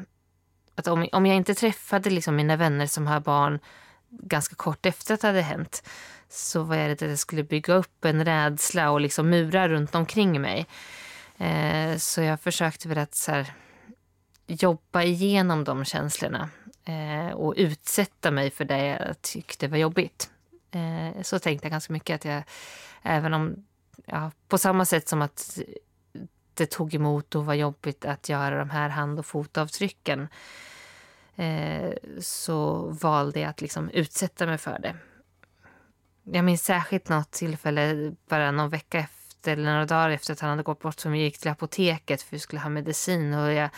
Att 0.75 0.87
om, 0.87 1.07
om 1.11 1.25
jag 1.25 1.35
inte 1.35 1.55
träffade 1.55 2.09
liksom 2.09 2.35
mina 2.35 2.55
vänner 2.55 2.85
som 2.85 3.07
har 3.07 3.19
barn 3.19 3.59
ganska 4.09 4.55
kort 4.55 4.85
efter 4.85 5.13
att 5.13 5.21
det 5.21 5.27
hade 5.27 5.41
hänt 5.41 5.89
så 6.29 6.63
var 6.63 6.75
jag 6.75 6.87
rädd 6.87 7.03
att 7.03 7.09
jag 7.09 7.19
skulle 7.19 7.43
bygga 7.43 7.73
upp 7.73 8.05
en 8.05 8.25
rädsla 8.25 8.91
och 8.91 9.01
liksom 9.01 9.29
murar 9.29 9.69
runt 9.69 9.95
omkring 9.95 10.41
mig. 10.41 10.67
Eh, 11.39 11.97
så 11.97 12.21
jag 12.21 12.41
försökte 12.41 12.87
väl 12.87 12.97
att 12.97 13.15
så 13.15 13.31
här, 13.31 13.53
jobba 14.47 15.03
igenom 15.03 15.63
de 15.63 15.85
känslorna 15.85 16.49
eh, 16.85 17.33
och 17.33 17.53
utsätta 17.57 18.31
mig 18.31 18.51
för 18.51 18.65
det 18.65 18.85
jag 18.85 19.21
tyckte 19.21 19.67
var 19.67 19.77
jobbigt. 19.77 20.29
Eh, 20.71 21.21
så 21.21 21.39
tänkte 21.39 21.65
jag 21.65 21.71
ganska 21.71 21.93
mycket 21.93 22.15
att 22.15 22.25
jag, 22.25 22.43
även 23.01 23.33
om, 23.33 23.65
ja, 24.05 24.31
på 24.47 24.57
samma 24.57 24.85
sätt 24.85 25.07
som 25.07 25.21
att 25.21 25.59
det 26.53 26.65
tog 26.65 26.93
emot 26.93 27.35
och 27.35 27.45
var 27.45 27.53
jobbigt 27.53 28.05
att 28.05 28.29
göra 28.29 28.59
de 28.59 28.69
här 28.69 28.89
hand 28.89 29.19
och 29.19 29.25
fotavtrycken 29.25 30.27
eh, 31.35 31.93
så 32.19 32.87
valde 33.01 33.39
jag 33.39 33.49
att 33.49 33.61
liksom 33.61 33.89
utsätta 33.89 34.45
mig 34.45 34.57
för 34.57 34.79
det. 34.79 34.95
Jag 36.23 36.45
minns 36.45 36.63
särskilt 36.63 37.09
något 37.09 37.31
tillfälle, 37.31 38.15
bara 38.27 38.51
någon 38.51 38.69
vecka 38.69 39.07
efter 39.39 39.53
eller 39.53 39.71
några 39.71 39.85
dagar 39.85 40.09
efter 40.09 40.33
att 40.33 40.39
han 40.39 40.49
hade 40.49 40.63
gått 40.63 40.81
bort, 40.81 40.99
som 40.99 41.11
vi 41.11 41.19
gick 41.19 41.37
till 41.37 41.51
apoteket 41.51 42.21
för 42.21 42.29
att 42.29 42.33
vi 42.33 42.39
skulle 42.39 42.61
ha 42.61 42.69
medicin. 42.69 43.33
Och 43.33 43.53
jag 43.53 43.69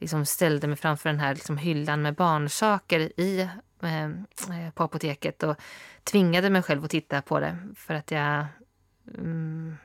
liksom 0.00 0.26
ställde 0.26 0.66
mig 0.66 0.76
framför 0.76 1.08
den 1.08 1.20
här 1.20 1.34
liksom 1.34 1.58
hyllan 1.58 2.02
med 2.02 2.14
barnsaker 2.14 3.20
i, 3.20 3.48
eh, 3.82 4.04
eh, 4.04 4.70
på 4.74 4.82
apoteket 4.82 5.42
och 5.42 5.56
tvingade 6.04 6.50
mig 6.50 6.62
själv 6.62 6.84
att 6.84 6.90
titta 6.90 7.22
på 7.22 7.40
det 7.40 7.56
för 7.76 7.94
att 7.94 8.10
jag... 8.10 8.46
Mm, 9.18 9.76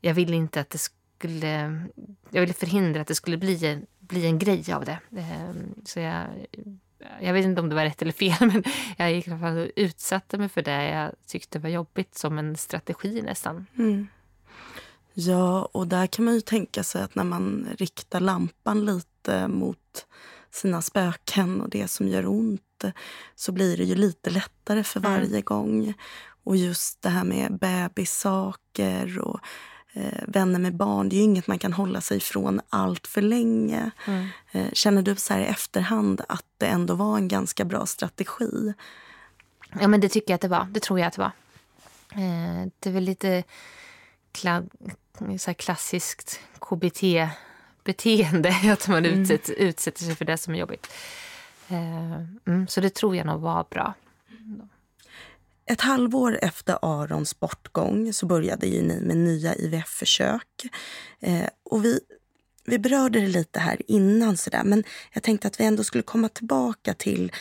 jag 0.00 0.14
ville 0.14 0.36
inte 0.36 0.60
att 0.60 0.70
det 0.70 0.78
skulle... 0.78 1.82
Jag 2.30 2.40
ville 2.40 2.52
förhindra 2.52 3.00
att 3.00 3.06
det 3.08 3.14
skulle 3.14 3.36
bli 3.36 3.86
bli 3.98 4.26
en 4.26 4.38
grej 4.38 4.72
av 4.72 4.84
det. 4.84 4.98
Eh, 5.16 5.54
så 5.84 6.00
jag, 6.00 6.26
jag 7.20 7.32
vet 7.32 7.44
inte 7.44 7.60
om 7.60 7.68
det 7.68 7.74
var 7.74 7.84
rätt 7.84 8.02
eller 8.02 8.12
fel, 8.12 8.36
men 8.52 8.64
jag 8.96 9.12
gick 9.12 9.28
i 9.28 9.30
alla 9.30 9.40
fall 9.40 9.58
och 9.58 9.70
utsatte 9.76 10.38
mig 10.38 10.48
för 10.48 10.62
det 10.62 10.88
jag 10.88 11.12
tyckte 11.26 11.58
var 11.58 11.68
jobbigt 11.68 12.14
som 12.14 12.38
en 12.38 12.56
strategi 12.56 13.22
nästan. 13.22 13.66
Mm. 13.78 14.08
Ja, 15.14 15.68
och 15.72 15.86
där 15.86 16.06
kan 16.06 16.24
man 16.24 16.34
ju 16.34 16.40
tänka 16.40 16.82
sig 16.82 17.02
att 17.02 17.14
när 17.14 17.24
man 17.24 17.68
riktar 17.78 18.20
lampan 18.20 18.84
lite 18.84 19.48
mot 19.48 20.06
sina 20.50 20.82
spöken 20.82 21.60
och 21.60 21.70
det 21.70 21.88
som 21.88 22.08
gör 22.08 22.26
ont 22.26 22.84
så 23.34 23.52
blir 23.52 23.76
det 23.76 23.84
ju 23.84 23.94
lite 23.94 24.30
lättare 24.30 24.82
för 24.82 25.00
mm. 25.00 25.12
varje 25.12 25.28
mm. 25.28 25.42
gång. 25.42 25.94
Och 26.44 26.56
just 26.56 27.02
det 27.02 27.08
här 27.08 27.24
med 27.24 27.58
bebissaker 27.58 29.18
och 29.18 29.40
vänner 30.26 30.58
med 30.58 30.74
barn, 30.74 31.08
det 31.08 31.16
är 31.16 31.22
inget 31.22 31.46
man 31.46 31.58
kan 31.58 31.72
hålla 31.72 32.00
sig 32.00 32.16
ifrån 32.16 32.60
allt 32.68 33.06
för 33.06 33.22
länge. 33.22 33.90
Mm. 34.06 34.28
Eh, 34.52 34.72
känner 34.72 35.02
du 35.02 35.16
så 35.16 35.34
här 35.34 35.40
i 35.40 35.44
efterhand 35.44 36.20
att 36.28 36.44
det 36.58 36.66
ändå 36.66 36.94
var 36.94 37.16
en 37.16 37.28
ganska 37.28 37.64
bra 37.64 37.86
strategi? 37.86 38.74
Ja, 39.80 39.88
men 39.88 40.00
det 40.00 40.08
tycker 40.08 40.30
jag 40.30 40.34
att 40.34 40.40
det 40.40 40.48
var. 40.48 40.66
Det 40.70 40.80
tror 40.80 40.98
jag 40.98 41.06
att 41.06 41.14
det 41.14 41.20
var. 41.20 41.32
Eh, 42.12 42.68
det 42.78 42.88
är 42.88 42.92
väl 42.92 43.04
lite 43.04 43.42
så 45.38 45.54
klassiskt 45.54 46.40
KBT-beteende. 46.58 48.54
Att 48.72 48.88
man 48.88 49.06
mm. 49.06 49.20
utsätter, 49.20 49.54
utsätter 49.54 50.04
sig 50.04 50.14
för 50.14 50.24
det 50.24 50.36
som 50.36 50.54
är 50.54 50.58
jobbigt. 50.58 50.92
Eh, 51.68 52.12
mm, 52.46 52.66
så 52.68 52.80
det 52.80 52.94
tror 52.94 53.16
jag 53.16 53.26
nog 53.26 53.40
var 53.40 53.66
bra. 53.70 53.94
Ett 55.66 55.80
halvår 55.80 56.38
efter 56.42 56.78
Arons 56.82 57.40
bortgång 57.40 58.12
så 58.12 58.26
började 58.26 58.66
ju 58.66 58.82
ni 58.82 59.00
med 59.00 59.16
nya 59.16 59.54
IVF-försök. 59.54 60.66
Eh, 61.20 61.48
och 61.64 61.84
vi, 61.84 62.00
vi 62.64 62.78
berörde 62.78 63.20
det 63.20 63.26
lite 63.26 63.60
här 63.60 63.82
innan, 63.90 64.36
så 64.36 64.50
där, 64.50 64.64
men 64.64 64.84
jag 65.12 65.22
tänkte 65.22 65.48
att 65.48 65.60
vi 65.60 65.64
ändå 65.64 65.84
skulle 65.84 66.02
komma 66.02 66.28
tillbaka 66.28 66.94
till 66.94 67.32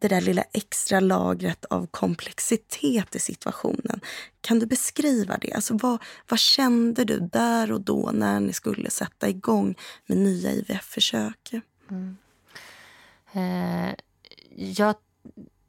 det 0.00 0.08
där 0.08 0.20
lilla 0.20 0.44
extra 0.52 1.00
lagret 1.00 1.64
av 1.64 1.86
komplexitet 1.86 3.16
i 3.16 3.18
situationen. 3.18 4.00
Kan 4.40 4.58
du 4.58 4.66
beskriva 4.66 5.38
det? 5.38 5.52
Alltså 5.52 5.76
vad, 5.76 6.02
vad 6.28 6.38
kände 6.38 7.04
du 7.04 7.18
där 7.18 7.72
och 7.72 7.80
då 7.80 8.10
när 8.14 8.40
ni 8.40 8.52
skulle 8.52 8.90
sätta 8.90 9.28
igång 9.28 9.74
med 10.06 10.18
nya 10.18 10.52
IVF-försök? 10.52 11.52
Mm. 11.90 12.16
Eh, 13.32 13.94
jag, 14.56 14.94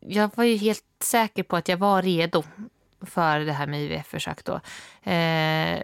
jag 0.02 0.32
var 0.36 0.43
ju 0.43 0.56
helt 0.56 0.84
säker 0.99 1.43
på 1.43 1.56
att 1.56 1.68
jag 1.68 1.78
var 1.78 2.02
redo 2.02 2.43
för 3.02 3.39
det 3.39 3.54
här 3.54 3.68
med 3.68 3.82
IVF-försök 3.82 4.43
då. 4.43 4.60
Eh, 5.12 5.84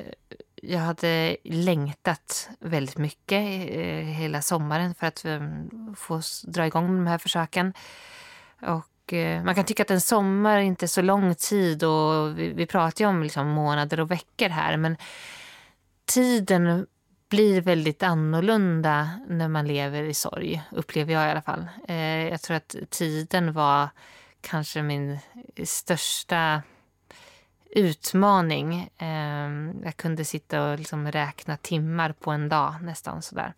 jag 0.61 0.80
hade 0.80 1.38
längtat 1.43 2.49
väldigt 2.59 2.97
mycket 2.97 3.70
eh, 3.72 4.05
hela 4.05 4.41
sommaren 4.41 4.95
för 4.95 5.07
att 5.07 5.26
um, 5.26 5.95
få 5.97 6.22
dra 6.43 6.65
igång 6.65 6.88
de 6.88 7.07
här 7.07 7.18
försöken. 7.18 7.74
Och 8.61 9.13
eh, 9.13 9.43
man 9.43 9.55
kan 9.55 9.65
tycka 9.65 9.84
att 9.84 9.91
en 9.91 10.01
sommar 10.01 10.59
inte 10.59 10.86
är 10.86 10.88
så 10.88 11.01
lång 11.01 11.36
tid 11.36 11.84
och 11.84 12.39
vi, 12.39 12.53
vi 12.53 12.65
pratar 12.65 13.05
ju 13.05 13.09
om 13.09 13.24
liksom 13.24 13.47
månader 13.47 13.99
och 13.99 14.11
veckor 14.11 14.49
här 14.49 14.78
men 14.78 14.97
tiden 16.05 16.88
blir 17.30 17.61
väldigt 17.61 18.03
annorlunda 18.03 19.09
när 19.28 19.47
man 19.47 19.67
lever 19.67 20.03
i 20.03 20.13
sorg, 20.13 20.61
upplever 20.71 21.13
jag 21.13 21.28
i 21.28 21.32
alla 21.32 21.41
fall. 21.41 21.67
Eh, 21.88 22.28
jag 22.30 22.41
tror 22.41 22.57
att 22.57 22.75
tiden 22.89 23.53
var 23.53 23.89
kanske 24.41 24.82
min 24.82 25.19
största 25.65 26.61
utmaning. 27.69 28.89
Eh, 28.97 29.49
jag 29.84 29.97
kunde 29.97 30.25
sitta 30.25 30.63
och 30.63 30.80
liksom 30.80 31.11
räkna 31.11 31.57
timmar 31.57 32.11
på 32.11 32.32
en 32.32 32.49
dag 32.49 32.75
nästan 32.82 33.21
sådär. 33.21 33.53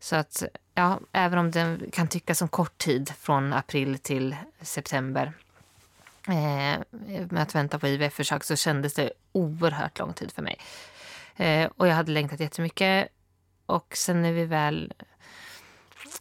Så 0.00 0.16
att, 0.16 0.42
ja, 0.74 1.00
även 1.12 1.38
om 1.38 1.50
det 1.50 1.78
kan 1.92 2.08
tyckas 2.08 2.38
som 2.38 2.48
kort 2.48 2.78
tid 2.78 3.12
från 3.20 3.52
april 3.52 3.98
till 3.98 4.36
september 4.60 5.32
eh, 6.28 6.80
med 7.30 7.42
att 7.42 7.54
vänta 7.54 7.78
på 7.78 7.88
IVF-försök 7.88 8.44
så 8.44 8.56
kändes 8.56 8.94
det 8.94 9.12
oerhört 9.32 9.98
lång 9.98 10.12
tid 10.12 10.32
för 10.32 10.42
mig. 10.42 10.58
Eh, 11.38 11.70
och 11.76 11.88
jag 11.88 11.94
hade 11.94 12.12
längtat 12.12 12.40
jättemycket. 12.40 13.08
Och 13.66 13.96
sen 13.96 14.22
när 14.22 14.32
vi 14.32 14.44
väl 14.44 14.92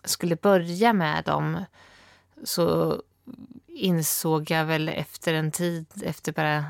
skulle 0.03 0.36
börja 0.36 0.93
med 0.93 1.24
dem 1.24 1.65
så 2.43 3.01
insåg 3.68 4.51
jag 4.51 4.65
väl 4.65 4.89
efter 4.89 5.34
en 5.34 5.51
tid, 5.51 5.86
efter 6.03 6.32
bara 6.32 6.65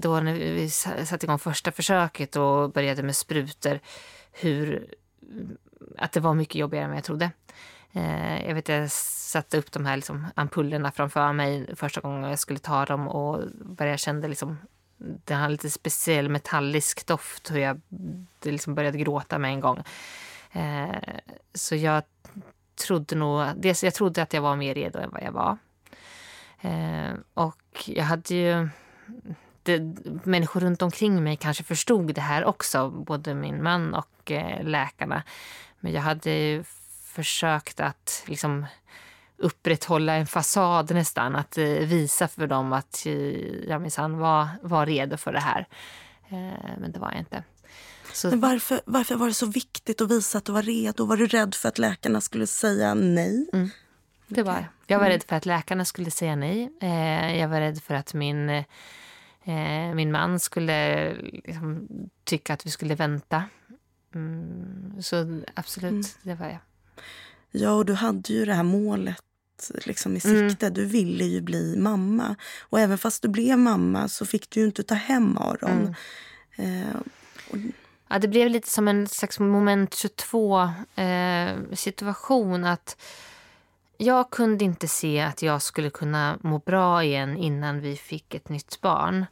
då 0.00 0.20
när 0.20 0.34
vi 0.34 0.70
satte 0.70 1.26
igång 1.26 1.38
första 1.38 1.72
försöket 1.72 2.36
och 2.36 2.72
började 2.72 3.02
med 3.02 3.16
sprutor, 3.16 3.80
hur 4.32 4.94
att 5.98 6.12
det 6.12 6.20
var 6.20 6.34
mycket 6.34 6.54
jobbigare 6.54 6.84
än 6.84 6.94
jag 6.94 7.04
trodde. 7.04 7.30
Eh, 7.92 8.46
jag 8.46 8.54
vet 8.54 8.68
jag 8.68 8.90
satte 8.90 9.58
upp 9.58 9.72
de 9.72 9.86
här 9.86 9.96
liksom, 9.96 10.26
ampullerna 10.34 10.92
framför 10.92 11.32
mig 11.32 11.76
första 11.76 12.00
gången 12.00 12.30
jag 12.30 12.38
skulle 12.38 12.58
ta 12.58 12.84
dem 12.84 13.08
och 13.08 13.44
började 13.52 13.98
kände 13.98 14.28
liksom 14.28 14.58
det 15.00 15.34
har 15.34 15.48
lite 15.48 15.70
speciell 15.70 16.28
metallisk 16.28 17.06
doft 17.06 17.50
och 17.50 17.58
jag 17.58 17.80
liksom 18.42 18.74
började 18.74 18.98
gråta 18.98 19.38
med 19.38 19.50
en 19.50 19.60
gång. 19.60 19.82
Eh, 20.52 21.18
så 21.54 21.76
jag 21.76 22.02
trodde 22.86 23.16
nog, 23.16 23.46
dels 23.56 23.84
jag 23.84 23.94
trodde 23.94 24.22
att 24.22 24.32
jag 24.32 24.42
var 24.42 24.56
mer 24.56 24.74
redo 24.74 24.98
än 24.98 25.10
vad 25.10 25.22
jag 25.22 25.32
var. 25.32 25.58
Eh, 26.60 27.12
och 27.34 27.84
jag 27.86 28.04
hade 28.04 28.34
ju 28.34 28.68
det, 29.62 29.80
människor 30.24 30.60
runt 30.60 30.82
omkring 30.82 31.24
mig 31.24 31.36
kanske 31.36 31.64
förstod 31.64 32.14
det 32.14 32.20
här 32.20 32.44
också, 32.44 32.90
både 32.90 33.34
min 33.34 33.62
man 33.62 33.94
och 33.94 34.30
eh, 34.30 34.64
läkarna. 34.64 35.22
Men 35.80 35.92
jag 35.92 36.02
hade 36.02 36.64
försökt 37.04 37.80
att 37.80 38.24
liksom 38.26 38.66
upprätthålla 39.40 40.14
en 40.14 40.26
fasad 40.26 40.90
nästan. 40.94 41.36
Att 41.36 41.58
eh, 41.58 41.64
visa 41.64 42.28
för 42.28 42.46
dem 42.46 42.72
att 42.72 43.06
eh, 43.06 43.12
jag 43.68 43.82
minsann 43.82 44.18
var, 44.18 44.48
var 44.62 44.86
redo 44.86 45.16
för 45.16 45.32
det 45.32 45.40
här. 45.40 45.66
Eh, 46.28 46.78
men 46.78 46.92
det 46.92 46.98
var 46.98 47.10
jag 47.10 47.20
inte. 47.20 47.44
Så... 48.12 48.30
Men 48.30 48.40
varför, 48.40 48.80
varför 48.84 49.16
var 49.16 49.26
det 49.26 49.34
så 49.34 49.46
viktigt 49.46 50.00
att 50.00 50.10
visa 50.10 50.38
att 50.38 50.44
du 50.44 50.52
var 50.52 50.62
redo? 50.62 51.04
Var 51.04 51.16
du 51.16 51.26
rädd 51.26 51.54
för 51.54 51.68
att 51.68 51.78
läkarna 51.78 52.20
skulle 52.20 52.46
säga 52.46 52.94
nej? 52.94 53.48
Mm. 53.52 53.70
Det 54.28 54.42
var 54.42 54.52
jag. 54.52 54.64
Jag 54.86 54.98
var 54.98 55.06
mm. 55.06 55.12
rädd 55.12 55.24
för 55.28 55.36
att 55.36 55.46
läkarna 55.46 55.84
skulle 55.84 56.10
säga 56.10 56.36
nej. 56.36 56.72
Jag 57.38 57.48
var 57.48 57.60
rädd 57.60 57.82
för 57.82 57.94
att 57.94 58.14
min, 58.14 58.64
min 59.94 60.12
man 60.12 60.40
skulle 60.40 61.14
liksom, 61.14 61.88
tycka 62.24 62.54
att 62.54 62.66
vi 62.66 62.70
skulle 62.70 62.94
vänta. 62.94 63.44
Mm, 64.14 65.02
så 65.02 65.42
absolut, 65.54 65.90
mm. 65.90 66.04
det 66.22 66.34
var 66.34 66.46
jag. 66.46 66.58
Ja, 67.50 67.72
och 67.72 67.86
du 67.86 67.94
hade 67.94 68.32
ju 68.32 68.44
det 68.44 68.54
här 68.54 68.62
målet 68.62 69.24
liksom 69.84 70.16
i 70.16 70.20
mm. 70.24 70.48
sikte. 70.50 70.66
Mm. 70.66 70.74
Du 70.74 70.84
ville 70.84 71.24
ju 71.24 71.40
bli 71.40 71.76
mamma. 71.76 72.36
Och 72.60 72.80
även 72.80 72.98
fast 72.98 73.22
du 73.22 73.28
blev 73.28 73.58
mamma 73.58 74.08
så 74.08 74.26
fick 74.26 74.50
du 74.50 74.60
ju 74.60 74.66
inte 74.66 74.82
ta 74.82 74.94
hem 74.94 75.38
Aron. 75.38 75.94
Mm. 76.58 76.88
Eh, 76.88 76.96
och... 77.50 77.58
Ja, 78.08 78.18
det 78.18 78.28
blev 78.28 78.50
lite 78.50 78.68
som 78.68 78.88
en 78.88 79.08
slags 79.08 79.38
moment 79.38 79.94
22 79.94 80.60
eh, 80.94 81.56
situation. 81.72 82.64
att 82.64 82.96
Jag 83.96 84.30
kunde 84.30 84.64
inte 84.64 84.88
se 84.88 85.20
att 85.20 85.42
jag 85.42 85.62
skulle 85.62 85.90
kunna 85.90 86.38
må 86.40 86.58
bra 86.58 87.04
igen 87.04 87.36
innan 87.36 87.80
vi 87.80 87.96
fick 87.96 88.34
ett 88.34 88.48
nytt 88.48 88.80
barn. 88.80 89.26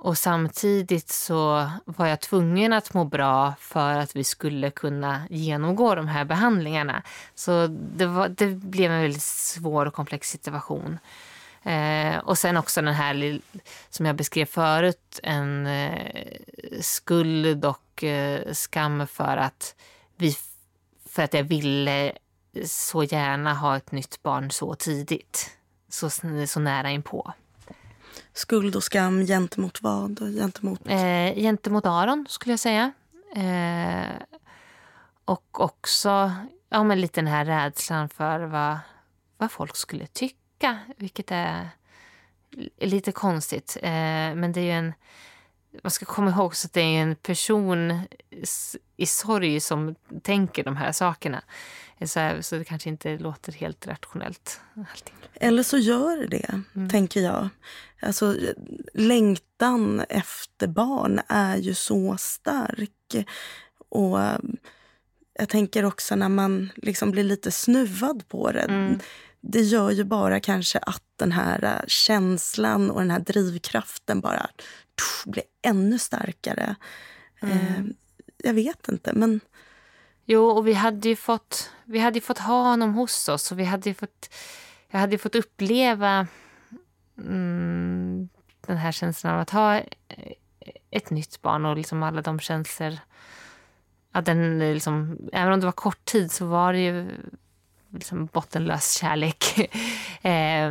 Och 0.00 0.18
samtidigt 0.18 1.08
så 1.08 1.70
var 1.84 2.06
jag 2.06 2.20
tvungen 2.20 2.72
att 2.72 2.94
må 2.94 3.04
bra 3.04 3.54
för 3.60 3.98
att 3.98 4.16
vi 4.16 4.24
skulle 4.24 4.70
kunna 4.70 5.22
genomgå 5.30 5.94
de 5.94 6.08
här 6.08 6.24
behandlingarna. 6.24 7.02
Så 7.34 7.66
det, 7.66 8.06
var, 8.06 8.28
det 8.28 8.46
blev 8.46 8.92
en 8.92 9.02
väldigt 9.02 9.22
svår 9.22 9.86
och 9.86 9.94
komplex 9.94 10.30
situation. 10.30 10.98
Eh, 11.62 12.18
och 12.18 12.38
sen 12.38 12.56
också 12.56 12.82
den 12.82 12.94
här, 12.94 13.40
som 13.90 14.06
jag 14.06 14.16
beskrev 14.16 14.46
förut, 14.46 15.20
en 15.22 15.66
eh, 15.66 16.12
skuld 16.80 17.64
och 17.64 18.04
eh, 18.04 18.52
skam 18.52 19.06
för 19.06 19.36
att, 19.36 19.74
vi, 20.16 20.36
för 21.08 21.22
att 21.22 21.34
jag 21.34 21.44
ville 21.44 22.12
så 22.66 23.04
gärna 23.04 23.54
ha 23.54 23.76
ett 23.76 23.92
nytt 23.92 24.22
barn 24.22 24.50
så 24.50 24.74
tidigt. 24.74 25.50
Så, 25.88 26.10
så 26.46 26.60
nära 26.60 26.90
inpå. 26.90 27.32
Skuld 28.40 28.76
och 28.76 28.84
skam 28.84 29.26
gentemot 29.26 29.82
vad? 29.82 30.18
Gentemot, 30.18 30.80
eh, 30.88 31.34
gentemot 31.34 31.86
Aron, 31.86 32.26
skulle 32.28 32.52
jag 32.52 32.60
säga. 32.60 32.92
Eh, 33.36 34.22
och 35.24 35.60
också 35.60 36.32
ja, 36.68 36.84
men 36.84 37.00
lite 37.00 37.20
den 37.20 37.26
här 37.26 37.44
rädslan 37.44 38.08
för 38.08 38.40
vad, 38.40 38.78
vad 39.38 39.52
folk 39.52 39.76
skulle 39.76 40.06
tycka, 40.06 40.78
vilket 40.96 41.30
är 41.30 41.68
lite 42.80 43.12
konstigt. 43.12 43.76
Eh, 43.82 43.90
men 44.34 44.52
det 44.52 44.60
är 44.60 44.64
ju 44.64 44.70
en... 44.70 44.92
Man 45.82 45.90
ska 45.90 46.06
komma 46.06 46.30
ihåg 46.30 46.52
att 46.52 46.72
det 46.72 46.80
är 46.80 47.02
en 47.02 47.16
person 47.16 48.00
i 48.96 49.06
sorg 49.06 49.60
som 49.60 49.94
tänker 50.22 50.64
de 50.64 50.76
här 50.76 50.92
sakerna. 50.92 51.42
Så, 52.06 52.20
här, 52.20 52.40
så 52.40 52.56
det 52.56 52.64
kanske 52.64 52.88
inte 52.88 53.18
låter 53.18 53.52
helt 53.52 53.86
rationellt. 53.86 54.60
Allting. 54.76 55.14
Eller 55.34 55.62
så 55.62 55.78
gör 55.78 56.26
det, 56.26 56.62
mm. 56.74 56.90
tänker 56.90 57.20
jag. 57.20 57.48
Alltså, 58.02 58.36
längtan 58.94 60.00
efter 60.08 60.66
barn 60.66 61.20
är 61.28 61.56
ju 61.56 61.74
så 61.74 62.16
stark. 62.18 63.26
Och 63.88 64.18
jag 65.32 65.48
tänker 65.48 65.84
också 65.84 66.16
när 66.16 66.28
man 66.28 66.70
liksom 66.76 67.10
blir 67.10 67.24
lite 67.24 67.50
snuvad 67.50 68.28
på 68.28 68.52
det. 68.52 68.60
Mm. 68.60 68.98
Det 69.40 69.60
gör 69.60 69.90
ju 69.90 70.04
bara 70.04 70.40
kanske 70.40 70.78
att 70.78 71.04
den 71.16 71.32
här 71.32 71.84
känslan 71.86 72.90
och 72.90 73.00
den 73.00 73.10
här 73.10 73.20
drivkraften 73.20 74.20
bara 74.20 74.50
tuff, 74.98 75.24
blir 75.26 75.44
ännu 75.62 75.98
starkare. 75.98 76.76
Mm. 77.42 77.56
Eh, 77.56 77.84
jag 78.38 78.54
vet 78.54 78.88
inte, 78.88 79.12
men... 79.12 79.40
Jo, 80.32 80.44
och 80.44 80.66
vi 80.66 80.72
hade 80.72 81.08
ju 81.08 81.16
fått, 81.16 81.70
vi 81.84 81.98
hade 81.98 82.20
fått 82.20 82.38
ha 82.38 82.62
honom 82.62 82.94
hos 82.94 83.28
oss 83.28 83.52
och 83.52 83.58
vi 83.58 83.64
hade 83.64 83.94
fått, 83.94 84.34
jag 84.90 85.00
hade 85.00 85.18
fått 85.18 85.34
uppleva 85.34 86.26
mm, 87.18 88.28
den 88.66 88.76
här 88.76 88.92
känslan 88.92 89.34
av 89.34 89.40
att 89.40 89.50
ha 89.50 89.80
ett 90.90 91.10
nytt 91.10 91.42
barn 91.42 91.66
och 91.66 91.76
liksom 91.76 92.02
alla 92.02 92.22
de 92.22 92.40
känslor. 92.40 92.98
Ja, 94.12 94.20
den, 94.20 94.58
liksom, 94.58 95.18
även 95.32 95.52
om 95.52 95.60
det 95.60 95.66
var 95.66 95.72
kort 95.72 96.04
tid 96.04 96.32
så 96.32 96.46
var 96.46 96.72
det 96.72 96.80
ju 96.80 97.08
liksom 97.88 98.26
bottenlös 98.26 98.92
kärlek. 98.92 99.58
eh, 100.22 100.70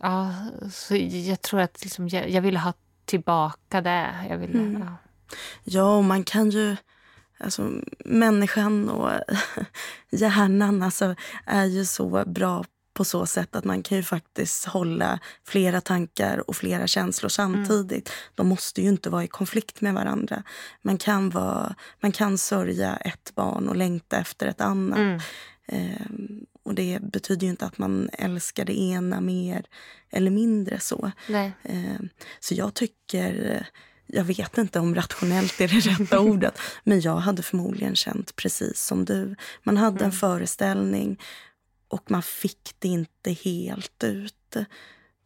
ja, 0.00 0.34
så 0.72 0.96
jag 0.96 1.40
tror 1.40 1.60
att 1.60 1.82
liksom, 1.82 2.08
jag, 2.08 2.30
jag 2.30 2.42
ville 2.42 2.58
ha 2.58 2.72
tillbaka 3.04 3.80
det. 3.80 4.26
Jag 4.28 4.38
ville, 4.38 4.58
mm. 4.58 4.82
ja. 4.82 4.96
ja, 5.64 5.96
och 5.96 6.04
man 6.04 6.24
kan 6.24 6.50
ju 6.50 6.76
Alltså, 7.40 7.70
människan 8.04 8.88
och 8.88 9.10
hjärnan 10.10 10.82
alltså, 10.82 11.14
är 11.46 11.64
ju 11.64 11.84
så 11.84 12.24
bra 12.26 12.64
på 12.92 13.04
så 13.04 13.26
sätt 13.26 13.56
att 13.56 13.64
man 13.64 13.82
kan 13.82 13.96
ju 13.96 14.02
faktiskt 14.02 14.64
hålla 14.64 15.18
flera 15.44 15.80
tankar 15.80 16.50
och 16.50 16.56
flera 16.56 16.86
känslor 16.86 17.28
samtidigt. 17.28 18.08
Mm. 18.08 18.18
De 18.34 18.48
måste 18.48 18.82
ju 18.82 18.88
inte 18.88 19.10
vara 19.10 19.24
i 19.24 19.28
konflikt 19.28 19.80
med 19.80 19.94
varandra. 19.94 20.42
Man 20.82 20.98
kan, 20.98 21.30
vara, 21.30 21.74
man 22.00 22.12
kan 22.12 22.38
sörja 22.38 22.96
ett 22.96 23.32
barn 23.34 23.68
och 23.68 23.76
längta 23.76 24.18
efter 24.18 24.46
ett 24.46 24.60
annat. 24.60 24.98
Mm. 24.98 25.20
Eh, 25.66 26.06
och 26.62 26.74
det 26.74 26.98
betyder 27.02 27.44
ju 27.46 27.50
inte 27.50 27.66
att 27.66 27.78
man 27.78 28.10
älskar 28.12 28.64
det 28.64 28.80
ena 28.80 29.20
mer 29.20 29.64
eller 30.10 30.30
mindre 30.30 30.80
så. 30.80 31.12
Eh, 31.62 32.00
så 32.40 32.54
jag 32.54 32.74
tycker 32.74 33.66
jag 34.12 34.24
vet 34.24 34.58
inte 34.58 34.80
om 34.80 34.94
rationellt 34.94 35.60
är 35.60 35.68
det 35.68 35.74
rätta 36.00 36.20
ordet, 36.20 36.58
men 36.84 37.00
jag 37.00 37.16
hade 37.16 37.42
förmodligen 37.42 37.96
känt 37.96 38.36
precis 38.36 38.84
som 38.84 39.04
du. 39.04 39.36
Man 39.62 39.76
hade 39.76 39.96
mm. 39.96 40.04
en 40.04 40.12
föreställning 40.12 41.20
och 41.88 42.10
man 42.10 42.22
fick 42.22 42.74
det 42.78 42.88
inte 42.88 43.32
helt 43.32 44.04
ut. 44.04 44.56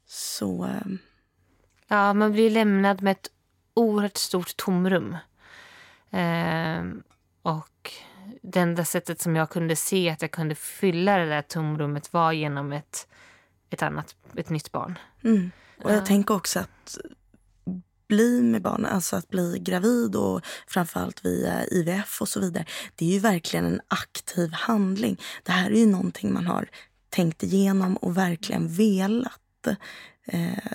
Så... 0.07 0.65
Eh, 0.65 0.93
ja, 1.89 2.13
man 2.15 2.33
blir 2.33 2.51
lämnad 2.51 3.03
med 3.03 3.13
ett 3.13 3.31
oerhört 3.75 4.17
stort 4.17 4.57
tomrum. 4.57 5.17
Eh, 6.11 6.85
och 7.43 7.93
det 8.43 8.61
enda 8.61 8.85
sättet 8.85 9.21
som 9.21 9.37
jag 9.37 9.51
kunde 9.51 9.77
se 9.77 10.11
att 10.11 10.23
jag 10.23 10.31
kunde 10.31 10.55
fylla 10.55 11.19
det 11.19 11.27
där 11.27 11.43
tomrummet 11.43 12.13
var 12.13 12.33
genom 12.33 12.73
ett, 12.73 13.09
ett 13.71 13.83
annat, 13.83 14.17
ett 14.37 14.51
nytt 14.51 14.73
barn. 14.73 14.99
Mm. 15.25 15.51
Och 15.83 15.91
jag 15.91 15.99
uh. 15.99 16.05
tänker 16.05 16.35
också 16.35 16.61
att 16.61 16.99
bli 18.15 18.43
med 18.43 18.63
barn, 18.63 18.85
alltså 18.87 19.17
att 19.17 19.29
bli 19.29 19.59
gravid 19.59 20.17
och 20.17 20.41
framförallt 20.67 21.25
via 21.25 21.67
IVF 21.67 22.21
och 22.21 22.29
så 22.29 22.41
vidare. 22.41 22.65
Det 22.97 23.05
är 23.05 23.13
ju 23.13 23.19
verkligen 23.19 23.67
en 23.67 23.81
aktiv 23.89 24.53
handling. 24.53 25.21
Det 25.43 25.53
här 25.53 25.71
är 25.71 25.79
ju 25.79 25.87
någonting 25.87 26.33
man 26.33 26.47
har 26.47 26.69
tänkt 27.09 27.43
igenom 27.43 27.97
och 27.97 28.17
verkligen 28.17 28.69
velat. 28.69 29.67
Eh, 30.27 30.73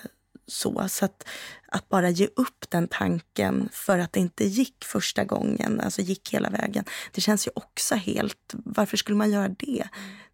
så 0.48 0.88
så 0.90 1.06
att, 1.06 1.28
att 1.68 1.90
bara 1.90 2.10
ge 2.10 2.28
upp 2.36 2.70
den 2.70 2.88
tanken 2.88 3.70
för 3.72 4.00
att 4.00 4.14
det 4.14 4.20
inte 4.20 4.46
gick 4.46 4.86
första 4.86 5.24
gången, 5.24 5.82
alltså 5.82 6.02
gick 6.02 6.34
hela 6.34 6.50
vägen. 6.50 6.84
Det 7.12 7.22
känns 7.22 7.48
ju 7.48 7.52
också 7.56 7.96
helt... 7.96 8.54
Varför 8.54 8.98
skulle 8.98 9.18
man 9.18 9.32
göra 9.32 9.48
det? 9.48 9.84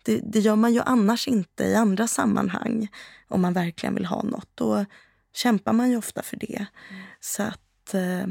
Det, 0.04 0.22
det 0.24 0.40
gör 0.40 0.56
man 0.56 0.74
ju 0.74 0.82
annars 0.82 1.28
inte 1.28 1.64
i 1.64 1.76
andra 1.76 2.08
sammanhang 2.08 2.88
om 3.28 3.42
man 3.42 3.54
verkligen 3.54 3.96
vill 3.96 4.06
ha 4.06 4.24
något. 4.24 4.62
Och 4.62 4.86
kämpar 5.36 5.74
man 5.74 5.90
ju 5.90 5.98
ofta 5.98 6.22
för 6.22 6.38
det. 6.38 6.66
Mm. 6.90 7.02
Så 7.20 7.44
att 7.44 7.94
eh, 7.94 8.28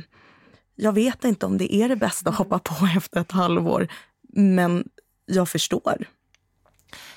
jag 0.74 0.92
vet 0.92 1.24
inte 1.24 1.46
om 1.46 1.59
det 1.59 1.74
är 1.74 1.88
det 1.88 1.96
bästa 1.96 2.30
att 2.30 2.36
hoppa 2.36 2.59
på 2.59 2.74
efter 2.96 3.20
ett 3.20 3.32
halvår. 3.32 3.88
Men 4.28 4.88
jag 5.26 5.48
förstår. 5.48 6.07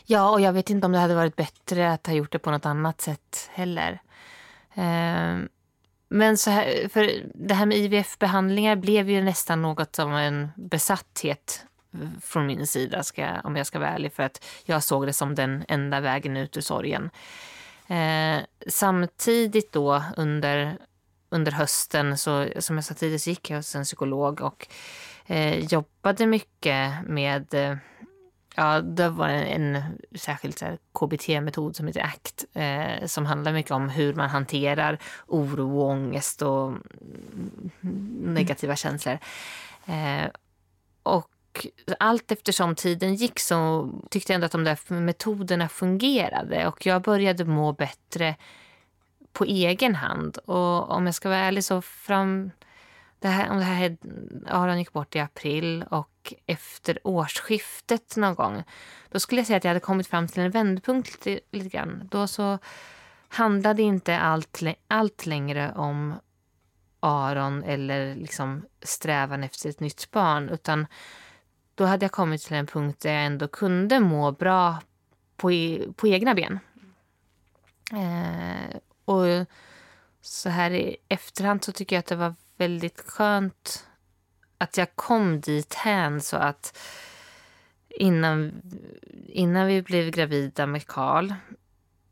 Ja, 0.05 0.29
och 0.29 0.41
jag 0.41 0.53
vet 0.53 0.69
inte 0.69 0.85
om 0.85 0.91
det 0.91 0.99
hade 0.99 1.15
varit 1.15 1.35
bättre 1.35 1.91
att 1.93 2.07
ha 2.07 2.13
gjort 2.13 2.31
det 2.31 2.39
på 2.39 2.51
något 2.51 2.65
annat 2.65 3.01
sätt 3.01 3.49
heller. 3.53 4.01
Eh, 4.73 5.38
men 6.09 6.38
så 6.38 6.49
här, 6.49 6.89
för 6.89 7.11
det 7.35 7.53
här 7.53 7.65
med 7.65 7.77
IVF-behandlingar 7.77 8.75
blev 8.75 9.09
ju 9.09 9.21
nästan 9.21 9.61
något 9.61 9.95
som 9.95 10.13
en 10.13 10.49
besatthet 10.55 11.65
från 12.21 12.45
min 12.45 12.67
sida, 12.67 13.03
ska, 13.03 13.41
om 13.43 13.55
jag 13.55 13.67
ska 13.67 13.79
vara 13.79 13.89
ärlig. 13.89 14.13
För 14.13 14.23
att 14.23 14.45
jag 14.65 14.83
såg 14.83 15.05
det 15.05 15.13
som 15.13 15.35
den 15.35 15.65
enda 15.67 15.99
vägen 15.99 16.38
ut 16.38 16.57
ur 16.57 16.61
sorgen. 16.61 17.09
Eh, 17.88 18.43
samtidigt 18.67 19.71
då 19.71 20.03
under, 20.17 20.77
under 21.29 21.51
hösten, 21.51 22.17
så, 22.17 22.47
som 22.59 22.75
jag 22.75 22.85
sa 22.85 22.93
tidigare, 22.93 23.19
så 23.19 23.29
gick 23.29 23.49
jag 23.49 23.57
hos 23.57 23.75
en 23.75 23.83
psykolog 23.83 24.41
och 24.41 24.67
eh, 25.25 25.59
jobbade 25.59 26.25
mycket 26.25 26.91
med 27.05 27.53
eh, 27.53 27.77
Ja, 28.59 28.81
det 28.81 29.09
var 29.09 29.27
en, 29.27 29.75
en 29.75 29.83
särskild 30.15 30.63
KBT-metod 30.93 31.75
som 31.75 31.88
heter 31.88 32.01
ACT 32.01 32.45
eh, 32.53 33.05
som 33.05 33.25
handlar 33.25 33.53
mycket 33.53 33.71
om 33.71 33.89
hur 33.89 34.13
man 34.13 34.29
hanterar 34.29 34.99
oro, 35.27 35.79
och 35.79 35.89
ångest 35.89 36.41
och 36.41 36.67
mm, 36.67 37.71
mm, 37.81 38.33
negativa 38.33 38.71
mm. 38.71 38.77
känslor. 38.77 39.19
Eh, 39.85 40.29
och 41.03 41.29
och 41.66 41.95
allt 41.99 42.32
eftersom 42.32 42.76
tiden 42.76 43.16
gick 43.16 43.39
så 43.39 43.89
tyckte 44.10 44.34
jag 44.34 44.36
ändå 44.36 44.45
att 44.45 44.51
de 44.51 44.64
där 44.64 44.99
metoderna 44.99 45.70
fungerade 45.70 46.68
och 46.68 46.86
jag 46.86 47.01
började 47.01 47.45
må 47.45 47.74
bättre 47.74 48.36
på 49.34 49.45
egen 49.45 49.95
hand. 49.95 50.38
Och 50.38 50.91
om 50.91 51.05
jag 51.05 51.16
ska 51.16 51.30
vara 51.30 51.39
ärlig 51.39 51.64
så 51.64 51.82
fram... 51.82 52.51
Det 53.20 53.28
här, 53.28 53.49
om 53.49 53.58
det 53.58 53.64
här 53.64 53.97
Aron 54.47 54.80
gick 54.80 54.93
bort 54.93 55.16
i 55.16 55.20
april 55.20 55.86
och 55.89 56.34
efter 56.45 56.99
årsskiftet 57.03 58.16
någon 58.16 58.36
gång 58.36 58.64
då 59.10 59.20
skulle 59.20 59.41
jag 59.41 59.47
säga 59.47 59.58
att 59.58 59.64
jag 59.64 59.70
hade 59.70 59.80
kommit 59.80 60.08
fram 60.08 60.28
till 60.28 60.43
en 60.43 60.51
vändpunkt 60.51 61.26
lite, 61.26 61.39
lite 61.51 61.70
grann. 61.70 62.08
Då 62.12 62.28
så 62.28 62.60
handlade 63.28 63.82
inte 63.82 64.20
allt, 64.20 64.62
allt 64.88 65.26
längre 65.26 65.74
om 65.76 66.16
Aron 66.99 67.64
eller 67.64 68.16
liksom 68.16 68.66
strävan 68.82 69.43
efter 69.43 69.70
ett 69.70 69.80
nytt 69.80 70.12
barn. 70.12 70.49
Utan 70.49 70.88
då 71.78 71.86
hade 71.86 72.05
jag 72.05 72.11
kommit 72.11 72.41
till 72.41 72.55
en 72.55 72.67
punkt 72.67 72.99
där 72.99 73.13
jag 73.13 73.25
ändå 73.25 73.47
kunde 73.47 73.99
må 73.99 74.32
bra 74.32 74.82
på, 75.36 75.51
e, 75.51 75.88
på 75.95 76.07
egna 76.07 76.36
ben. 76.36 76.59
Eh, 77.93 78.78
och 79.05 79.47
så 80.21 80.49
här 80.49 80.71
i 80.71 80.97
efterhand 81.07 81.63
så 81.63 81.71
tycker 81.71 81.95
jag 81.95 81.99
att 81.99 82.05
det 82.05 82.15
var 82.15 82.36
väldigt 82.57 83.01
skönt 83.01 83.88
att 84.57 84.78
jag 84.78 84.95
kom 84.95 85.41
dit 85.41 85.73
hän 85.73 86.21
så 86.21 86.38
att 86.38 86.78
innan, 87.89 88.61
innan 89.28 89.67
vi 89.67 89.82
blev 89.82 90.11
gravida 90.11 90.65
med 90.65 90.88
Karl 90.88 91.34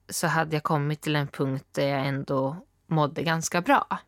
så 0.10 0.28
hade 0.28 0.56
jag 0.56 0.64
kommit 0.64 1.02
till 1.02 1.16
en 1.16 1.28
punkt 1.28 1.66
där 1.72 1.88
jag 1.88 2.08
ändå 2.08 2.58
mådde 2.88 3.24
ganska 3.24 3.62
bra. 3.62 4.00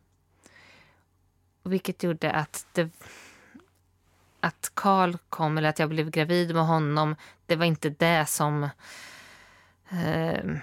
Vilket 1.64 2.03
gjorde 2.03 2.32
att 2.32 2.68
det 2.72 2.89
att 4.48 4.72
Karl 4.74 5.18
kom, 5.30 5.58
eller 5.58 5.70
att 5.70 5.80
jag 5.80 5.89
blev 5.89 6.10
gravid 6.10 6.56
med 6.56 6.66
honom, 6.66 7.16
det 7.45 7.56
var 7.56 7.66
inte 7.66 7.89
det 7.89 8.26
som 8.30 8.70
eh, 9.89 10.58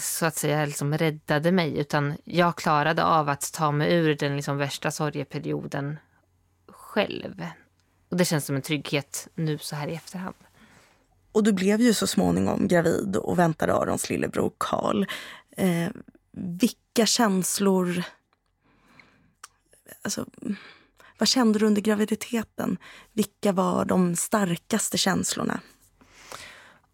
så 0.00 0.26
att 0.26 0.36
säga 0.36 0.66
liksom 0.66 0.98
räddade 0.98 1.52
mig. 1.52 1.78
Utan 1.78 2.14
jag 2.24 2.56
klarade 2.56 3.04
av 3.04 3.28
att 3.28 3.52
ta 3.52 3.72
mig 3.72 3.94
ur 3.94 4.14
den 4.14 4.36
liksom 4.36 4.56
värsta 4.56 4.90
sorgeperioden 4.90 5.98
själv. 6.68 7.46
Och 8.08 8.16
det 8.16 8.24
känns 8.24 8.46
som 8.46 8.56
en 8.56 8.62
trygghet 8.62 9.28
nu 9.34 9.58
så 9.58 9.76
här 9.76 9.88
i 9.88 9.94
efterhand. 9.94 10.36
Och 11.32 11.44
du 11.44 11.52
blev 11.52 11.80
ju 11.80 11.94
så 11.94 12.06
småningom 12.06 12.68
gravid 12.68 13.16
och 13.16 13.38
väntade 13.38 13.74
Arons 13.74 14.10
lillebror 14.10 14.52
Karl. 14.58 15.04
Eh, 15.56 15.88
vilka 16.32 17.06
känslor... 17.06 18.02
Alltså, 20.02 20.26
vad 21.18 21.28
kände 21.28 21.58
du 21.58 21.66
under 21.66 21.82
graviditeten? 21.82 22.78
Vilka 23.12 23.52
var 23.52 23.84
de 23.84 24.16
starkaste 24.16 24.98
känslorna? 24.98 25.60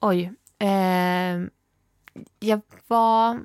Oj. 0.01 0.33
Eh, 0.59 1.41
jag, 2.41 2.61
var, 2.87 3.41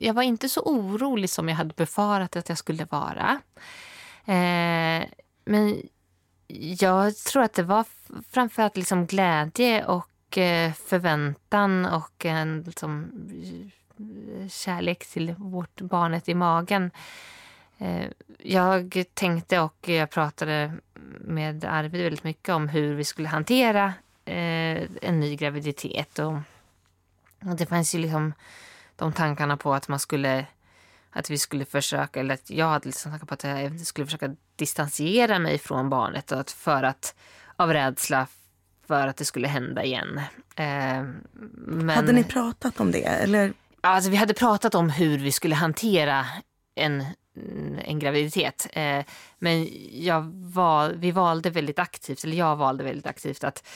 jag 0.00 0.14
var 0.14 0.22
inte 0.22 0.48
så 0.48 0.60
orolig 0.60 1.30
som 1.30 1.48
jag 1.48 1.56
hade 1.56 1.74
befarat 1.74 2.36
att 2.36 2.48
jag 2.48 2.58
skulle 2.58 2.84
vara. 2.84 3.40
Eh, 4.24 5.08
men 5.44 5.82
jag 6.78 7.16
tror 7.16 7.42
att 7.42 7.52
det 7.52 7.62
var 7.62 7.84
framförallt 8.30 8.76
liksom 8.76 9.06
glädje 9.06 9.84
och 9.84 10.38
eh, 10.38 10.72
förväntan 10.72 11.86
och 11.86 12.24
en 12.24 12.62
liksom, 12.62 13.12
eh, 13.98 14.48
kärlek 14.48 15.06
till 15.06 15.34
vårt 15.38 15.80
barnet 15.80 16.28
i 16.28 16.34
magen. 16.34 16.90
Eh, 17.82 18.06
jag 18.38 19.04
tänkte 19.14 19.60
och 19.60 19.88
jag 19.88 20.10
pratade 20.10 20.72
med 21.20 21.64
Arvid 21.64 22.02
väldigt 22.02 22.24
mycket 22.24 22.54
om 22.54 22.68
hur 22.68 22.94
vi 22.94 23.04
skulle 23.04 23.28
hantera 23.28 23.84
eh, 24.24 24.82
en 25.02 25.20
ny 25.20 25.36
graviditet. 25.36 26.18
Och, 26.18 26.34
det 27.56 27.66
fanns 27.66 27.94
ju 27.94 27.98
liksom 27.98 28.32
de 28.96 29.12
tankarna 29.12 29.56
på 29.56 29.74
att 29.74 29.88
man 29.88 29.98
skulle 29.98 30.46
att 31.10 31.30
vi 31.30 31.38
skulle 31.38 31.64
försöka, 31.64 32.20
eller 32.20 32.34
att 32.34 32.50
jag 32.50 32.66
hade 32.66 32.86
liksom 32.86 33.12
tankar 33.12 33.26
på 33.26 33.34
att 33.34 33.44
jag 33.44 33.80
skulle 33.80 34.06
försöka 34.06 34.36
distansera 34.56 35.38
mig 35.38 35.58
från 35.58 35.90
barnet 35.90 36.32
och 36.32 36.40
att 36.40 36.50
för 36.50 36.82
att, 36.82 37.14
av 37.56 37.72
rädsla 37.72 38.26
för 38.86 39.06
att 39.06 39.16
det 39.16 39.24
skulle 39.24 39.48
hända 39.48 39.84
igen. 39.84 40.20
Eh, 40.56 41.04
men, 41.66 41.88
hade 41.88 42.12
ni 42.12 42.24
pratat 42.24 42.80
om 42.80 42.90
det? 42.90 43.04
Eller? 43.04 43.52
Alltså, 43.80 44.10
vi 44.10 44.16
hade 44.16 44.34
pratat 44.34 44.74
om 44.74 44.90
hur 44.90 45.18
vi 45.18 45.32
skulle 45.32 45.54
hantera 45.54 46.26
en, 46.74 47.04
en 47.84 47.98
graviditet. 47.98 48.68
Eh, 48.72 49.04
men 49.38 49.68
jag 49.90 50.22
val, 50.34 50.96
vi 50.96 51.10
valde 51.10 51.50
väldigt 51.50 51.78
aktivt, 51.78 52.24
eller 52.24 52.36
jag 52.36 52.56
valde 52.56 52.84
väldigt 52.84 53.06
aktivt 53.06 53.44
att 53.44 53.68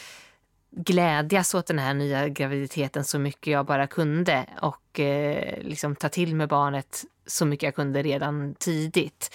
glädjas 0.71 1.55
åt 1.55 1.67
den 1.67 1.79
här 1.79 1.95
nya 1.95 2.29
graviditeten 2.29 3.05
så 3.05 3.19
mycket 3.19 3.53
jag 3.53 3.67
bara 3.67 3.87
kunde 3.87 4.47
och 4.61 5.01
eh, 5.01 5.63
liksom 5.63 5.97
ta 5.97 6.09
till 6.09 6.35
mig 6.35 6.47
barnet 6.47 7.05
så 7.27 7.47
mycket 7.47 7.63
jag 7.63 7.75
kunde 7.75 8.03
redan 8.03 8.55
tidigt. 8.55 9.35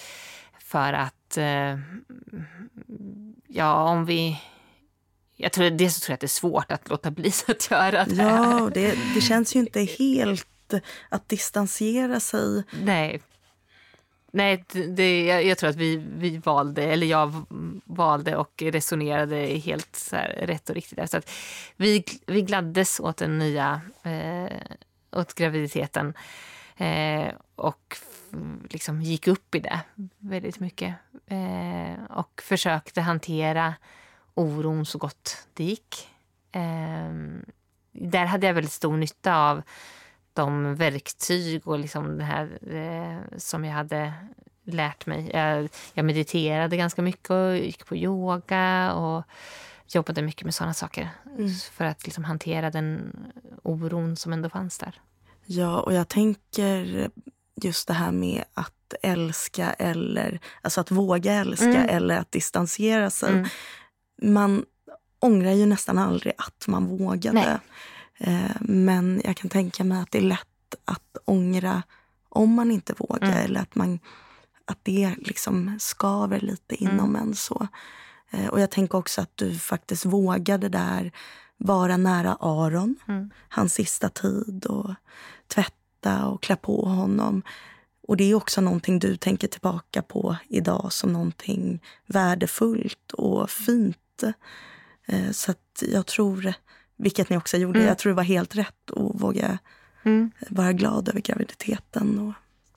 För 0.58 0.92
att, 0.92 1.36
eh, 1.36 1.78
ja 3.48 3.82
om 3.82 4.04
vi... 4.04 4.40
Jag 5.36 5.52
tror, 5.52 5.70
dels 5.70 6.00
tror 6.00 6.12
jag 6.12 6.14
att 6.14 6.20
det 6.20 6.26
är 6.26 6.28
svårt 6.28 6.72
att 6.72 6.88
låta 6.88 7.10
bli 7.10 7.32
att 7.48 7.70
göra 7.70 8.04
det. 8.04 8.14
Ja, 8.14 8.70
det, 8.74 8.98
det 9.14 9.20
känns 9.20 9.56
ju 9.56 9.60
inte 9.60 9.80
helt 9.80 10.46
att 11.08 11.28
distansera 11.28 12.20
sig. 12.20 12.64
Nej, 12.82 13.22
Nej, 14.34 14.64
det, 14.88 15.24
jag, 15.26 15.44
jag, 15.44 15.58
tror 15.58 15.70
att 15.70 15.76
vi, 15.76 15.96
vi 15.96 16.38
valde, 16.38 16.82
eller 16.82 17.06
jag 17.06 17.44
valde 17.84 18.36
och 18.36 18.62
resonerade 18.62 19.36
helt 19.36 19.96
så 19.96 20.16
här, 20.16 20.28
rätt 20.28 20.68
och 20.68 20.74
riktigt. 20.74 21.10
Så 21.10 21.16
att 21.16 21.30
vi, 21.76 22.04
vi 22.26 22.42
gladdes 22.42 23.00
åt 23.00 23.16
den 23.16 23.38
nya, 23.38 23.80
eh, 24.02 24.58
åt 25.10 25.34
graviditeten. 25.34 26.14
Eh, 26.76 27.32
och 27.54 27.96
liksom 28.70 29.02
gick 29.02 29.28
upp 29.28 29.54
i 29.54 29.58
det 29.58 29.80
väldigt 30.18 30.60
mycket. 30.60 30.94
Eh, 31.26 32.04
och 32.10 32.42
försökte 32.42 33.00
hantera 33.00 33.74
oron 34.34 34.86
så 34.86 34.98
gott 34.98 35.46
det 35.54 35.64
gick. 35.64 36.08
Eh, 36.52 37.12
där 37.92 38.24
hade 38.24 38.46
jag 38.46 38.54
väldigt 38.54 38.72
stor 38.72 38.96
nytta 38.96 39.36
av 39.36 39.62
de 40.34 40.74
verktyg 40.74 41.68
och 41.68 41.78
liksom 41.78 42.18
det 42.18 42.24
här 42.24 42.58
eh, 42.74 43.38
som 43.38 43.64
jag 43.64 43.72
hade 43.72 44.12
lärt 44.64 45.06
mig. 45.06 45.30
Jag, 45.34 45.68
jag, 45.94 46.04
mediterade 46.04 46.76
ganska 46.76 47.02
mycket 47.02 47.30
och 47.30 47.56
gick 47.56 47.86
på 47.86 47.96
yoga 47.96 48.92
och 48.94 49.24
jobbade 49.88 50.22
mycket 50.22 50.44
med 50.44 50.54
sådana 50.54 50.74
saker 50.74 51.10
mm. 51.38 51.50
för 51.72 51.84
att 51.84 52.04
liksom 52.04 52.24
hantera 52.24 52.70
den 52.70 53.16
oron 53.62 54.16
som 54.16 54.32
ändå 54.32 54.48
fanns 54.48 54.78
där. 54.78 55.00
Ja, 55.46 55.80
och 55.80 55.94
jag 55.94 56.08
tänker 56.08 57.10
just 57.62 57.88
det 57.88 57.94
här 57.94 58.12
med 58.12 58.44
att 58.54 58.94
älska 59.02 59.72
eller 59.72 60.40
alltså 60.62 60.80
att 60.80 60.90
våga 60.90 61.32
älska 61.32 61.66
mm. 61.66 61.88
eller 61.88 62.18
att 62.18 62.32
distansera 62.32 63.10
sig. 63.10 63.32
Mm. 63.32 63.48
Man 64.22 64.64
ångrar 65.18 65.52
ju 65.52 65.66
nästan 65.66 65.98
aldrig 65.98 66.32
att 66.38 66.66
man 66.66 66.86
vågade. 66.86 67.40
Eh, 67.40 67.56
men 68.60 69.22
jag 69.24 69.36
kan 69.36 69.50
tänka 69.50 69.84
mig 69.84 70.02
att 70.02 70.10
det 70.10 70.18
är 70.18 70.22
lätt 70.22 70.74
att 70.84 71.16
ångra 71.24 71.82
om 72.28 72.54
man 72.54 72.70
inte 72.70 72.94
vågar 72.98 73.28
mm. 73.28 73.44
eller 73.44 73.60
att, 73.60 73.74
man, 73.74 73.98
att 74.64 74.78
det 74.82 75.14
liksom 75.18 75.76
skaver 75.80 76.40
lite 76.40 76.74
inom 76.74 77.16
mm. 77.16 77.22
en. 77.22 77.34
så. 77.34 77.68
Eh, 78.30 78.46
och 78.46 78.60
jag 78.60 78.70
tänker 78.70 78.98
också 78.98 79.20
att 79.20 79.36
du 79.36 79.58
faktiskt 79.58 80.04
vågade 80.04 80.68
där 80.68 81.12
vara 81.56 81.96
nära 81.96 82.36
Aron, 82.40 82.96
mm. 83.08 83.30
hans 83.48 83.74
sista 83.74 84.08
tid 84.08 84.66
och 84.66 84.94
tvätta 85.46 86.26
och 86.26 86.42
klä 86.42 86.56
på 86.56 86.84
honom. 86.84 87.42
Och 88.08 88.16
det 88.16 88.24
är 88.24 88.34
också 88.34 88.60
någonting 88.60 88.98
du 88.98 89.16
tänker 89.16 89.48
tillbaka 89.48 90.02
på 90.02 90.36
idag 90.48 90.92
som 90.92 91.12
någonting 91.12 91.82
värdefullt 92.06 93.12
och 93.12 93.50
fint. 93.50 94.22
Eh, 95.06 95.30
så 95.30 95.54
jag 95.80 96.06
tror 96.06 96.54
vilket 97.02 97.30
ni 97.30 97.36
också 97.36 97.56
gjorde. 97.56 97.78
Mm. 97.78 97.88
Jag 97.88 97.98
tror 97.98 98.10
det 98.10 98.16
var 98.16 98.22
helt 98.22 98.56
rätt 98.56 98.90
att 98.90 99.20
våga 99.20 99.58
mm. 100.02 100.30
vara 100.48 100.72
glad 100.72 101.08
över 101.08 101.20
graviditeten 101.20 102.18
och 102.18 102.32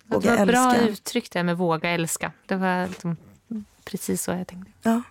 våga 0.05 0.31
älska. 0.31 0.45
Det 0.45 0.51
var 0.53 0.65
älska. 0.71 0.81
bra 0.81 0.89
uttryck 0.89 1.31
det 1.31 1.43
med 1.43 1.57
våga 1.57 1.89
älska. 1.89 2.31
Det 2.45 2.55
var 2.55 2.87
liksom 2.87 3.17
precis 3.85 4.23
så 4.23 4.31
jag 4.31 4.47
tänkte. 4.47 4.71
Ja. 4.81 5.01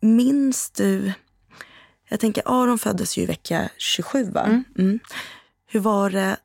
Minns 0.00 0.70
du... 0.70 1.12
Jag 2.08 2.20
tänker, 2.20 2.42
Aron 2.46 2.78
föddes 2.78 3.18
ju 3.18 3.22
i 3.22 3.26
vecka 3.26 3.68
27, 3.76 4.30
va? 4.30 4.44
Mm. 4.44 4.64
mm. 4.78 5.00
Hur 5.66 5.80
var 5.80 6.10
det 6.10 6.36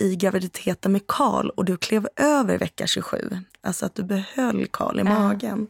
i 0.00 0.16
graviditeten 0.16 0.92
med 0.92 1.06
Karl 1.06 1.48
och 1.48 1.64
du 1.64 1.76
klev 1.76 2.08
över 2.16 2.58
vecka 2.58 2.86
27? 2.86 3.38
Alltså 3.60 3.86
att 3.86 3.94
du 3.94 4.02
behöll 4.02 4.66
Karl 4.66 5.00
i 5.00 5.04
magen. 5.04 5.68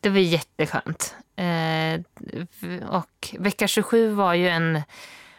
Det 0.00 0.08
var 0.08 0.18
jätteskönt. 0.18 1.16
Eh, 1.36 2.00
och 2.88 3.34
vecka 3.38 3.68
27 3.68 4.14
var 4.14 4.34
ju 4.34 4.48
en 4.48 4.82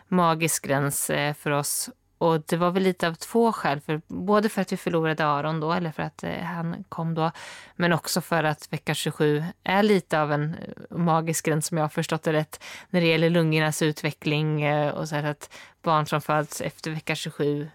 magisk 0.08 0.66
gräns 0.66 1.10
eh, 1.10 1.34
för 1.34 1.52
oss 1.52 1.90
och 2.22 2.42
det 2.42 2.58
var 2.58 2.72
väl 2.72 2.84
lite 2.84 3.08
av 3.08 3.14
två 3.14 3.52
skäl. 3.52 3.80
För, 3.80 4.02
både 4.08 4.50
för 4.50 4.62
att 4.62 4.72
vi 4.72 4.78
förlorade 4.78 5.26
Aron 5.26 5.60
då, 5.60 5.74
eller 5.74 5.92
för 5.92 6.04
att 6.04 6.24
eh, 6.24 6.40
han 6.40 6.84
kom 6.90 7.14
då. 7.14 7.32
Men 7.76 7.94
också 7.94 8.22
för 8.22 8.44
att 8.44 8.74
vecka 8.74 8.94
27 8.94 9.44
är 9.64 9.84
lite 9.84 10.22
av 10.22 10.32
en 10.32 10.56
eh, 10.56 10.98
magisk 10.98 11.46
gräns 11.46 11.66
som 11.66 11.78
jag 11.78 11.84
har 11.84 11.90
förstått 11.90 12.24
det 12.24 12.34
rätt. 12.34 12.64
När 12.90 13.02
det 13.02 13.08
gäller 13.08 13.30
lungornas 13.30 13.82
utveckling 13.82 14.62
eh, 14.62 14.94
och 14.94 15.10
så 15.10 15.16
här 15.16 15.24
att 15.24 15.54
barn 15.82 16.06
som 16.06 16.22
föds 16.22 16.62
efter 16.62 16.92
vecka 16.92 17.16
27 17.16 17.70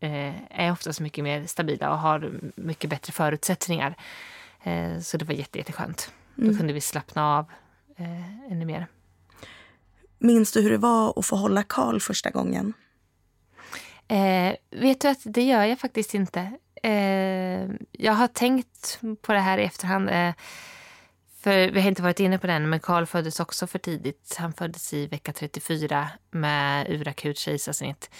eh, 0.00 0.60
är 0.60 0.72
oftast 0.72 1.00
mycket 1.00 1.24
mer 1.24 1.46
stabila 1.46 1.90
och 1.90 1.98
har 1.98 2.32
mycket 2.56 2.90
bättre 2.90 3.12
förutsättningar. 3.12 3.94
Eh, 4.62 5.00
så 5.00 5.16
det 5.16 5.24
var 5.24 5.34
jätte, 5.34 5.58
jätteskönt. 5.58 6.12
Mm. 6.38 6.52
Då 6.52 6.58
kunde 6.58 6.72
vi 6.72 6.80
slappna 6.80 7.38
av 7.38 7.46
eh, 7.96 8.52
ännu 8.52 8.64
mer. 8.64 8.86
Minns 10.18 10.52
du 10.52 10.60
hur 10.60 10.70
det 10.70 10.78
var 10.78 11.18
att 11.18 11.26
få 11.26 11.36
hålla 11.36 11.62
Karl 11.62 12.00
första 12.00 12.30
gången? 12.30 12.72
Eh, 14.08 14.54
vet 14.70 15.00
du 15.00 15.08
att 15.08 15.22
det 15.24 15.42
gör 15.42 15.64
jag 15.64 15.78
faktiskt 15.78 16.14
inte. 16.14 16.52
Eh, 16.82 17.68
jag 17.92 18.12
har 18.12 18.26
tänkt 18.26 19.00
på 19.22 19.32
det 19.32 19.40
här 19.40 19.58
i 19.58 19.64
efterhand. 19.64 20.10
Eh, 20.10 20.32
för 21.40 21.70
vi 21.70 21.80
har 21.80 21.88
inte 21.88 22.02
varit 22.02 22.20
inne 22.20 22.38
på 22.38 22.46
den, 22.46 22.70
men 22.70 22.80
Karl 22.80 23.06
föddes 23.06 23.40
också 23.40 23.66
för 23.66 23.78
tidigt. 23.78 24.36
Han 24.38 24.52
föddes 24.52 24.94
i 24.94 25.06
vecka 25.06 25.32
34 25.32 26.08
med 26.30 26.90
urakut 26.90 27.38
kejsarsnitt. 27.38 28.10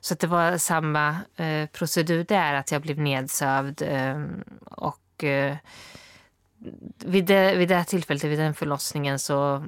Så 0.00 0.14
det 0.14 0.26
var 0.26 0.58
samma 0.58 1.16
eh, 1.36 1.66
procedur 1.66 2.24
där, 2.24 2.54
att 2.54 2.72
jag 2.72 2.82
blev 2.82 2.98
nedsövd. 2.98 3.82
Eh, 3.82 4.24
och 4.60 5.24
eh, 5.24 5.56
vid 6.98 7.24
det, 7.24 7.56
vid 7.56 7.68
det 7.68 7.84
tillfället, 7.84 8.24
vid 8.24 8.38
den 8.38 8.54
förlossningen, 8.54 9.18
så, 9.18 9.64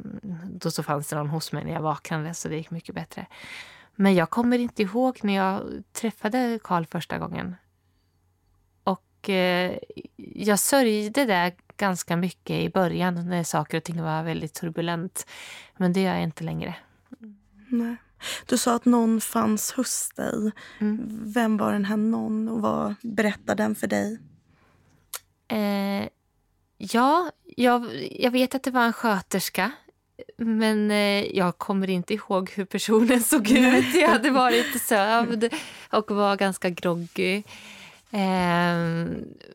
då 0.50 0.70
så 0.70 0.82
fanns 0.82 1.08
det 1.08 1.16
någon 1.16 1.28
hos 1.28 1.52
mig 1.52 1.64
när 1.64 1.72
jag 1.72 1.82
vaknade, 1.82 2.34
så 2.34 2.48
det 2.48 2.56
gick 2.56 2.70
mycket 2.70 2.94
bättre. 2.94 3.26
Men 3.94 4.14
jag 4.14 4.30
kommer 4.30 4.58
inte 4.58 4.82
ihåg 4.82 5.18
när 5.22 5.34
jag 5.34 5.82
träffade 5.92 6.58
Karl 6.62 6.84
första 6.84 7.18
gången. 7.18 7.56
Och 8.84 9.30
eh, 9.30 9.78
jag 10.16 10.58
sörjde 10.58 11.24
det 11.24 11.52
ganska 11.76 12.16
mycket 12.16 12.56
i 12.56 12.70
början 12.70 13.28
när 13.28 13.44
saker 13.44 13.76
och 13.76 13.84
ting 13.84 14.02
var 14.02 14.22
väldigt 14.22 14.54
turbulent. 14.54 15.26
Men 15.76 15.92
det 15.92 16.02
gör 16.02 16.14
jag 16.14 16.22
inte 16.22 16.44
längre. 16.44 16.74
Nej. 17.68 17.96
Du 18.46 18.58
sa 18.58 18.76
att 18.76 18.84
någon 18.84 19.20
fanns 19.20 19.72
hos 19.72 20.10
dig. 20.16 20.52
Mm. 20.80 21.22
Vem 21.32 21.56
var 21.56 21.72
den 21.72 21.84
här 21.84 21.96
någon 21.96 22.48
och 22.48 22.62
vad 22.62 22.94
berättade 23.02 23.62
den 23.62 23.74
för 23.74 23.86
dig? 23.86 24.18
Eh, 25.48 26.08
ja, 26.76 27.30
jag, 27.56 28.08
jag 28.10 28.30
vet 28.30 28.54
att 28.54 28.62
det 28.62 28.70
var 28.70 28.84
en 28.84 28.92
sköterska 28.92 29.72
men 30.36 30.90
eh, 30.90 31.36
jag 31.36 31.58
kommer 31.58 31.90
inte 31.90 32.14
ihåg 32.14 32.50
hur 32.50 32.64
personen 32.64 33.20
såg 33.22 33.50
ut. 33.50 33.94
Jag 33.94 34.08
hade 34.08 34.30
varit 34.30 34.82
sövd 34.82 35.54
och 35.90 36.10
var 36.10 36.36
ganska 36.36 36.70
groggy. 36.70 37.42
Eh, 38.10 39.06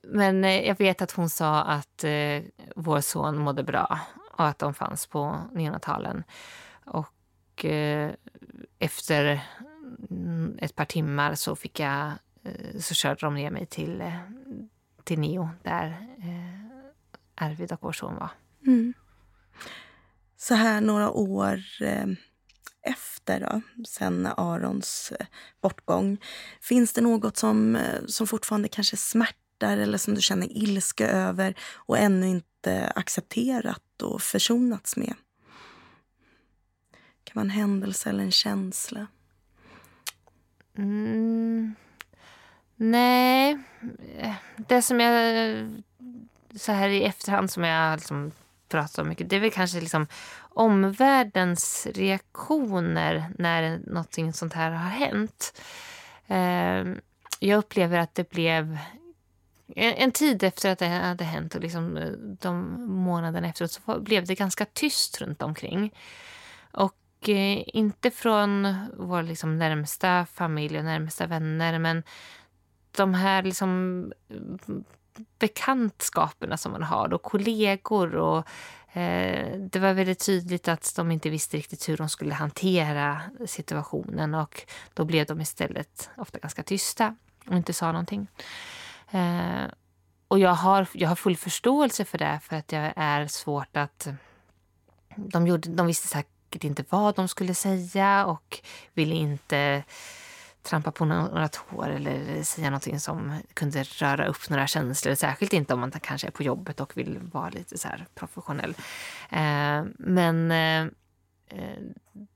men 0.03 0.43
eh, 0.43 0.67
jag 0.67 0.77
vet 0.77 1.01
att 1.01 1.11
hon 1.11 1.29
sa 1.29 1.61
att 1.61 2.03
eh, 2.03 2.41
vår 2.75 3.01
son 3.01 3.37
mådde 3.37 3.63
bra 3.63 3.99
och 4.31 4.47
att 4.47 4.59
de 4.59 4.73
fanns 4.73 5.07
på 5.07 5.39
neonatalen. 5.51 6.23
Och 6.85 7.65
eh, 7.65 8.11
efter 8.79 9.41
ett 10.57 10.75
par 10.75 10.85
timmar 10.85 11.35
så 11.35 11.55
fick 11.55 11.79
jag 11.79 12.11
eh, 12.43 12.79
så 12.79 12.93
körde 12.93 13.19
de 13.21 13.35
ner 13.35 13.51
mig 13.51 13.65
till, 13.65 14.01
eh, 14.01 14.15
till 15.03 15.19
Neo 15.19 15.49
där 15.63 16.07
Arvid 17.41 17.71
och 17.71 17.79
vår 17.81 17.91
son 17.91 18.15
var. 18.15 18.29
Mm 18.67 18.93
så 20.41 20.55
här 20.55 20.81
några 20.81 21.09
år 21.09 21.63
eh, 21.81 22.07
efter, 22.81 23.39
då, 23.39 23.61
sen 23.87 24.25
Arons 24.25 25.13
eh, 25.19 25.25
bortgång. 25.61 26.17
Finns 26.61 26.93
det 26.93 27.01
något 27.01 27.37
som, 27.37 27.75
eh, 27.75 28.05
som 28.07 28.27
fortfarande 28.27 28.67
kanske 28.67 28.97
smärtar 28.97 29.77
eller 29.77 29.97
som 29.97 30.15
du 30.15 30.21
känner 30.21 30.57
ilska 30.57 31.07
över 31.09 31.55
och 31.73 31.97
ännu 31.97 32.27
inte 32.27 32.91
accepterat 32.95 34.01
och 34.01 34.21
försonats 34.21 34.97
med? 34.97 35.13
Det 36.91 37.23
kan 37.23 37.35
vara 37.35 37.45
en 37.45 37.49
händelse 37.49 38.09
eller 38.09 38.23
en 38.23 38.31
känsla. 38.31 39.07
Mm. 40.77 41.75
Nej, 42.75 43.59
det 44.67 44.81
som 44.81 44.99
jag 44.99 45.83
så 46.55 46.71
här 46.71 46.89
i 46.89 47.03
efterhand 47.03 47.51
som 47.51 47.63
jag 47.63 47.97
liksom 47.97 48.31
pratat 48.69 48.99
om 48.99 49.09
mycket, 49.09 49.29
det 49.29 49.35
är 49.35 49.39
väl 49.39 49.51
kanske 49.51 49.79
liksom 49.79 50.07
omvärldens 50.39 51.87
reaktioner 51.93 53.31
när 53.37 53.79
någonting 53.87 54.33
sånt 54.33 54.53
här 54.53 54.71
har 54.71 54.89
hänt. 54.89 55.61
Ehm, 56.27 57.01
jag 57.39 57.57
upplever 57.57 57.97
att 57.97 58.15
det 58.15 58.29
blev 58.29 58.77
en 59.75 60.11
tid 60.11 60.43
efter 60.43 60.71
att 60.71 60.79
det 60.79 60.87
hade 60.87 61.23
hänt 61.23 61.55
och 61.55 61.61
liksom 61.61 61.97
eh, 61.97 62.11
de 62.17 62.85
månaderna 62.87 63.47
efteråt 63.47 63.71
så 63.71 63.99
blev 63.99 64.25
det 64.25 64.35
ganska 64.35 64.65
tyst 64.65 65.21
runt 65.21 65.41
omkring. 65.41 65.93
Och 66.71 67.29
eh, 67.29 67.63
inte 67.65 68.11
från 68.11 68.75
vår 68.97 69.23
liksom 69.23 69.57
närmsta 69.57 70.25
familj 70.25 70.77
och 70.77 70.85
närmsta 70.85 71.27
vänner 71.27 71.79
men 71.79 72.03
de 72.91 73.13
här 73.13 73.43
liksom 73.43 74.13
bekantskaperna 75.39 76.57
som 76.57 76.71
man 76.71 76.83
har 76.83 77.13
och 77.13 77.21
kollegor 77.21 78.15
och 78.15 78.47
Eh, 78.93 79.57
det 79.59 79.79
var 79.79 79.93
väldigt 79.93 80.25
tydligt 80.25 80.67
att 80.67 80.93
de 80.95 81.11
inte 81.11 81.29
visste 81.29 81.57
riktigt 81.57 81.89
hur 81.89 81.97
de 81.97 82.09
skulle 82.09 82.33
hantera 82.33 83.21
situationen 83.45 84.33
och 84.33 84.61
då 84.93 85.05
blev 85.05 85.25
de 85.25 85.41
istället 85.41 86.09
ofta 86.17 86.39
ganska 86.39 86.63
tysta 86.63 87.15
och 87.47 87.55
inte 87.55 87.73
sa 87.73 87.91
någonting. 87.91 88.27
Eh, 89.11 89.65
och 90.27 90.39
jag 90.39 90.53
har, 90.53 90.87
jag 90.93 91.09
har 91.09 91.15
full 91.15 91.37
förståelse 91.37 92.05
för 92.05 92.17
det 92.17 92.39
för 92.43 92.55
att 92.55 92.71
jag 92.71 92.93
är 92.95 93.27
svårt 93.27 93.77
att... 93.77 94.07
De, 95.15 95.47
gjorde, 95.47 95.69
de 95.69 95.87
visste 95.87 96.07
säkert 96.07 96.63
inte 96.63 96.85
vad 96.89 97.15
de 97.15 97.27
skulle 97.27 97.53
säga 97.53 98.25
och 98.25 98.59
ville 98.93 99.15
inte 99.15 99.83
trampa 100.63 100.91
på 100.91 101.05
några 101.05 101.47
tår 101.47 101.89
eller 101.89 102.43
säga 102.43 102.69
någonting 102.69 102.99
som 102.99 103.41
kunde 103.53 103.83
röra 103.83 104.25
upp 104.25 104.49
några 104.49 104.67
känslor. 104.67 105.15
Särskilt 105.15 105.53
inte 105.53 105.73
om 105.73 105.79
man 105.79 105.91
kanske 105.91 106.27
är 106.27 106.31
på 106.31 106.43
jobbet 106.43 106.79
och 106.79 106.97
vill 106.97 107.19
vara 107.21 107.49
lite 107.49 107.77
så 107.77 107.87
professionell. 108.15 108.75
Eh, 109.29 109.83
men 109.97 110.51
eh, 110.51 110.87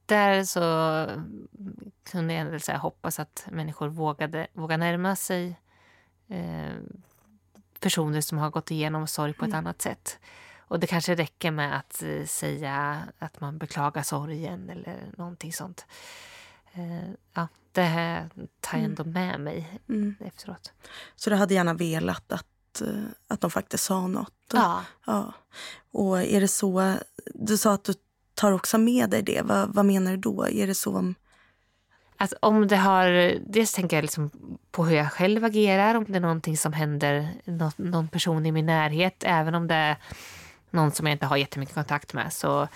där 0.05 0.43
så 0.43 0.61
kunde 2.11 2.34
jag 2.34 2.41
ändå 2.41 2.59
säga, 2.59 2.78
hoppas 2.78 3.19
att 3.19 3.47
människor 3.51 3.88
vågade, 3.88 4.47
vågade 4.53 4.86
närma 4.86 5.15
sig 5.15 5.59
eh, 6.28 6.76
personer 7.80 8.21
som 8.21 8.38
har 8.38 8.49
gått 8.49 8.71
igenom 8.71 9.07
sorg 9.07 9.34
på 9.34 9.45
ett 9.45 9.49
mm. 9.49 9.59
annat 9.59 9.82
sätt. 9.82 10.19
Och 10.67 10.80
det 10.80 10.88
kanske 10.88 11.15
räcker 11.15 11.51
med 11.51 11.78
att 11.78 12.03
eh, 12.03 12.26
säga 12.26 13.03
att 13.19 13.41
man 13.41 13.57
beklagar 13.57 14.03
sorgen 14.03 14.69
eller 14.69 15.11
någonting 15.17 15.53
sånt. 15.53 15.86
Eh, 16.73 17.09
ja, 17.34 17.47
det 17.76 17.82
här 17.82 18.30
tar 18.59 18.78
jag 18.78 18.86
ändå 18.86 19.03
mm. 19.03 19.13
med 19.13 19.39
mig 19.39 19.80
mm. 19.89 20.15
efteråt. 20.19 20.71
Så 21.15 21.30
du 21.30 21.36
hade 21.36 21.53
gärna 21.53 21.73
velat 21.73 22.32
att, 22.32 22.82
eh, 22.82 23.03
att 23.28 23.41
de 23.41 23.51
faktiskt 23.51 23.84
sa 23.84 24.07
något? 24.07 24.34
Ja. 24.53 24.84
ja. 25.05 25.34
Och 25.91 26.21
är 26.21 26.41
det 26.41 26.47
så, 26.47 26.93
du 27.34 27.57
sa 27.57 27.73
att 27.73 27.84
du 27.84 27.93
tar 28.34 28.51
också 28.51 28.78
med 28.78 29.09
dig 29.09 29.21
det. 29.21 29.41
Vad, 29.41 29.73
vad 29.73 29.86
menar 29.86 30.11
du 30.11 30.17
då? 30.17 30.47
Är 30.47 30.67
det 30.67 30.76
så 30.76 30.97
om... 30.97 31.15
Att 32.17 32.34
om 32.39 32.67
det 32.67 32.78
har, 32.78 33.38
dels 33.47 33.73
tänker 33.73 33.97
jag 33.97 34.01
liksom 34.01 34.32
på 34.71 34.86
hur 34.86 34.95
jag 34.95 35.11
själv 35.11 35.45
agerar, 35.45 35.95
om 35.95 36.05
det 36.07 36.15
är 36.15 36.19
någonting 36.19 36.57
som 36.57 36.73
händer 36.73 37.30
någon, 37.45 37.71
någon 37.78 38.07
person 38.07 38.45
i 38.45 38.51
min 38.51 38.65
närhet, 38.65 39.23
även 39.26 39.55
om 39.55 39.67
det 39.67 39.76
är 39.76 39.97
någon 40.69 40.91
som 40.91 41.07
jag 41.07 41.15
inte 41.15 41.26
har 41.26 41.38
jättemycket 41.38 41.76
kontakt 41.76 42.13
med 42.13 42.34
så 42.34 42.67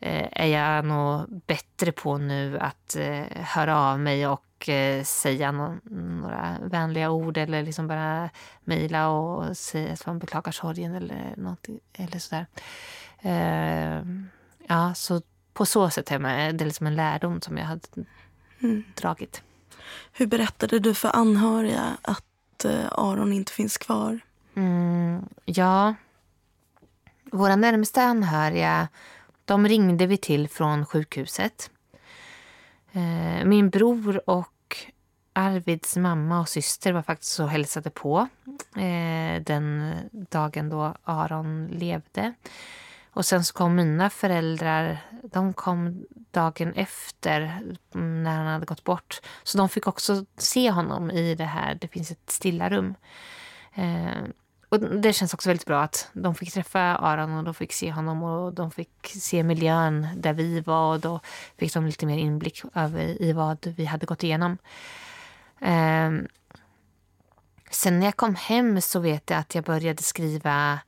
är 0.00 0.46
jag 0.46 0.84
nog 0.84 1.42
bättre 1.46 1.92
på 1.92 2.18
nu 2.18 2.58
att 2.58 2.96
eh, 2.96 3.24
höra 3.34 3.78
av 3.80 4.00
mig 4.00 4.26
och 4.26 4.68
eh, 4.68 5.04
säga 5.04 5.52
några 5.52 6.56
vänliga 6.62 7.10
ord 7.10 7.36
eller 7.36 7.62
liksom 7.62 7.88
bara 7.88 8.30
mejla 8.64 9.08
och 9.08 9.56
säga 9.56 9.92
att 9.92 10.06
man 10.06 10.18
beklagar 10.18 10.52
sorgen 10.52 10.94
eller 10.94 11.34
något 11.36 11.66
eller 11.92 12.18
sådär. 12.18 12.46
Ja, 14.68 14.94
så 14.94 15.22
på 15.52 15.66
så 15.66 15.90
sätt 15.90 16.10
är 16.10 16.52
det 16.52 16.64
liksom 16.64 16.86
en 16.86 16.96
lärdom 16.96 17.40
som 17.40 17.58
jag 17.58 17.64
hade 17.64 17.88
mm. 18.60 18.84
dragit. 18.94 19.42
Hur 20.12 20.26
berättade 20.26 20.78
du 20.78 20.94
för 20.94 21.16
anhöriga 21.16 21.96
att 22.02 22.64
Aron 22.90 23.32
inte 23.32 23.52
finns 23.52 23.78
kvar? 23.78 24.20
Mm, 24.54 25.28
ja, 25.44 25.94
våra 27.32 27.56
närmsta 27.56 28.02
anhöriga 28.02 28.88
de 29.48 29.68
ringde 29.68 30.06
vi 30.06 30.16
till 30.16 30.48
från 30.48 30.86
sjukhuset. 30.86 31.70
Eh, 32.92 33.44
min 33.44 33.70
bror 33.70 34.30
och 34.30 34.76
Arvids 35.32 35.96
mamma 35.96 36.40
och 36.40 36.48
syster 36.48 36.92
var 36.92 37.02
faktiskt 37.02 37.32
så 37.32 37.46
hälsade 37.46 37.90
på 37.90 38.28
eh, 38.76 39.42
den 39.42 39.94
dagen 40.12 40.68
då 40.68 40.94
Aron 41.04 41.66
levde. 41.66 42.34
Och 43.10 43.26
sen 43.26 43.44
så 43.44 43.54
kom 43.54 43.74
mina 43.74 44.10
föräldrar, 44.10 44.98
de 45.22 45.52
kom 45.52 46.06
dagen 46.30 46.72
efter 46.72 47.40
mm, 47.94 48.22
när 48.22 48.36
han 48.36 48.46
hade 48.46 48.66
gått 48.66 48.84
bort. 48.84 49.20
Så 49.42 49.58
de 49.58 49.68
fick 49.68 49.86
också 49.86 50.24
se 50.36 50.70
honom 50.70 51.10
i 51.10 51.34
det 51.34 51.44
här, 51.44 51.74
det 51.74 51.88
finns 51.88 52.10
ett 52.10 52.30
stilla 52.30 52.70
rum. 52.70 52.94
Eh, 53.74 54.22
och 54.68 54.80
det 54.80 55.12
känns 55.12 55.34
också 55.34 55.48
väldigt 55.48 55.66
bra 55.66 55.82
att 55.82 56.10
de 56.12 56.34
fick 56.34 56.52
träffa 56.52 56.80
Aron 56.80 57.38
och 57.38 57.44
de 57.44 57.54
fick 57.54 57.72
se 57.72 57.92
honom 57.92 58.22
och 58.22 58.52
de 58.52 58.70
fick 58.70 59.06
se 59.06 59.42
miljön 59.42 60.08
där 60.16 60.32
vi 60.32 60.60
var 60.60 60.94
och 60.94 61.00
då 61.00 61.20
fick 61.56 61.74
de 61.74 61.86
lite 61.86 62.06
mer 62.06 62.18
inblick 62.18 62.62
över 62.74 63.22
i 63.22 63.32
vad 63.32 63.74
vi 63.76 63.84
hade 63.84 64.06
gått 64.06 64.22
igenom. 64.22 64.58
Eh, 65.60 66.10
sen 67.70 67.98
när 67.98 68.06
jag 68.06 68.16
kom 68.16 68.34
hem 68.34 68.80
så 68.80 69.00
vet 69.00 69.30
jag 69.30 69.38
att 69.38 69.54
jag 69.54 69.64
började 69.64 70.02
skriva 70.02 70.78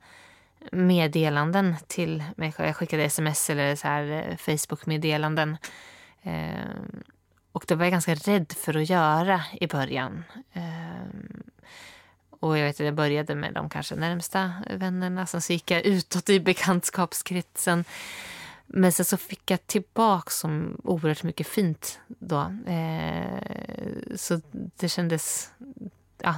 meddelanden 0.71 1.75
till 1.87 2.23
mig 2.35 2.53
Jag 2.57 2.75
skickade 2.75 3.03
sms 3.03 3.49
eller 3.49 3.75
så 3.75 3.87
här 3.87 4.27
eh, 4.29 4.37
Facebook-meddelanden. 4.37 5.57
Eh, 6.21 6.69
och 7.51 7.65
det 7.67 7.75
var 7.75 7.85
jag 7.85 7.91
ganska 7.91 8.15
rädd 8.15 8.53
för 8.57 8.77
att 8.77 8.89
göra 8.89 9.41
i 9.53 9.67
början. 9.67 10.23
Eh, 10.53 11.05
och 12.41 12.57
jag 12.57 12.65
vet 12.65 12.75
att 12.75 12.85
jag 12.85 12.95
började 12.95 13.35
med 13.35 13.53
de 13.53 13.69
kanske 13.69 13.95
närmsta 13.95 14.53
vännerna. 14.69 15.25
Sen 15.25 15.41
så 15.41 15.53
gick 15.53 15.71
jag 15.71 15.81
utåt 15.81 16.29
i 16.29 16.39
bekantskapskretsen. 16.39 17.85
Men 18.65 18.91
sen 18.91 19.05
så 19.05 19.17
fick 19.17 19.51
jag 19.51 19.67
tillbaka 19.67 20.29
så 20.29 20.47
oerhört 20.83 21.23
mycket 21.23 21.47
fint 21.47 21.99
då. 22.07 22.53
Eh, 22.67 24.15
så 24.15 24.41
det 24.51 24.89
kändes... 24.89 25.49
Ja, 26.17 26.35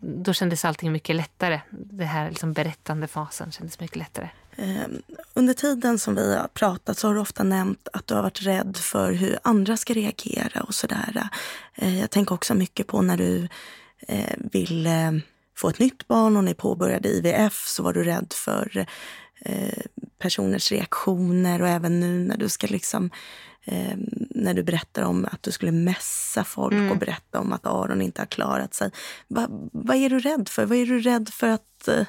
då 0.00 0.32
kändes 0.32 0.64
allting 0.64 0.92
mycket 0.92 1.16
lättare. 1.16 1.60
Det 1.70 2.04
här 2.04 2.28
liksom 2.30 2.52
berättande 2.52 3.06
fasen 3.06 3.52
kändes 3.52 3.80
mycket 3.80 3.96
lättare. 3.96 4.28
Ehm, 4.56 5.02
under 5.34 5.54
tiden 5.54 5.98
som 5.98 6.14
vi 6.14 6.36
har 6.36 6.48
pratat 6.48 6.98
så 6.98 7.06
har 7.06 7.14
du 7.14 7.20
ofta 7.20 7.42
nämnt 7.42 7.88
att 7.92 8.06
du 8.06 8.14
har 8.14 8.22
varit 8.22 8.42
rädd 8.42 8.76
för 8.76 9.12
hur 9.12 9.38
andra 9.42 9.76
ska 9.76 9.94
reagera 9.94 10.62
och 10.62 10.74
sådär. 10.74 11.28
Eh, 11.74 12.00
jag 12.00 12.10
tänker 12.10 12.34
också 12.34 12.54
mycket 12.54 12.86
på 12.86 13.02
när 13.02 13.16
du 13.16 13.48
ville 14.36 15.20
få 15.56 15.68
ett 15.68 15.78
nytt 15.78 16.08
barn 16.08 16.36
och 16.36 16.44
ni 16.44 16.54
påbörjade 16.54 17.08
IVF 17.08 17.66
så 17.66 17.82
var 17.82 17.92
du 17.92 18.04
rädd 18.04 18.32
för 18.32 18.86
eh, 19.40 19.82
personers 20.18 20.72
reaktioner 20.72 21.62
och 21.62 21.68
även 21.68 22.00
nu 22.00 22.24
när 22.24 22.36
du 22.36 22.48
ska 22.48 22.66
liksom 22.66 23.10
eh, 23.64 23.96
när 24.30 24.54
du 24.54 24.62
berättar 24.62 25.02
om 25.02 25.28
att 25.32 25.42
du 25.42 25.52
skulle 25.52 25.72
mässa 25.72 26.44
folk 26.44 26.72
mm. 26.72 26.90
och 26.90 26.96
berätta 26.96 27.40
om 27.40 27.52
att 27.52 27.66
Aron 27.66 28.02
inte 28.02 28.20
har 28.20 28.26
klarat 28.26 28.74
sig. 28.74 28.90
Va, 29.28 29.46
vad 29.72 29.96
är 29.96 30.10
du 30.10 30.18
rädd 30.18 30.48
för? 30.48 30.66
Vad 30.66 30.78
är 30.78 30.86
du 30.86 31.00
rädd 31.00 31.28
för 31.28 31.48
att 31.48 31.88
eh, 31.88 32.06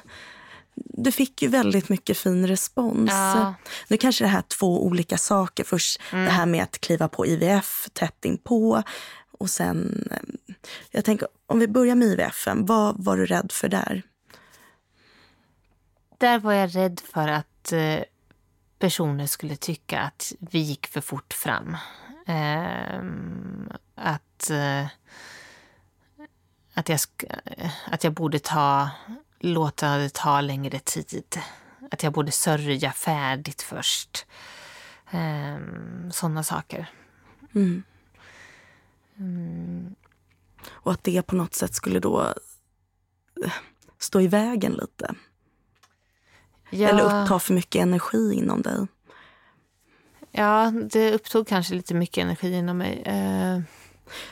du 0.74 1.12
fick 1.12 1.42
ju 1.42 1.48
väldigt 1.48 1.88
mycket 1.88 2.18
fin 2.18 2.46
respons. 2.46 3.10
Ja. 3.10 3.54
Nu 3.88 3.96
kanske 3.96 4.24
det 4.24 4.28
här 4.28 4.38
är 4.38 4.42
två 4.42 4.84
olika 4.84 5.18
saker. 5.18 5.64
Först 5.64 6.00
mm. 6.12 6.24
det 6.24 6.30
här 6.30 6.46
med 6.46 6.62
att 6.62 6.80
kliva 6.80 7.08
på 7.08 7.26
IVF 7.26 7.88
tätt 7.92 8.24
inpå 8.24 8.82
och 9.38 9.50
sen, 9.50 10.08
eh, 10.10 10.18
jag 10.90 11.04
tänker 11.04 11.28
om 11.46 11.58
vi 11.58 11.68
börjar 11.68 11.94
med 11.94 12.08
IVF, 12.08 12.48
vad 12.56 13.04
var 13.04 13.16
du 13.16 13.26
rädd 13.26 13.52
för 13.52 13.68
där? 13.68 14.02
Där 16.18 16.38
var 16.38 16.52
jag 16.52 16.76
rädd 16.76 17.00
för 17.00 17.28
att 17.28 17.72
eh, 17.72 18.00
personer 18.78 19.26
skulle 19.26 19.56
tycka 19.56 20.00
att 20.00 20.32
vi 20.38 20.58
gick 20.58 20.86
för 20.86 21.00
fort 21.00 21.32
fram. 21.32 21.76
Ehm, 22.26 23.68
att, 23.94 24.50
eh, 24.50 24.86
att, 26.74 26.88
jag, 26.88 27.00
att 27.86 28.04
jag 28.04 28.12
borde 28.12 28.38
ta, 28.38 28.90
låta 29.38 29.96
det 29.96 30.14
ta 30.14 30.40
längre 30.40 30.78
tid. 30.78 31.38
Att 31.90 32.02
jag 32.02 32.12
borde 32.12 32.32
sörja 32.32 32.92
färdigt 32.92 33.62
först. 33.62 34.26
Sådana 36.10 36.42
saker. 36.42 36.90
Mm. 37.54 37.82
Mm. 39.18 39.94
Och 40.70 40.92
att 40.92 41.04
det 41.04 41.22
på 41.22 41.36
något 41.36 41.54
sätt 41.54 41.74
skulle 41.74 42.00
då 42.00 42.22
eh, 43.44 43.52
stå 43.98 44.20
i 44.20 44.26
vägen 44.26 44.72
lite. 44.72 45.14
Ja. 46.70 46.88
Eller 46.88 47.02
uppta 47.02 47.38
för 47.38 47.54
mycket 47.54 47.82
energi 47.82 48.34
inom 48.34 48.62
dig. 48.62 48.86
Ja, 50.30 50.72
det 50.92 51.14
upptog 51.14 51.48
kanske 51.48 51.74
lite 51.74 51.94
mycket 51.94 52.22
energi 52.22 52.54
inom 52.54 52.78
mig. 52.78 53.04
Uh... 53.06 53.62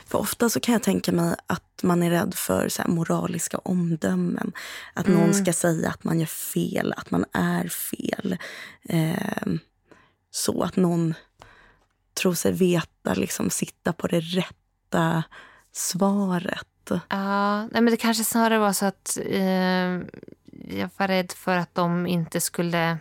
För 0.07 0.19
ofta 0.19 0.49
så 0.49 0.61
kan 0.61 0.73
jag 0.73 0.83
tänka 0.83 1.13
mig 1.13 1.35
att 1.47 1.83
man 1.83 2.03
är 2.03 2.11
rädd 2.11 2.35
för 2.35 2.69
så 2.69 2.83
moraliska 2.87 3.59
omdömen. 3.59 4.53
Att 4.95 5.07
mm. 5.07 5.21
någon 5.21 5.35
ska 5.35 5.53
säga 5.53 5.89
att 5.89 6.05
man 6.05 6.21
gör 6.21 6.27
fel, 6.27 6.95
att 6.97 7.11
man 7.11 7.25
är 7.33 7.69
fel. 7.69 8.39
Uh, 8.93 9.55
så 10.31 10.63
att 10.63 10.77
någon 10.77 11.15
tror 12.15 12.35
sig 12.35 12.53
veta, 12.53 13.15
liksom 13.15 13.51
sitta 13.51 13.93
på 13.93 14.07
det 14.07 14.21
rätta 14.21 15.23
svaret. 15.73 16.67
Ja, 17.09 17.63
nej 17.63 17.83
men 17.83 17.87
det 17.87 17.97
kanske 17.97 18.25
snarare 18.25 18.59
var 18.59 18.73
så 18.73 18.87
att 18.87 19.19
eh, 19.27 20.01
jag 20.69 20.91
var 20.97 21.09
rädd 21.09 21.33
för 21.33 21.57
att 21.57 21.75
de 21.75 22.07
inte 22.07 22.41
skulle... 22.41 22.99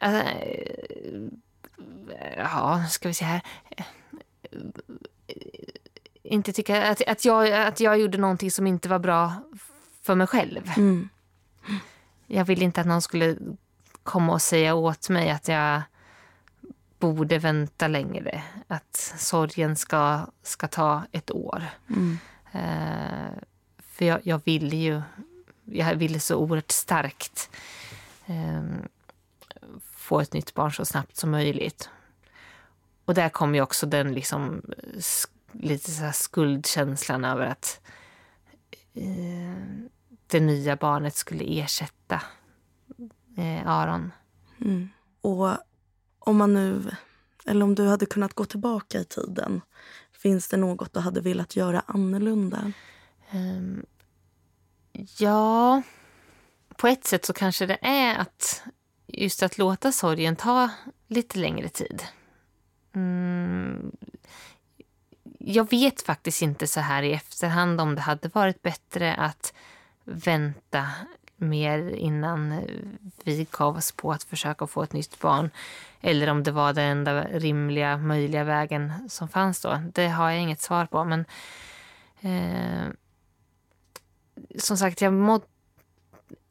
Alltså, 0.00 0.30
ja, 2.36 2.84
ska 2.90 3.08
vi 3.08 3.14
se 3.14 3.24
här. 3.24 3.42
Inte 6.22 6.52
tycka 6.52 6.90
att, 6.90 7.02
att, 7.06 7.24
jag, 7.24 7.52
att 7.52 7.80
jag 7.80 7.98
gjorde 7.98 8.18
någonting 8.18 8.50
som 8.50 8.66
inte 8.66 8.88
var 8.88 8.98
bra 8.98 9.32
för 10.02 10.14
mig 10.14 10.26
själv. 10.26 10.70
Mm. 10.76 11.08
Jag 12.26 12.44
ville 12.44 12.64
inte 12.64 12.80
att 12.80 12.86
någon 12.86 13.02
skulle 13.02 13.36
komma 14.02 14.32
och 14.32 14.42
säga 14.42 14.74
åt 14.74 15.08
mig 15.08 15.30
att 15.30 15.48
jag 15.48 15.82
borde 17.04 17.38
vänta 17.38 17.88
längre. 17.88 18.42
Att 18.68 18.96
sorgen 19.18 19.76
ska, 19.76 20.26
ska 20.42 20.68
ta 20.68 21.02
ett 21.12 21.30
år. 21.30 21.62
Mm. 21.88 22.18
Uh, 22.54 23.38
för 23.78 24.04
jag, 24.04 24.20
jag 24.22 24.40
ville 24.44 24.76
ju, 24.76 25.02
jag 25.64 25.94
ville 25.94 26.20
så 26.20 26.36
oerhört 26.36 26.70
starkt 26.70 27.50
uh, 28.30 28.74
få 29.82 30.20
ett 30.20 30.32
nytt 30.32 30.54
barn 30.54 30.72
så 30.72 30.84
snabbt 30.84 31.16
som 31.16 31.30
möjligt. 31.30 31.90
Och 33.04 33.14
där 33.14 33.28
kom 33.28 33.54
ju 33.54 33.60
också 33.60 33.86
den 33.86 34.12
liksom 34.14 34.62
lite 35.52 35.90
så 35.90 36.12
skuldkänslan 36.12 37.24
över 37.24 37.46
att 37.46 37.80
uh, 38.96 39.54
det 40.26 40.40
nya 40.40 40.76
barnet 40.76 41.16
skulle 41.16 41.44
ersätta 41.60 42.22
Aron. 43.66 44.12
Mm. 44.60 44.88
Och 45.20 45.58
om 46.26 46.36
man 46.36 46.54
nu, 46.54 46.90
eller 47.46 47.64
om 47.64 47.74
du 47.74 47.86
hade 47.86 48.06
kunnat 48.06 48.34
gå 48.34 48.44
tillbaka 48.44 49.00
i 49.00 49.04
tiden, 49.04 49.60
finns 50.12 50.48
det 50.48 50.56
något 50.56 50.92
du 50.92 51.00
hade 51.00 51.20
velat 51.20 51.56
göra 51.56 51.82
annorlunda? 51.86 52.72
Um, 53.32 53.86
ja, 55.18 55.82
på 56.76 56.88
ett 56.88 57.04
sätt 57.04 57.24
så 57.24 57.32
kanske 57.32 57.66
det 57.66 57.78
är 57.82 58.18
att 58.18 58.62
just 59.06 59.42
att 59.42 59.58
låta 59.58 59.92
sorgen 59.92 60.36
ta 60.36 60.70
lite 61.08 61.38
längre 61.38 61.68
tid. 61.68 62.02
Mm, 62.94 63.92
jag 65.38 65.70
vet 65.70 66.02
faktiskt 66.02 66.42
inte 66.42 66.66
så 66.66 66.80
här 66.80 67.02
i 67.02 67.12
efterhand 67.12 67.80
om 67.80 67.94
det 67.94 68.00
hade 68.00 68.28
varit 68.28 68.62
bättre 68.62 69.14
att 69.14 69.54
vänta 70.04 70.86
mer 71.48 71.88
innan 71.88 72.60
vi 73.24 73.46
gav 73.50 73.76
oss 73.76 73.92
på 73.92 74.12
att 74.12 74.22
försöka 74.22 74.66
få 74.66 74.82
ett 74.82 74.92
nytt 74.92 75.20
barn. 75.20 75.50
Eller 76.00 76.30
om 76.30 76.42
det 76.42 76.52
var 76.52 76.72
den 76.72 76.84
enda 76.84 77.24
rimliga, 77.24 77.96
möjliga 77.96 78.44
vägen 78.44 79.08
som 79.08 79.28
fanns 79.28 79.60
då. 79.60 79.82
Det 79.92 80.08
har 80.08 80.30
jag 80.30 80.40
inget 80.40 80.60
svar 80.60 80.86
på. 80.86 81.04
Men 81.04 81.24
eh, 82.20 82.92
som 84.58 84.76
sagt, 84.76 85.00
jag 85.00 85.12
mådde 85.12 85.46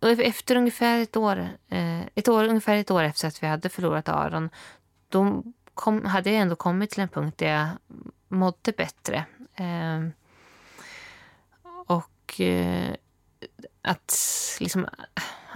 efter 0.02 0.56
ungefär 0.56 1.00
ett 1.00 1.16
år, 1.18 1.50
eh, 1.70 2.02
ett 2.16 2.28
år, 2.28 2.44
ungefär 2.44 2.76
ett 2.76 2.92
år 2.92 3.04
efter 3.04 3.28
att 3.28 3.44
vi 3.44 3.48
hade 3.48 3.70
förlorat 3.70 4.10
Aron, 4.10 4.50
då 5.10 5.44
kom, 5.74 6.06
hade 6.06 6.32
jag 6.32 6.42
ändå 6.42 6.56
kommit 6.56 6.90
till 6.90 7.04
en 7.04 7.10
punkt 7.10 7.38
där 7.38 7.48
jag 7.48 7.68
mådde 8.28 8.72
bättre. 8.72 9.26
Eh, 9.56 10.08
och 11.88 12.42
eh, 12.42 12.96
att, 13.84 14.18
liksom, 14.60 14.88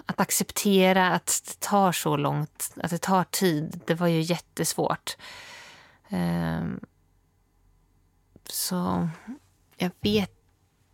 att 0.05 0.19
acceptera 0.19 1.11
att 1.11 1.43
det 1.47 1.59
tar 1.59 1.91
så 1.91 2.17
långt, 2.17 2.73
att 2.75 2.91
det 2.91 2.97
tar 2.97 3.23
tid, 3.23 3.82
det 3.86 3.93
var 3.93 4.07
ju 4.07 4.21
jättesvårt. 4.21 5.17
Um, 6.09 6.80
så 8.49 9.09
jag 9.78 9.91
vet 10.01 10.32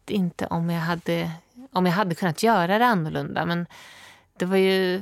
inte 0.08 0.48
om 0.48 0.70
jag 0.70 0.82
hade, 0.82 1.32
om 1.72 1.86
jag 1.86 1.94
hade 1.94 2.16
kunnat 2.16 2.44
göra 2.44 2.80
det 2.80 2.86
annorlunda. 2.86 3.46
Men 3.46 3.66
det 4.38 4.46
var 4.46 4.58
ju 4.58 5.02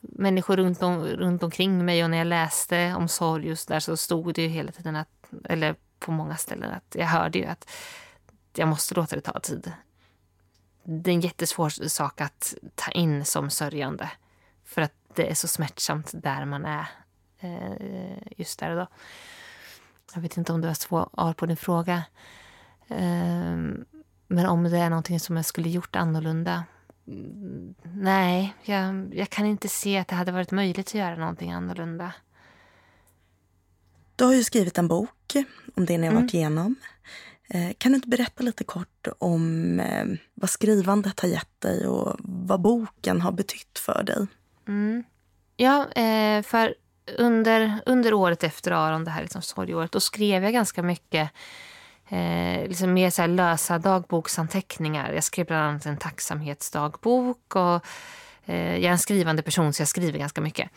människor 0.00 0.56
runt, 0.56 0.82
om, 0.82 1.04
runt 1.04 1.42
omkring 1.42 1.84
mig 1.84 2.04
och 2.04 2.10
när 2.10 2.18
jag 2.18 2.26
läste 2.26 2.94
om 2.94 3.08
sorg 3.08 3.46
just 3.46 3.68
där 3.68 3.80
så 3.80 3.96
stod 3.96 4.34
det 4.34 4.42
ju 4.42 4.48
hela 4.48 4.72
tiden 4.72 4.96
att, 4.96 5.08
eller 5.44 5.76
på 5.98 6.12
många 6.12 6.36
ställen 6.36 6.70
att 6.70 6.94
jag 6.94 7.06
hörde 7.06 7.38
ju 7.38 7.44
att 7.44 7.70
jag 8.56 8.68
måste 8.68 8.94
låta 8.94 9.16
det 9.16 9.22
ta 9.22 9.40
tid 9.40 9.72
det 10.90 11.10
är 11.10 11.14
en 11.14 11.20
jättesvår 11.20 11.88
sak 11.88 12.20
att 12.20 12.54
ta 12.74 12.90
in 12.90 13.24
som 13.24 13.50
sörjande. 13.50 14.10
För 14.64 14.82
att 14.82 14.92
det 15.14 15.30
är 15.30 15.34
så 15.34 15.48
smärtsamt 15.48 16.10
där 16.14 16.44
man 16.44 16.64
är 16.64 16.86
just 18.36 18.58
där 18.58 18.70
och 18.70 18.76
då. 18.76 18.86
Jag 20.14 20.20
vet 20.20 20.36
inte 20.36 20.52
om 20.52 20.60
det 20.60 20.66
var 20.66 20.74
svar 20.74 21.32
på 21.32 21.46
din 21.46 21.56
fråga. 21.56 22.02
Ehm, 22.88 23.84
men 24.26 24.46
om 24.46 24.64
det 24.64 24.78
är 24.78 24.90
någonting 24.90 25.20
som 25.20 25.36
jag 25.36 25.44
skulle 25.44 25.68
gjort 25.68 25.96
annorlunda? 25.96 26.64
Nej, 27.82 28.54
jag, 28.62 29.14
jag 29.14 29.30
kan 29.30 29.46
inte 29.46 29.68
se 29.68 29.98
att 29.98 30.08
det 30.08 30.14
hade 30.14 30.32
varit 30.32 30.50
möjligt 30.50 30.88
att 30.88 30.94
göra 30.94 31.16
någonting 31.16 31.52
annorlunda. 31.52 32.12
Du 34.16 34.24
har 34.24 34.34
ju 34.34 34.44
skrivit 34.44 34.78
en 34.78 34.88
bok 34.88 35.36
om 35.74 35.86
det 35.86 35.98
ni 35.98 36.06
har 36.06 36.14
varit 36.14 36.34
mm. 36.34 36.40
igenom. 36.40 36.76
Eh, 37.50 37.72
kan 37.78 37.92
du 37.92 37.96
inte 37.96 38.08
berätta 38.08 38.42
lite 38.42 38.64
kort 38.64 39.08
om 39.18 39.80
eh, 39.80 40.04
vad 40.34 40.50
skrivandet 40.50 41.20
har 41.20 41.28
gett 41.28 41.60
dig 41.60 41.86
och 41.86 42.16
vad 42.18 42.60
boken 42.60 43.20
har 43.20 43.32
betytt 43.32 43.78
för 43.78 44.02
dig? 44.02 44.26
Mm. 44.68 45.04
Ja, 45.56 45.92
eh, 45.92 46.42
för 46.42 46.74
under, 47.18 47.80
under 47.86 48.14
året 48.14 48.44
efter 48.44 48.70
Aron, 48.70 49.04
det 49.04 49.10
här 49.10 49.22
liksom 49.22 49.42
sorgåret, 49.42 49.92
då 49.92 50.00
skrev 50.00 50.44
jag 50.44 50.52
ganska 50.52 50.82
mycket 50.82 51.30
eh, 52.08 52.68
liksom 52.68 52.92
mer 52.92 53.10
så 53.10 53.26
lösa 53.26 53.78
dagboksanteckningar. 53.78 55.12
Jag 55.12 55.24
skrev 55.24 55.46
bland 55.46 55.62
annat 55.62 55.86
en 55.86 55.96
tacksamhetsdagbok. 55.96 57.56
Och, 57.56 57.86
eh, 58.46 58.72
jag 58.72 58.84
är 58.84 58.90
en 58.90 58.98
skrivande 58.98 59.42
person 59.42 59.72
så 59.72 59.80
jag 59.80 59.88
skriver 59.88 60.18
ganska 60.18 60.40
mycket. 60.40 60.70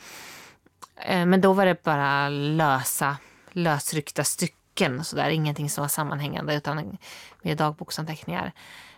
Eh, 0.96 1.26
men 1.26 1.42
då 1.42 1.54
var 1.54 1.66
det 1.66 1.84
bara 1.84 2.30
lösa, 2.30 3.18
lösryckta 3.52 4.24
stycken 4.24 4.61
stycken, 4.82 5.04
så 5.04 5.16
där. 5.16 5.30
Ingenting 5.30 5.70
som 5.70 5.82
var 5.82 5.90
sammanhängande 5.90 6.56
utan 6.56 6.98
mer 7.42 7.56
dagboksanteckningar. 7.56 8.52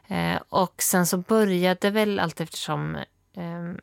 Eh, 0.08 0.40
och 0.50 0.82
sen 0.82 1.06
så 1.06 1.18
började 1.18 1.90
väl 1.90 2.20
allt 2.20 2.42
eftersom 2.42 2.96
eh, 3.34 3.74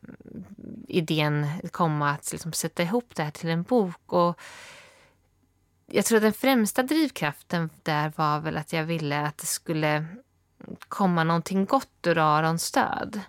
idén 0.89 1.47
komma 1.73 2.11
att 2.11 2.33
liksom 2.33 2.53
sätta 2.53 2.83
ihop 2.83 3.15
det 3.15 3.23
här 3.23 3.31
till 3.31 3.51
en 3.51 3.63
bok. 3.63 4.13
Och 4.13 4.41
jag 5.87 6.05
tror 6.05 6.17
att 6.17 6.23
den 6.23 6.33
främsta 6.33 6.83
drivkraften 6.83 7.71
där 7.83 8.13
var 8.17 8.41
väl 8.41 8.57
att 8.57 8.73
jag 8.73 8.85
ville 8.85 9.21
att 9.21 9.39
det 9.39 9.47
skulle 9.47 10.07
komma 10.89 11.25
någonting 11.25 11.65
gott 11.65 12.07
ur 12.07 12.19
Arons 12.19 12.73
död. 12.73 13.21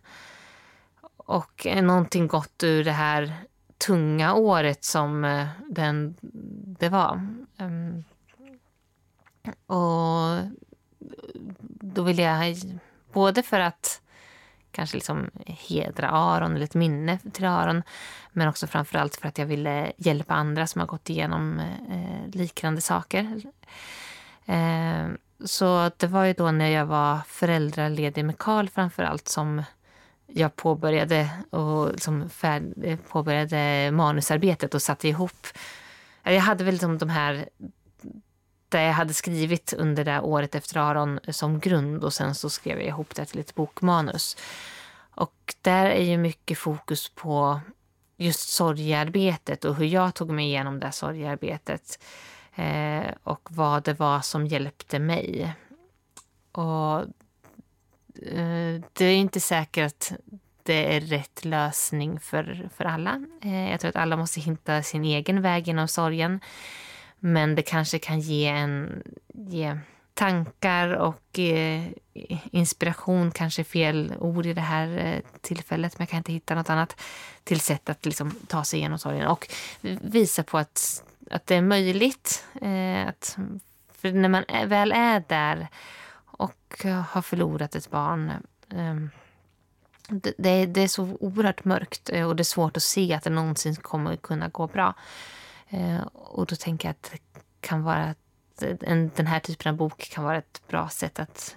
Och 1.17 1.67
någonting 1.81 2.27
gott 2.27 2.63
ur 2.63 2.83
det 2.83 2.91
här 2.91 3.33
tunga 3.77 4.33
året 4.33 4.83
som 4.83 5.25
eh, 5.25 5.47
den, 5.69 6.15
det 6.79 6.89
var. 6.89 7.27
Um, 7.57 8.03
och 9.65 10.37
då 11.79 12.03
ville 12.03 12.21
jag, 12.21 12.55
både 13.13 13.43
för 13.43 13.59
att 13.59 14.01
kanske 14.71 14.97
liksom 14.97 15.29
hedra 15.45 16.09
Aron, 16.09 16.55
eller 16.55 16.65
ett 16.65 16.75
minne 16.75 17.19
till 17.33 17.45
Aron. 17.45 17.83
Men 18.31 18.47
också 18.47 18.67
framförallt 18.67 19.15
för 19.15 19.27
att 19.27 19.37
jag 19.37 19.45
ville 19.45 19.91
hjälpa 19.97 20.33
andra 20.33 20.67
som 20.67 20.79
har 20.79 20.87
gått 20.87 21.09
igenom 21.09 21.59
eh, 21.89 22.39
liknande 22.39 22.81
saker. 22.81 23.41
Eh, 24.45 25.07
så 25.45 25.91
det 25.97 26.07
var 26.07 26.25
ju 26.25 26.33
då 26.33 26.51
när 26.51 26.69
jag 26.69 26.85
var 26.85 27.19
föräldraledig 27.27 28.25
med 28.25 28.37
Karl 28.37 28.67
framförallt 28.67 29.27
som 29.27 29.63
jag 30.27 30.55
påbörjade, 30.55 31.29
och 31.49 31.91
liksom 31.91 32.29
färd, 32.29 32.63
eh, 32.83 32.99
påbörjade 33.09 33.91
manusarbetet 33.91 34.73
och 34.73 34.81
satte 34.81 35.07
ihop. 35.07 35.47
Jag 36.23 36.39
hade 36.39 36.63
väl 36.63 36.73
liksom 36.73 36.97
de 36.97 37.09
här 37.09 37.49
Eh, 38.73 38.91
hade 38.91 39.13
skrivit 39.13 39.73
under 39.73 40.05
det 40.05 40.19
året 40.19 40.55
efter 40.55 40.77
Aron 40.77 41.19
som 41.27 41.59
grund 41.59 42.03
och 42.03 42.13
sen 42.13 42.35
så 42.35 42.49
skrev 42.49 42.77
jag 42.77 42.87
ihop 42.87 43.15
det 43.15 43.25
till 43.25 43.39
ett 43.39 43.55
bokmanus. 43.55 44.37
Och 45.15 45.55
där 45.61 45.85
är 45.85 46.03
ju 46.03 46.17
mycket 46.17 46.57
fokus 46.57 47.09
på 47.09 47.59
just 48.17 48.49
sorgearbetet 48.49 49.65
och 49.65 49.75
hur 49.75 49.85
jag 49.85 50.15
tog 50.15 50.29
mig 50.31 50.45
igenom 50.45 50.79
det 50.79 50.91
sorgearbetet. 50.91 52.03
Eh, 52.55 53.07
och 53.23 53.49
vad 53.51 53.83
det 53.83 53.99
var 53.99 54.21
som 54.21 54.47
hjälpte 54.47 54.99
mig. 54.99 55.53
Och 56.51 56.99
eh, 58.25 58.81
det 58.93 59.05
är 59.05 59.15
inte 59.15 59.39
säkert 59.39 59.85
att 59.85 60.13
det 60.63 60.95
är 60.95 61.01
rätt 61.01 61.45
lösning 61.45 62.19
för, 62.19 62.69
för 62.75 62.85
alla. 62.85 63.25
Eh, 63.41 63.71
jag 63.71 63.79
tror 63.79 63.89
att 63.89 63.95
alla 63.95 64.17
måste 64.17 64.39
hitta 64.39 64.83
sin 64.83 65.05
egen 65.05 65.41
väg 65.41 65.67
genom 65.67 65.87
sorgen. 65.87 66.39
Men 67.23 67.55
det 67.55 67.61
kanske 67.61 67.99
kan 67.99 68.19
ge, 68.19 68.47
en, 68.47 69.03
ge 69.33 69.77
tankar 70.13 70.93
och 70.93 71.39
eh, 71.39 71.83
inspiration, 72.51 73.31
kanske 73.31 73.63
fel 73.63 74.13
ord 74.19 74.45
i 74.45 74.53
det 74.53 74.61
här 74.61 74.97
eh, 74.97 75.19
tillfället, 75.41 75.97
men 75.97 76.03
jag 76.03 76.09
kan 76.09 76.17
inte 76.17 76.31
hitta 76.31 76.55
något 76.55 76.69
annat 76.69 77.01
till 77.43 77.59
sätt 77.59 77.89
att 77.89 78.05
liksom, 78.05 78.31
ta 78.47 78.63
sig 78.63 78.79
igenom 78.79 78.99
sorgen 78.99 79.27
och 79.27 79.47
visa 80.01 80.43
på 80.43 80.57
att, 80.57 81.03
att 81.31 81.47
det 81.47 81.55
är 81.55 81.61
möjligt. 81.61 82.45
Eh, 82.61 83.07
att, 83.07 83.37
för 84.01 84.11
när 84.11 84.29
man 84.29 84.43
är, 84.47 84.65
väl 84.65 84.91
är 84.91 85.23
där 85.27 85.67
och 86.25 86.85
har 87.07 87.21
förlorat 87.21 87.75
ett 87.75 87.91
barn 87.91 88.31
ehm, 88.69 89.09
det, 90.07 90.33
det, 90.37 90.65
det, 90.65 90.81
är 90.81 90.87
så 90.87 91.17
oerhört 91.19 91.65
mörkt 91.65 92.09
eh, 92.09 92.27
och 92.27 92.35
det 92.35 92.41
är 92.41 92.45
svårt 92.45 92.77
att 92.77 92.83
se 92.83 93.13
att 93.13 93.23
det 93.23 93.29
någonsin 93.29 93.75
kommer 93.75 94.15
kunna 94.15 94.47
gå 94.47 94.67
bra. 94.67 94.93
Eh, 95.71 96.01
och 96.13 96.45
då 96.45 96.55
tänker 96.55 96.87
jag 96.87 96.91
att 96.91 97.11
det 97.11 97.19
kan 97.61 97.83
vara 97.83 98.15
en, 98.81 99.11
den 99.15 99.27
här 99.27 99.39
typen 99.39 99.69
av 99.69 99.77
bok 99.77 100.09
kan 100.09 100.23
vara 100.23 100.37
ett 100.37 100.61
bra 100.67 100.89
sätt 100.89 101.19
att 101.19 101.55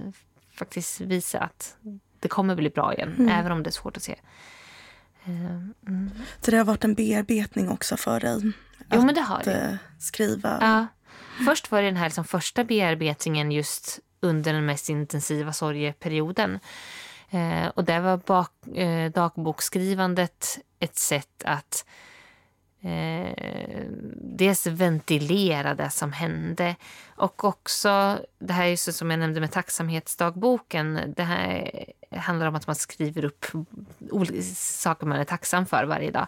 faktiskt 0.54 1.00
visa 1.00 1.38
att 1.38 1.76
det 2.20 2.28
kommer 2.28 2.56
bli 2.56 2.70
bra 2.70 2.94
igen, 2.94 3.14
mm. 3.18 3.28
även 3.28 3.52
om 3.52 3.62
det 3.62 3.70
är 3.70 3.72
svårt 3.72 3.96
att 3.96 4.02
se. 4.02 4.16
Eh, 5.24 5.56
mm. 5.86 6.10
Så 6.40 6.50
det 6.50 6.56
har 6.56 6.64
varit 6.64 6.84
en 6.84 6.94
bearbetning 6.94 7.68
också 7.68 7.96
för 7.96 8.20
dig? 8.20 8.52
Jo, 8.90 9.04
men 9.04 9.14
det 9.14 9.20
har 9.20 9.42
det. 9.44 9.60
Eh, 9.60 9.76
skriva? 9.98 10.58
Ja. 10.60 10.86
Först 11.46 11.70
var 11.70 11.82
det 11.82 11.88
den 11.88 11.96
här 11.96 12.04
liksom 12.04 12.24
första 12.24 12.64
bearbetningen 12.64 13.52
just 13.52 14.00
under 14.20 14.52
den 14.52 14.66
mest 14.66 14.88
intensiva 14.88 15.52
sorgeperioden. 15.52 16.58
Eh, 17.30 17.66
och 17.66 17.84
där 17.84 18.00
var 18.00 18.16
bak, 18.16 18.66
eh, 18.76 19.12
dagboksskrivandet 19.12 20.58
ett 20.78 20.98
sätt 20.98 21.42
att 21.44 21.86
eh, 22.84 23.84
dels 24.16 24.66
ventilera 24.66 25.74
det 25.74 25.90
som 25.90 26.12
hände 26.12 26.76
och 27.16 27.44
också, 27.44 28.18
det 28.38 28.52
här 28.52 28.66
är 28.66 28.76
som 28.76 29.10
jag 29.10 29.18
nämnde 29.18 29.40
med 29.40 29.52
tacksamhetsdagboken, 29.52 31.14
det 31.16 31.22
här 31.22 31.70
handlar 32.10 32.46
om 32.46 32.54
att 32.54 32.66
man 32.66 32.76
skriver 32.76 33.24
upp 33.24 33.46
saker 34.56 35.06
man 35.06 35.20
är 35.20 35.24
tacksam 35.24 35.66
för 35.66 35.84
varje 35.84 36.10
dag. 36.10 36.26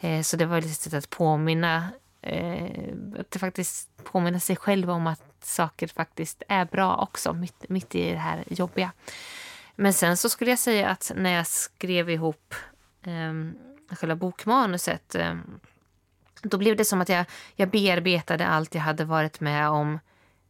Eh, 0.00 0.22
så 0.22 0.36
det 0.36 0.46
var 0.46 0.58
ett 0.58 0.76
sätt 0.76 0.94
att 0.94 1.10
påminna 1.10 1.88
eh, 2.22 2.70
att 3.18 3.36
faktiskt 3.40 3.90
påminna 4.04 4.40
sig 4.40 4.56
själv 4.56 4.90
om 4.90 5.06
att 5.06 5.22
saker 5.42 5.86
faktiskt 5.86 6.42
är 6.48 6.64
bra 6.64 6.96
också, 6.96 7.32
mitt, 7.32 7.68
mitt 7.68 7.94
i 7.94 8.10
det 8.10 8.18
här 8.18 8.44
jobbiga. 8.46 8.92
Men 9.76 9.92
sen 9.92 10.16
så 10.16 10.28
skulle 10.28 10.50
jag 10.50 10.58
säga 10.58 10.88
att 10.88 11.12
när 11.16 11.30
jag 11.30 11.46
skrev 11.46 12.10
ihop 12.10 12.54
eh, 13.02 13.96
själva 13.96 14.16
bokmanuset 14.16 15.14
eh, 15.14 15.34
då 16.48 16.58
blev 16.58 16.76
det 16.76 16.84
som 16.84 17.00
att 17.00 17.08
jag, 17.08 17.26
jag 17.54 17.70
bearbetade 17.70 18.46
allt 18.46 18.74
jag 18.74 18.82
hade 18.82 19.04
varit 19.04 19.40
med 19.40 19.68
om 19.68 19.98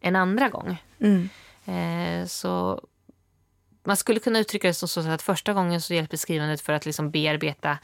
en 0.00 0.16
andra 0.16 0.48
gång. 0.48 0.82
Mm. 1.00 1.28
Eh, 1.64 2.26
så 2.26 2.80
man 3.84 3.96
skulle 3.96 4.20
kunna 4.20 4.38
uttrycka 4.38 4.68
det 4.68 4.74
så 4.74 5.10
att 5.10 5.22
första 5.22 5.52
gången 5.52 5.80
så 5.80 5.94
hjälpte 5.94 6.18
skrivandet 6.18 6.60
för 6.60 6.72
att 6.72 6.86
liksom 6.86 7.10
bearbeta 7.10 7.78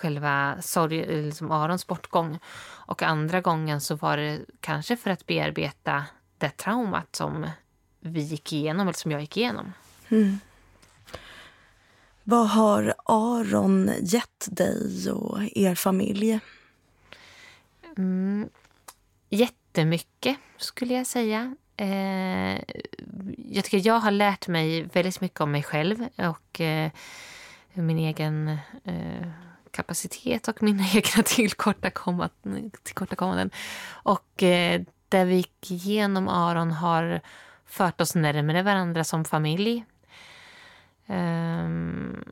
själva 0.00 0.62
sorg, 0.62 1.22
liksom 1.22 1.50
Arons 1.50 1.86
bortgång. 1.86 2.38
Och 2.62 3.02
andra 3.02 3.40
gången 3.40 3.80
så 3.80 3.94
var 3.94 4.16
det 4.16 4.40
kanske 4.60 4.96
för 4.96 5.10
att 5.10 5.26
bearbeta 5.26 6.04
det 6.38 6.50
traumat 6.50 7.16
som 7.16 7.46
vi 8.00 8.20
gick 8.20 8.52
igenom, 8.52 8.88
eller 8.88 8.98
som 8.98 9.10
jag 9.10 9.20
gick 9.20 9.36
igenom. 9.36 9.72
Mm. 10.08 10.40
Vad 12.24 12.48
har 12.48 12.94
Aron 13.04 13.90
gett 14.00 14.48
dig 14.50 15.10
och 15.10 15.38
er 15.54 15.74
familj? 15.74 16.40
Mm, 18.00 18.48
jättemycket, 19.28 20.36
skulle 20.56 20.94
jag 20.94 21.06
säga. 21.06 21.56
Eh, 21.76 22.60
jag 23.36 23.64
tycker 23.64 23.86
jag 23.86 24.00
har 24.00 24.10
lärt 24.10 24.48
mig 24.48 24.82
väldigt 24.82 25.20
mycket 25.20 25.40
om 25.40 25.50
mig 25.50 25.62
själv 25.62 26.06
och 26.16 26.60
eh, 26.60 26.90
min 27.72 27.98
egen 27.98 28.48
eh, 28.84 29.28
kapacitet 29.70 30.48
och 30.48 30.62
mina 30.62 30.84
egna 30.94 31.22
tillkortakommanden. 31.22 33.50
Och 33.90 34.42
eh, 34.42 34.82
det 35.08 35.24
vi 35.24 35.34
gick 35.34 35.70
igenom, 35.70 36.28
Aron, 36.28 36.70
har 36.70 37.20
fört 37.66 38.00
oss 38.00 38.14
närmare 38.14 38.62
varandra 38.62 39.04
som 39.04 39.24
familj. 39.24 39.84
Um, 41.06 42.24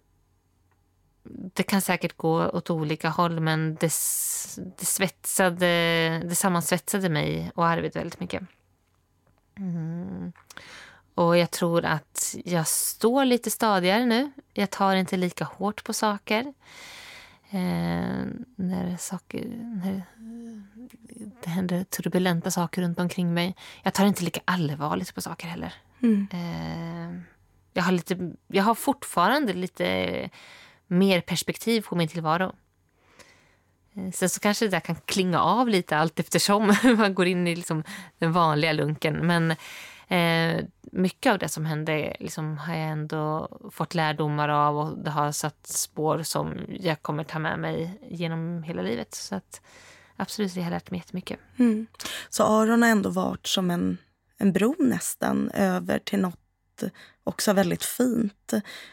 det 1.58 1.62
kan 1.62 1.80
säkert 1.80 2.16
gå 2.16 2.48
åt 2.48 2.70
olika 2.70 3.08
håll 3.08 3.40
men 3.40 3.74
det, 3.74 3.92
det, 4.78 4.84
svetsade, 4.84 5.66
det 6.24 6.34
sammansvetsade 6.34 7.08
mig 7.08 7.50
och 7.54 7.66
Arvid 7.66 7.94
väldigt 7.94 8.20
mycket. 8.20 8.42
Mm. 9.56 10.32
Och 11.14 11.38
jag 11.38 11.50
tror 11.50 11.84
att 11.84 12.36
jag 12.44 12.68
står 12.68 13.24
lite 13.24 13.50
stadigare 13.50 14.06
nu. 14.06 14.32
Jag 14.52 14.70
tar 14.70 14.96
inte 14.96 15.16
lika 15.16 15.44
hårt 15.44 15.84
på 15.84 15.92
saker. 15.92 16.54
Eh, 17.50 18.24
när, 18.56 18.96
saker, 18.96 19.46
när 19.84 20.02
det 21.42 21.50
händer 21.50 21.84
turbulenta 21.84 22.50
saker 22.50 22.82
runt 22.82 23.00
omkring 23.00 23.34
mig. 23.34 23.56
Jag 23.82 23.94
tar 23.94 24.06
inte 24.06 24.24
lika 24.24 24.40
allvarligt 24.44 25.14
på 25.14 25.20
saker 25.20 25.46
heller. 25.46 25.74
Mm. 26.02 26.28
Eh, 26.32 27.20
jag, 27.72 27.82
har 27.82 27.92
lite, 27.92 28.32
jag 28.46 28.64
har 28.64 28.74
fortfarande 28.74 29.52
lite 29.52 30.30
mer 30.88 31.20
perspektiv 31.20 31.82
på 31.82 31.96
min 31.96 32.08
tillvaro. 32.08 32.52
Eh, 33.96 34.10
sen 34.10 34.28
så 34.28 34.40
kanske 34.40 34.64
det 34.64 34.70
där 34.70 34.80
kan 34.80 34.96
klinga 35.04 35.40
av 35.40 35.68
lite 35.68 35.96
allt 35.96 36.20
eftersom 36.20 36.66
man 36.98 37.14
går 37.14 37.26
in 37.26 37.46
i 37.46 37.56
liksom 37.56 37.84
den 38.18 38.32
vanliga 38.32 38.72
lunken. 38.72 39.26
Men 39.26 39.50
eh, 40.08 40.64
mycket 40.92 41.32
av 41.32 41.38
det 41.38 41.48
som 41.48 41.66
hände 41.66 42.16
liksom, 42.20 42.58
har 42.58 42.74
jag 42.74 42.88
ändå 42.88 43.48
fått 43.72 43.94
lärdomar 43.94 44.48
av 44.48 44.78
och 44.78 44.98
det 44.98 45.10
har 45.10 45.32
satt 45.32 45.66
spår 45.66 46.22
som 46.22 46.54
jag 46.80 47.02
kommer 47.02 47.24
ta 47.24 47.38
med 47.38 47.58
mig 47.58 48.00
genom 48.10 48.62
hela 48.62 48.82
livet. 48.82 49.14
Så 49.14 49.34
att, 49.34 49.60
absolut, 50.16 50.54
det 50.54 50.62
har 50.62 50.70
lärt 50.70 50.90
mig 50.90 51.00
jättemycket. 51.00 51.38
Mm. 51.58 51.86
Så 52.28 52.44
Aron 52.44 52.82
har 52.82 52.88
ändå 52.88 53.10
varit 53.10 53.46
som 53.46 53.70
en, 53.70 53.98
en 54.38 54.52
bro 54.52 54.76
nästan 54.78 55.50
över 55.50 55.98
till 55.98 56.18
något 56.18 56.47
också 57.24 57.52
väldigt 57.52 57.84
fint. 57.84 58.52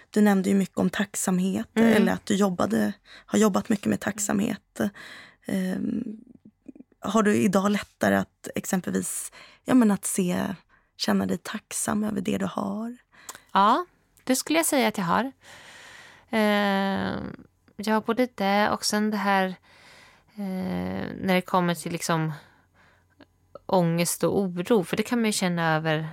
Du 0.09 0.21
nämnde 0.21 0.49
ju 0.49 0.55
mycket 0.55 0.77
om 0.77 0.89
tacksamhet, 0.89 1.69
mm. 1.75 1.93
eller 1.93 2.11
att 2.11 2.25
du 2.25 2.35
jobbade, 2.35 2.93
har 3.25 3.39
jobbat 3.39 3.69
mycket 3.69 3.85
med 3.85 3.99
tacksamhet. 3.99 4.79
Um, 5.47 6.19
har 6.99 7.23
du 7.23 7.35
idag 7.35 7.71
lättare 7.71 8.15
att 8.15 8.47
exempelvis 8.55 9.31
ja, 9.63 9.73
men 9.73 9.91
att 9.91 10.05
se, 10.05 10.55
känna 10.97 11.25
dig 11.25 11.37
tacksam 11.37 12.03
över 12.03 12.21
det 12.21 12.37
du 12.37 12.45
har? 12.45 12.97
Ja, 13.53 13.85
det 14.23 14.35
skulle 14.35 14.59
jag 14.59 14.65
säga 14.65 14.87
att 14.87 14.97
jag 14.97 15.05
har. 15.05 15.31
Uh, 16.33 17.17
ja, 17.75 18.01
både 18.05 18.27
det 18.35 18.69
och 18.69 18.85
sen 18.85 19.11
det 19.11 19.17
här 19.17 19.47
uh, 20.39 21.05
när 21.21 21.33
det 21.33 21.41
kommer 21.41 21.75
till 21.75 21.91
liksom 21.91 22.33
ångest 23.65 24.23
och 24.23 24.39
oro. 24.39 24.83
För 24.83 24.97
det 24.97 25.03
kan 25.03 25.19
man 25.19 25.25
ju 25.25 25.31
känna 25.31 25.75
över 25.75 26.09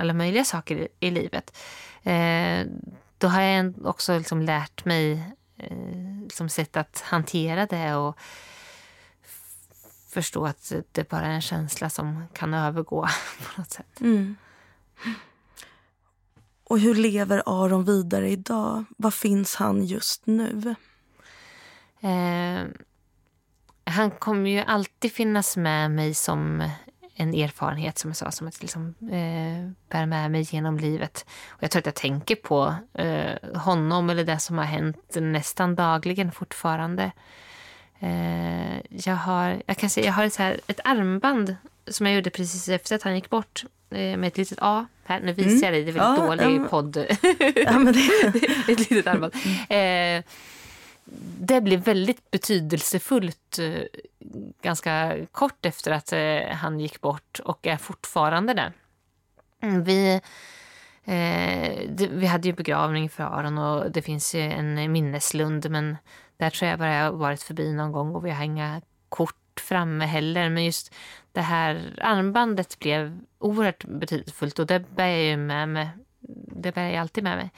alla 0.00 0.12
möjliga 0.12 0.44
saker 0.44 0.76
i, 0.76 0.88
i 1.00 1.10
livet. 1.10 1.56
Eh, 2.02 2.66
då 3.18 3.28
har 3.28 3.42
jag 3.42 3.86
också 3.86 4.18
liksom 4.18 4.42
lärt 4.42 4.84
mig 4.84 5.12
eh, 5.56 6.22
liksom 6.22 6.48
sätt 6.48 6.76
att 6.76 7.00
hantera 7.00 7.66
det 7.66 7.94
och 7.94 8.18
förstå 10.08 10.46
att 10.46 10.72
det 10.92 11.08
bara 11.08 11.26
är 11.26 11.30
en 11.30 11.40
känsla 11.40 11.90
som 11.90 12.24
kan 12.32 12.54
övergå 12.54 13.08
på 13.38 13.60
något 13.60 13.70
sätt. 13.70 14.00
Mm. 14.00 14.36
Och 16.64 16.78
hur 16.78 16.94
lever 16.94 17.42
Aron 17.46 17.84
vidare 17.84 18.30
idag? 18.30 18.84
Var 18.96 19.10
finns 19.10 19.54
han 19.54 19.84
just 19.84 20.26
nu? 20.26 20.74
Eh, 22.00 22.64
han 23.84 24.10
kommer 24.10 24.50
ju 24.50 24.58
alltid 24.58 25.12
finnas 25.12 25.56
med 25.56 25.90
mig 25.90 26.14
som 26.14 26.70
en 27.20 27.34
erfarenhet 27.34 27.98
som 27.98 28.10
jag 28.10 28.16
sa, 28.16 28.30
som 28.30 28.48
att 28.48 28.60
liksom, 28.60 28.94
eh, 29.00 29.70
bär 29.90 30.06
med 30.06 30.30
mig 30.30 30.42
genom 30.50 30.78
livet. 30.78 31.26
Och 31.48 31.62
jag 31.62 31.70
tror 31.70 31.80
att 31.80 31.86
jag 31.86 31.94
tänker 31.94 32.34
på 32.34 32.74
eh, 32.94 33.60
honom 33.60 34.10
eller 34.10 34.24
det 34.24 34.38
som 34.38 34.58
har 34.58 34.64
hänt 34.64 35.16
nästan 35.16 35.74
dagligen 35.74 36.32
fortfarande. 36.32 37.12
Eh, 37.98 38.76
jag, 38.88 39.16
har, 39.16 39.62
jag 39.66 39.76
kan 39.76 39.90
säga, 39.90 40.06
jag 40.06 40.12
har 40.12 40.24
ett, 40.24 40.32
så 40.32 40.42
här, 40.42 40.60
ett 40.66 40.80
armband 40.84 41.56
som 41.86 42.06
jag 42.06 42.14
gjorde 42.14 42.30
precis 42.30 42.68
efter 42.68 42.96
att 42.96 43.02
han 43.02 43.14
gick 43.14 43.30
bort 43.30 43.64
eh, 43.90 44.16
med 44.16 44.24
ett 44.24 44.36
litet 44.36 44.58
A. 44.60 44.86
Här, 45.04 45.20
nu 45.20 45.32
visar 45.32 45.50
mm. 45.50 45.62
jag 45.62 45.72
dig, 45.72 45.84
det 45.84 45.90
är 45.90 45.92
väldigt 45.92 46.18
ja, 46.18 46.26
dålig 46.26 46.60
ja, 46.60 46.68
podd. 46.68 46.96
Ja, 47.56 47.78
men 47.78 47.92
det... 47.92 48.68
ett 48.72 48.90
litet 48.90 49.06
armband. 49.06 49.34
Eh, 49.68 50.24
det 51.40 51.60
blev 51.60 51.80
väldigt 51.80 52.30
betydelsefullt 52.30 53.58
eh, 53.58 53.82
ganska 54.62 55.16
kort 55.32 55.66
efter 55.66 55.90
att 55.90 56.12
eh, 56.12 56.56
han 56.56 56.80
gick 56.80 57.00
bort 57.00 57.40
och 57.44 57.66
är 57.66 57.76
fortfarande 57.76 58.54
det. 58.54 58.72
Mm, 59.62 59.84
vi, 59.84 60.20
eh, 61.04 62.08
vi 62.10 62.26
hade 62.26 62.48
ju 62.48 62.54
begravning 62.54 63.10
för 63.10 63.24
Aron 63.24 63.58
och 63.58 63.90
det 63.90 64.02
finns 64.02 64.34
ju 64.34 64.40
en 64.40 64.92
minneslund 64.92 65.70
men 65.70 65.96
där 66.36 66.50
tror 66.50 66.70
jag 66.70 66.78
bara 66.78 66.94
jag 66.94 67.12
varit 67.12 67.42
förbi 67.42 67.72
någon 67.72 67.92
gång 67.92 68.14
och 68.14 68.26
vi 68.26 68.30
har 68.30 68.44
inga 68.44 68.80
kort 69.08 69.60
framme 69.60 70.04
heller. 70.04 70.50
Men 70.50 70.64
just 70.64 70.94
det 71.32 71.40
här 71.40 71.98
armbandet 72.02 72.78
blev 72.78 73.20
oerhört 73.38 73.84
betydelsefullt 73.84 74.58
och 74.58 74.66
det 74.66 74.80
bär 74.96 75.06
jag 75.06 75.24
ju 75.24 75.36
med 75.36 75.68
mig. 75.68 75.88
Det 76.56 76.74
bär 76.74 76.82
jag 76.82 76.96
alltid 76.96 77.24
med 77.24 77.36
mig. 77.36 77.50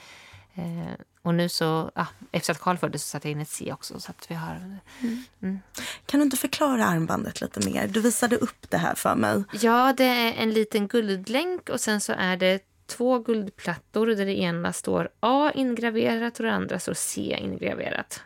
Eh, 0.53 0.93
och 1.25 1.35
nu 1.35 1.49
så, 1.49 1.91
ja, 1.95 2.07
efter 2.31 2.51
att 2.51 2.59
Karl 2.59 2.77
föddes 2.77 3.03
så 3.03 3.07
satte 3.07 3.27
jag 3.27 3.31
in 3.31 3.41
ett 3.41 3.49
C 3.49 3.73
också. 3.73 3.99
Så 3.99 4.11
att 4.11 4.31
vi 4.31 4.35
har, 4.35 4.55
mm. 5.01 5.23
Mm. 5.41 5.59
Kan 6.05 6.19
du 6.19 6.23
inte 6.23 6.37
förklara 6.37 6.85
armbandet 6.85 7.41
lite 7.41 7.69
mer? 7.69 7.87
Du 7.87 8.01
visade 8.01 8.37
upp 8.37 8.69
det 8.69 8.77
här 8.77 8.95
för 8.95 9.15
mig. 9.15 9.43
Ja, 9.61 9.93
det 9.97 10.03
är 10.03 10.33
en 10.33 10.51
liten 10.51 10.87
guldlänk 10.87 11.69
och 11.69 11.79
sen 11.79 12.01
så 12.01 12.13
är 12.17 12.37
det 12.37 12.63
två 12.85 13.19
guldplattor 13.19 14.07
där 14.07 14.25
det 14.25 14.39
ena 14.39 14.73
står 14.73 15.09
A 15.19 15.51
ingraverat 15.55 16.39
och 16.39 16.45
det 16.45 16.53
andra 16.53 16.79
står 16.79 16.93
C 16.93 17.37
ingraverat. 17.41 18.21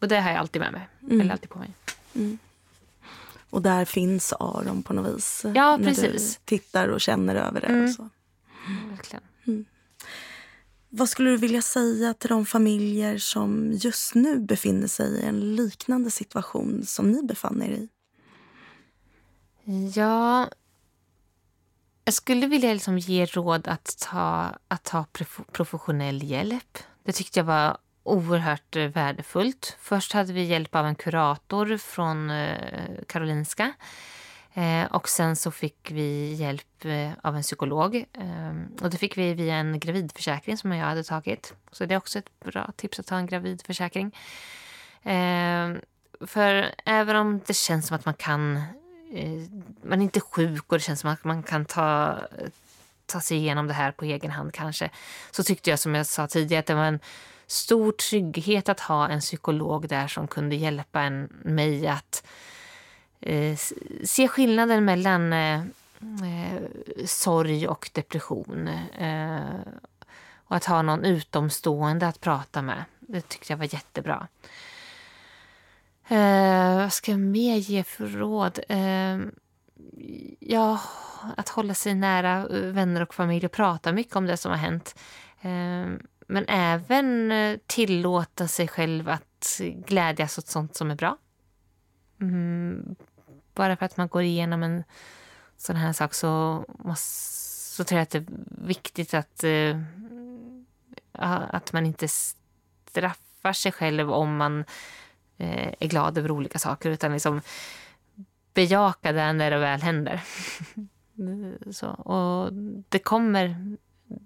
Och 0.00 0.08
det 0.08 0.20
har 0.20 0.30
jag 0.30 0.38
alltid 0.38 0.62
med 0.62 0.72
mig. 0.72 0.88
Mm. 1.02 1.20
Eller 1.20 1.32
alltid 1.32 1.50
på 1.50 1.58
mig. 1.58 1.70
Mm. 2.14 2.38
Och 3.50 3.62
där 3.62 3.84
finns 3.84 4.32
Aron 4.32 4.82
på 4.82 4.94
något 4.94 5.16
vis. 5.16 5.44
Ja, 5.54 5.78
precis. 5.82 6.02
När 6.02 6.12
du 6.12 6.18
tittar 6.44 6.88
och 6.88 7.00
känner 7.00 7.34
över 7.34 7.60
det. 7.60 7.66
Och 7.66 7.72
mm. 7.72 7.92
så. 7.92 8.08
Verkligen. 8.90 9.22
Vad 10.98 11.08
skulle 11.08 11.30
du 11.30 11.36
vilja 11.36 11.62
säga 11.62 12.14
till 12.14 12.28
de 12.28 12.46
familjer 12.46 13.18
som 13.18 13.72
just 13.72 14.14
nu 14.14 14.38
befinner 14.38 14.86
sig 14.86 15.20
i 15.20 15.22
en 15.26 15.56
liknande 15.56 16.10
situation 16.10 16.82
som 16.86 17.10
ni 17.10 17.22
befann 17.22 17.62
er 17.62 17.70
i? 17.70 17.88
Ja, 19.94 20.48
jag 22.04 22.14
skulle 22.14 22.46
vilja 22.46 22.72
liksom 22.72 22.98
ge 22.98 23.26
råd 23.26 23.68
att 23.68 23.98
ta, 23.98 24.52
att 24.68 24.84
ta 24.84 25.04
professionell 25.52 26.22
hjälp. 26.22 26.78
Det 27.04 27.12
tyckte 27.12 27.38
jag 27.40 27.44
var 27.44 27.78
oerhört 28.02 28.76
värdefullt. 28.76 29.76
Först 29.80 30.12
hade 30.12 30.32
vi 30.32 30.44
hjälp 30.44 30.74
av 30.74 30.86
en 30.86 30.94
kurator 30.94 31.76
från 31.76 32.30
eh, 32.30 33.04
Karolinska 33.08 33.72
Eh, 34.56 34.86
och 34.86 35.08
sen 35.08 35.36
så 35.36 35.50
fick 35.50 35.90
vi 35.90 36.34
hjälp 36.34 36.84
eh, 36.84 37.10
av 37.22 37.36
en 37.36 37.42
psykolog. 37.42 37.96
Eh, 37.96 38.84
och 38.84 38.90
det 38.90 38.98
fick 38.98 39.18
vi 39.18 39.34
via 39.34 39.54
en 39.54 39.78
gravidförsäkring 39.78 40.56
som 40.56 40.72
jag 40.72 40.86
hade 40.86 41.04
tagit. 41.04 41.54
Så 41.72 41.84
det 41.84 41.94
är 41.94 41.98
också 41.98 42.18
ett 42.18 42.40
bra 42.40 42.72
tips 42.76 42.98
att 42.98 43.06
ta 43.06 43.16
en 43.16 43.26
gravidförsäkring. 43.26 44.16
Ehm, 45.02 45.80
för 46.20 46.74
även 46.84 47.16
om 47.16 47.40
det 47.46 47.56
känns 47.56 47.86
som 47.86 47.96
att 47.96 48.04
man 48.04 48.14
kan... 48.14 48.56
Eh, 49.12 49.42
man 49.82 50.00
är 50.00 50.02
inte 50.02 50.20
sjuk 50.20 50.72
och 50.72 50.78
det 50.78 50.84
känns 50.84 51.00
som 51.00 51.10
att 51.10 51.24
man 51.24 51.42
kan 51.42 51.64
ta, 51.64 52.18
ta 53.06 53.20
sig 53.20 53.36
igenom 53.36 53.66
det 53.66 53.74
här 53.74 53.92
på 53.92 54.04
egen 54.04 54.30
hand 54.30 54.54
kanske. 54.54 54.90
Så 55.30 55.44
tyckte 55.44 55.70
jag 55.70 55.78
som 55.78 55.94
jag 55.94 56.06
sa 56.06 56.26
tidigare 56.26 56.60
att 56.60 56.66
det 56.66 56.74
var 56.74 56.84
en 56.84 57.00
stor 57.46 57.92
trygghet 57.92 58.68
att 58.68 58.80
ha 58.80 59.08
en 59.08 59.20
psykolog 59.20 59.88
där 59.88 60.08
som 60.08 60.28
kunde 60.28 60.56
hjälpa 60.56 61.00
en, 61.00 61.28
mig 61.44 61.86
att 61.86 62.26
eh, 63.20 63.56
se 64.04 64.28
skillnaden 64.28 64.84
mellan 64.84 65.32
eh, 65.32 65.60
eh, 66.00 66.62
sorg 67.04 67.68
och 67.68 67.90
depression. 67.92 68.68
Eh, 68.98 69.60
och 70.48 70.56
att 70.56 70.64
ha 70.64 70.82
någon 70.82 71.04
utomstående 71.04 72.06
att 72.06 72.20
prata 72.20 72.62
med. 72.62 72.84
Det 73.00 73.28
tyckte 73.28 73.52
jag 73.52 73.58
var 73.58 73.74
jättebra. 73.74 74.28
Eh, 76.08 76.76
vad 76.76 76.92
ska 76.92 77.10
jag 77.10 77.20
mer 77.20 77.56
ge 77.56 77.84
för 77.84 78.06
råd? 78.06 78.60
Eh, 78.68 79.18
ja, 80.38 80.80
att 81.36 81.48
hålla 81.48 81.74
sig 81.74 81.94
nära 81.94 82.36
eh, 82.36 82.60
vänner 82.60 83.02
och 83.02 83.14
familj 83.14 83.46
och 83.46 83.52
prata 83.52 83.92
mycket 83.92 84.16
om 84.16 84.26
det 84.26 84.36
som 84.36 84.50
har 84.50 84.58
hänt. 84.58 84.98
Ehm, 85.40 86.00
men 86.26 86.44
även 86.48 87.32
eh, 87.32 87.58
tillåta 87.66 88.48
sig 88.48 88.68
själv 88.68 89.08
att 89.08 89.60
glädjas 89.86 90.38
åt 90.38 90.46
sånt 90.46 90.76
som 90.76 90.90
är 90.90 90.94
bra. 90.94 91.16
Mm, 92.20 92.96
bara 93.54 93.76
för 93.76 93.86
att 93.86 93.96
man 93.96 94.08
går 94.08 94.22
igenom 94.22 94.62
en 94.62 94.84
sån 95.56 95.76
här 95.76 95.92
sak 95.92 96.14
så, 96.14 96.64
måste, 96.78 97.06
så 97.76 97.84
tror 97.84 97.98
jag 97.98 98.02
att 98.02 98.10
det 98.10 98.18
är 98.18 98.26
viktigt 98.66 99.14
att, 99.14 99.44
uh, 99.44 99.82
att 101.12 101.72
man 101.72 101.86
inte 101.86 102.08
straffar 102.08 103.52
sig 103.52 103.72
själv 103.72 104.12
om 104.12 104.36
man 104.36 104.58
uh, 105.40 105.72
är 105.80 105.88
glad 105.88 106.18
över 106.18 106.30
olika 106.30 106.58
saker 106.58 106.90
utan 106.90 107.12
liksom 107.12 107.40
bejaka 108.54 109.12
det 109.12 109.32
när 109.32 109.50
det 109.50 109.58
väl 109.58 109.82
händer. 109.82 110.22
så, 111.72 111.88
och 111.88 112.52
det 112.88 112.98
kommer, 112.98 113.76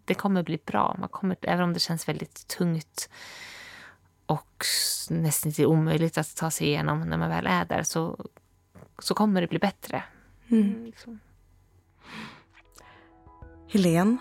det 0.05 0.15
kommer 0.15 0.43
bli 0.43 0.59
bra. 0.65 0.97
Man 0.99 1.09
kommer, 1.09 1.37
även 1.43 1.65
om 1.65 1.73
det 1.73 1.81
känns 1.81 2.09
väldigt 2.09 2.49
tungt 2.49 3.09
och 4.31 4.65
nästan 5.11 5.67
omöjligt 5.67 6.19
att 6.19 6.37
ta 6.37 6.51
sig 6.51 6.67
igenom 6.67 7.01
när 7.01 7.19
man 7.19 7.29
väl 7.29 7.47
är 7.47 7.65
där 7.65 7.83
så, 7.83 8.27
så 8.99 9.15
kommer 9.15 9.41
det 9.41 9.47
bli 9.47 9.59
bättre. 9.59 10.03
Mm. 10.49 10.65
mm 10.65 10.85
liksom. 10.85 11.21
Helene, 13.69 14.17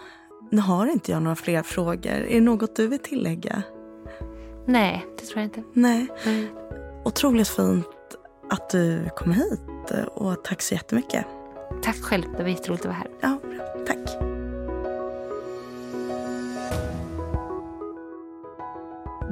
nu 0.51 0.61
har 0.61 0.87
inte 0.87 1.11
jag 1.11 1.21
några 1.21 1.35
fler 1.35 1.63
frågor. 1.63 2.11
Är 2.11 2.33
det 2.33 2.41
något 2.41 2.75
du 2.75 2.87
vill 2.87 2.99
tillägga? 2.99 3.63
Nej, 4.65 5.05
det 5.17 5.25
tror 5.25 5.37
jag 5.37 5.45
inte. 5.45 5.63
Nej. 5.73 6.07
Mm. 6.25 6.47
Otroligt 7.05 7.47
fint 7.47 7.87
att 8.49 8.69
du 8.69 9.09
kom 9.15 9.31
hit 9.31 9.91
och 10.15 10.43
tack 10.43 10.61
så 10.61 10.73
jättemycket. 10.73 11.25
Tack 11.83 12.01
själv, 12.01 12.23
det 12.37 12.43
var 12.43 12.49
jätteroligt 12.49 12.85
att 12.85 12.91
vara 12.91 12.97
här. 12.97 13.09
Ja, 13.21 13.39
tack. 13.87 14.38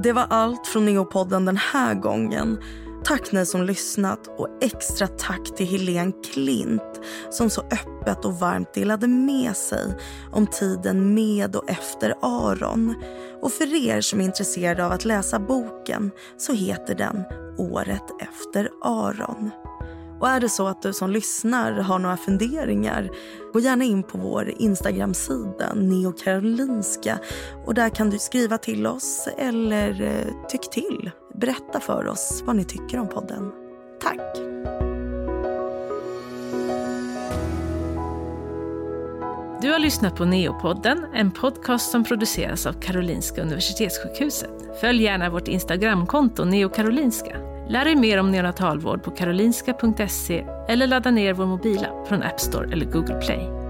Det 0.08 0.14
var 0.14 0.28
allt 0.30 0.68
från 0.68 0.86
Neopodden 0.86 1.46
den 1.46 1.58
här 1.58 1.94
gången. 1.94 2.58
Tack 3.04 3.32
ni 3.32 3.46
som 3.46 3.64
lyssnat 3.64 4.28
och 4.28 4.48
extra 4.62 5.08
tack 5.08 5.56
till 5.56 5.66
Helene 5.68 6.12
Klint 6.34 7.02
som 7.30 7.50
så 7.50 7.62
öppet 7.62 8.26
och 8.26 8.40
varmt 8.40 8.74
delade 8.74 9.08
med 9.08 9.56
sig 9.56 9.96
om 10.32 10.48
tiden 10.48 11.14
med 11.14 11.56
och 11.56 11.70
efter 11.70 12.14
Aron. 12.22 12.96
Och 13.42 13.52
för 13.52 13.88
er 13.88 14.02
som 14.02 14.22
är 14.22 14.26
intresserade 14.26 14.86
av 14.86 14.92
att 14.92 15.06
läsa 15.06 15.40
boken 15.40 16.12
så 16.38 16.54
heter 16.54 16.96
den 16.96 17.24
Året 17.58 18.04
efter 18.20 18.70
Aron. 18.82 19.52
Och 20.20 20.30
är 20.30 20.40
det 20.40 20.50
så 20.50 20.68
att 20.68 20.82
du 20.82 20.94
som 20.94 21.10
lyssnar 21.10 21.72
har 21.72 22.00
några 22.00 22.18
funderingar, 22.18 23.10
gå 23.54 23.60
gärna 23.60 23.84
in 23.84 24.04
på 24.04 24.18
vår 24.18 24.54
Instagram-sida 24.58 25.74
Neokarolinska 25.76 27.20
och 27.66 27.74
där 27.74 27.90
kan 27.90 28.10
du 28.10 28.20
skriva 28.20 28.58
till 28.58 28.88
oss 28.88 29.28
eller 29.38 30.02
eh, 30.02 30.48
tyck 30.50 30.70
till. 30.70 31.12
Berätta 31.36 31.80
för 31.80 32.08
oss 32.08 32.44
vad 32.46 32.56
ni 32.56 32.64
tycker 32.64 33.00
om 33.00 33.08
podden. 33.08 33.52
Tack! 34.02 34.38
Du 39.62 39.72
har 39.72 39.80
lyssnat 39.80 40.16
på 40.16 40.26
Neopodden, 40.26 41.06
en 41.14 41.32
podcast 41.32 41.92
som 41.92 42.04
produceras 42.04 42.66
av 42.66 42.74
Karolinska 42.74 43.42
Universitetssjukhuset. 43.42 44.82
Följ 44.82 45.04
gärna 45.04 45.30
vårt 45.30 45.48
Instagramkonto 45.48 46.46
neokarolinska. 46.46 47.57
Lär 47.70 47.86
dig 47.86 47.96
mer 47.96 48.18
om 48.18 48.32
neonatalvård 48.32 49.04
på 49.04 49.12
karolinska.se 49.12 50.46
eller 50.68 50.88
ladda 50.88 51.12
ner 51.12 51.34
vår 51.34 51.46
mobila 51.46 51.88
från 52.08 52.24
App 52.24 52.40
Store 52.40 52.72
eller 52.72 52.86
Google 52.86 53.22
Play. 53.22 53.67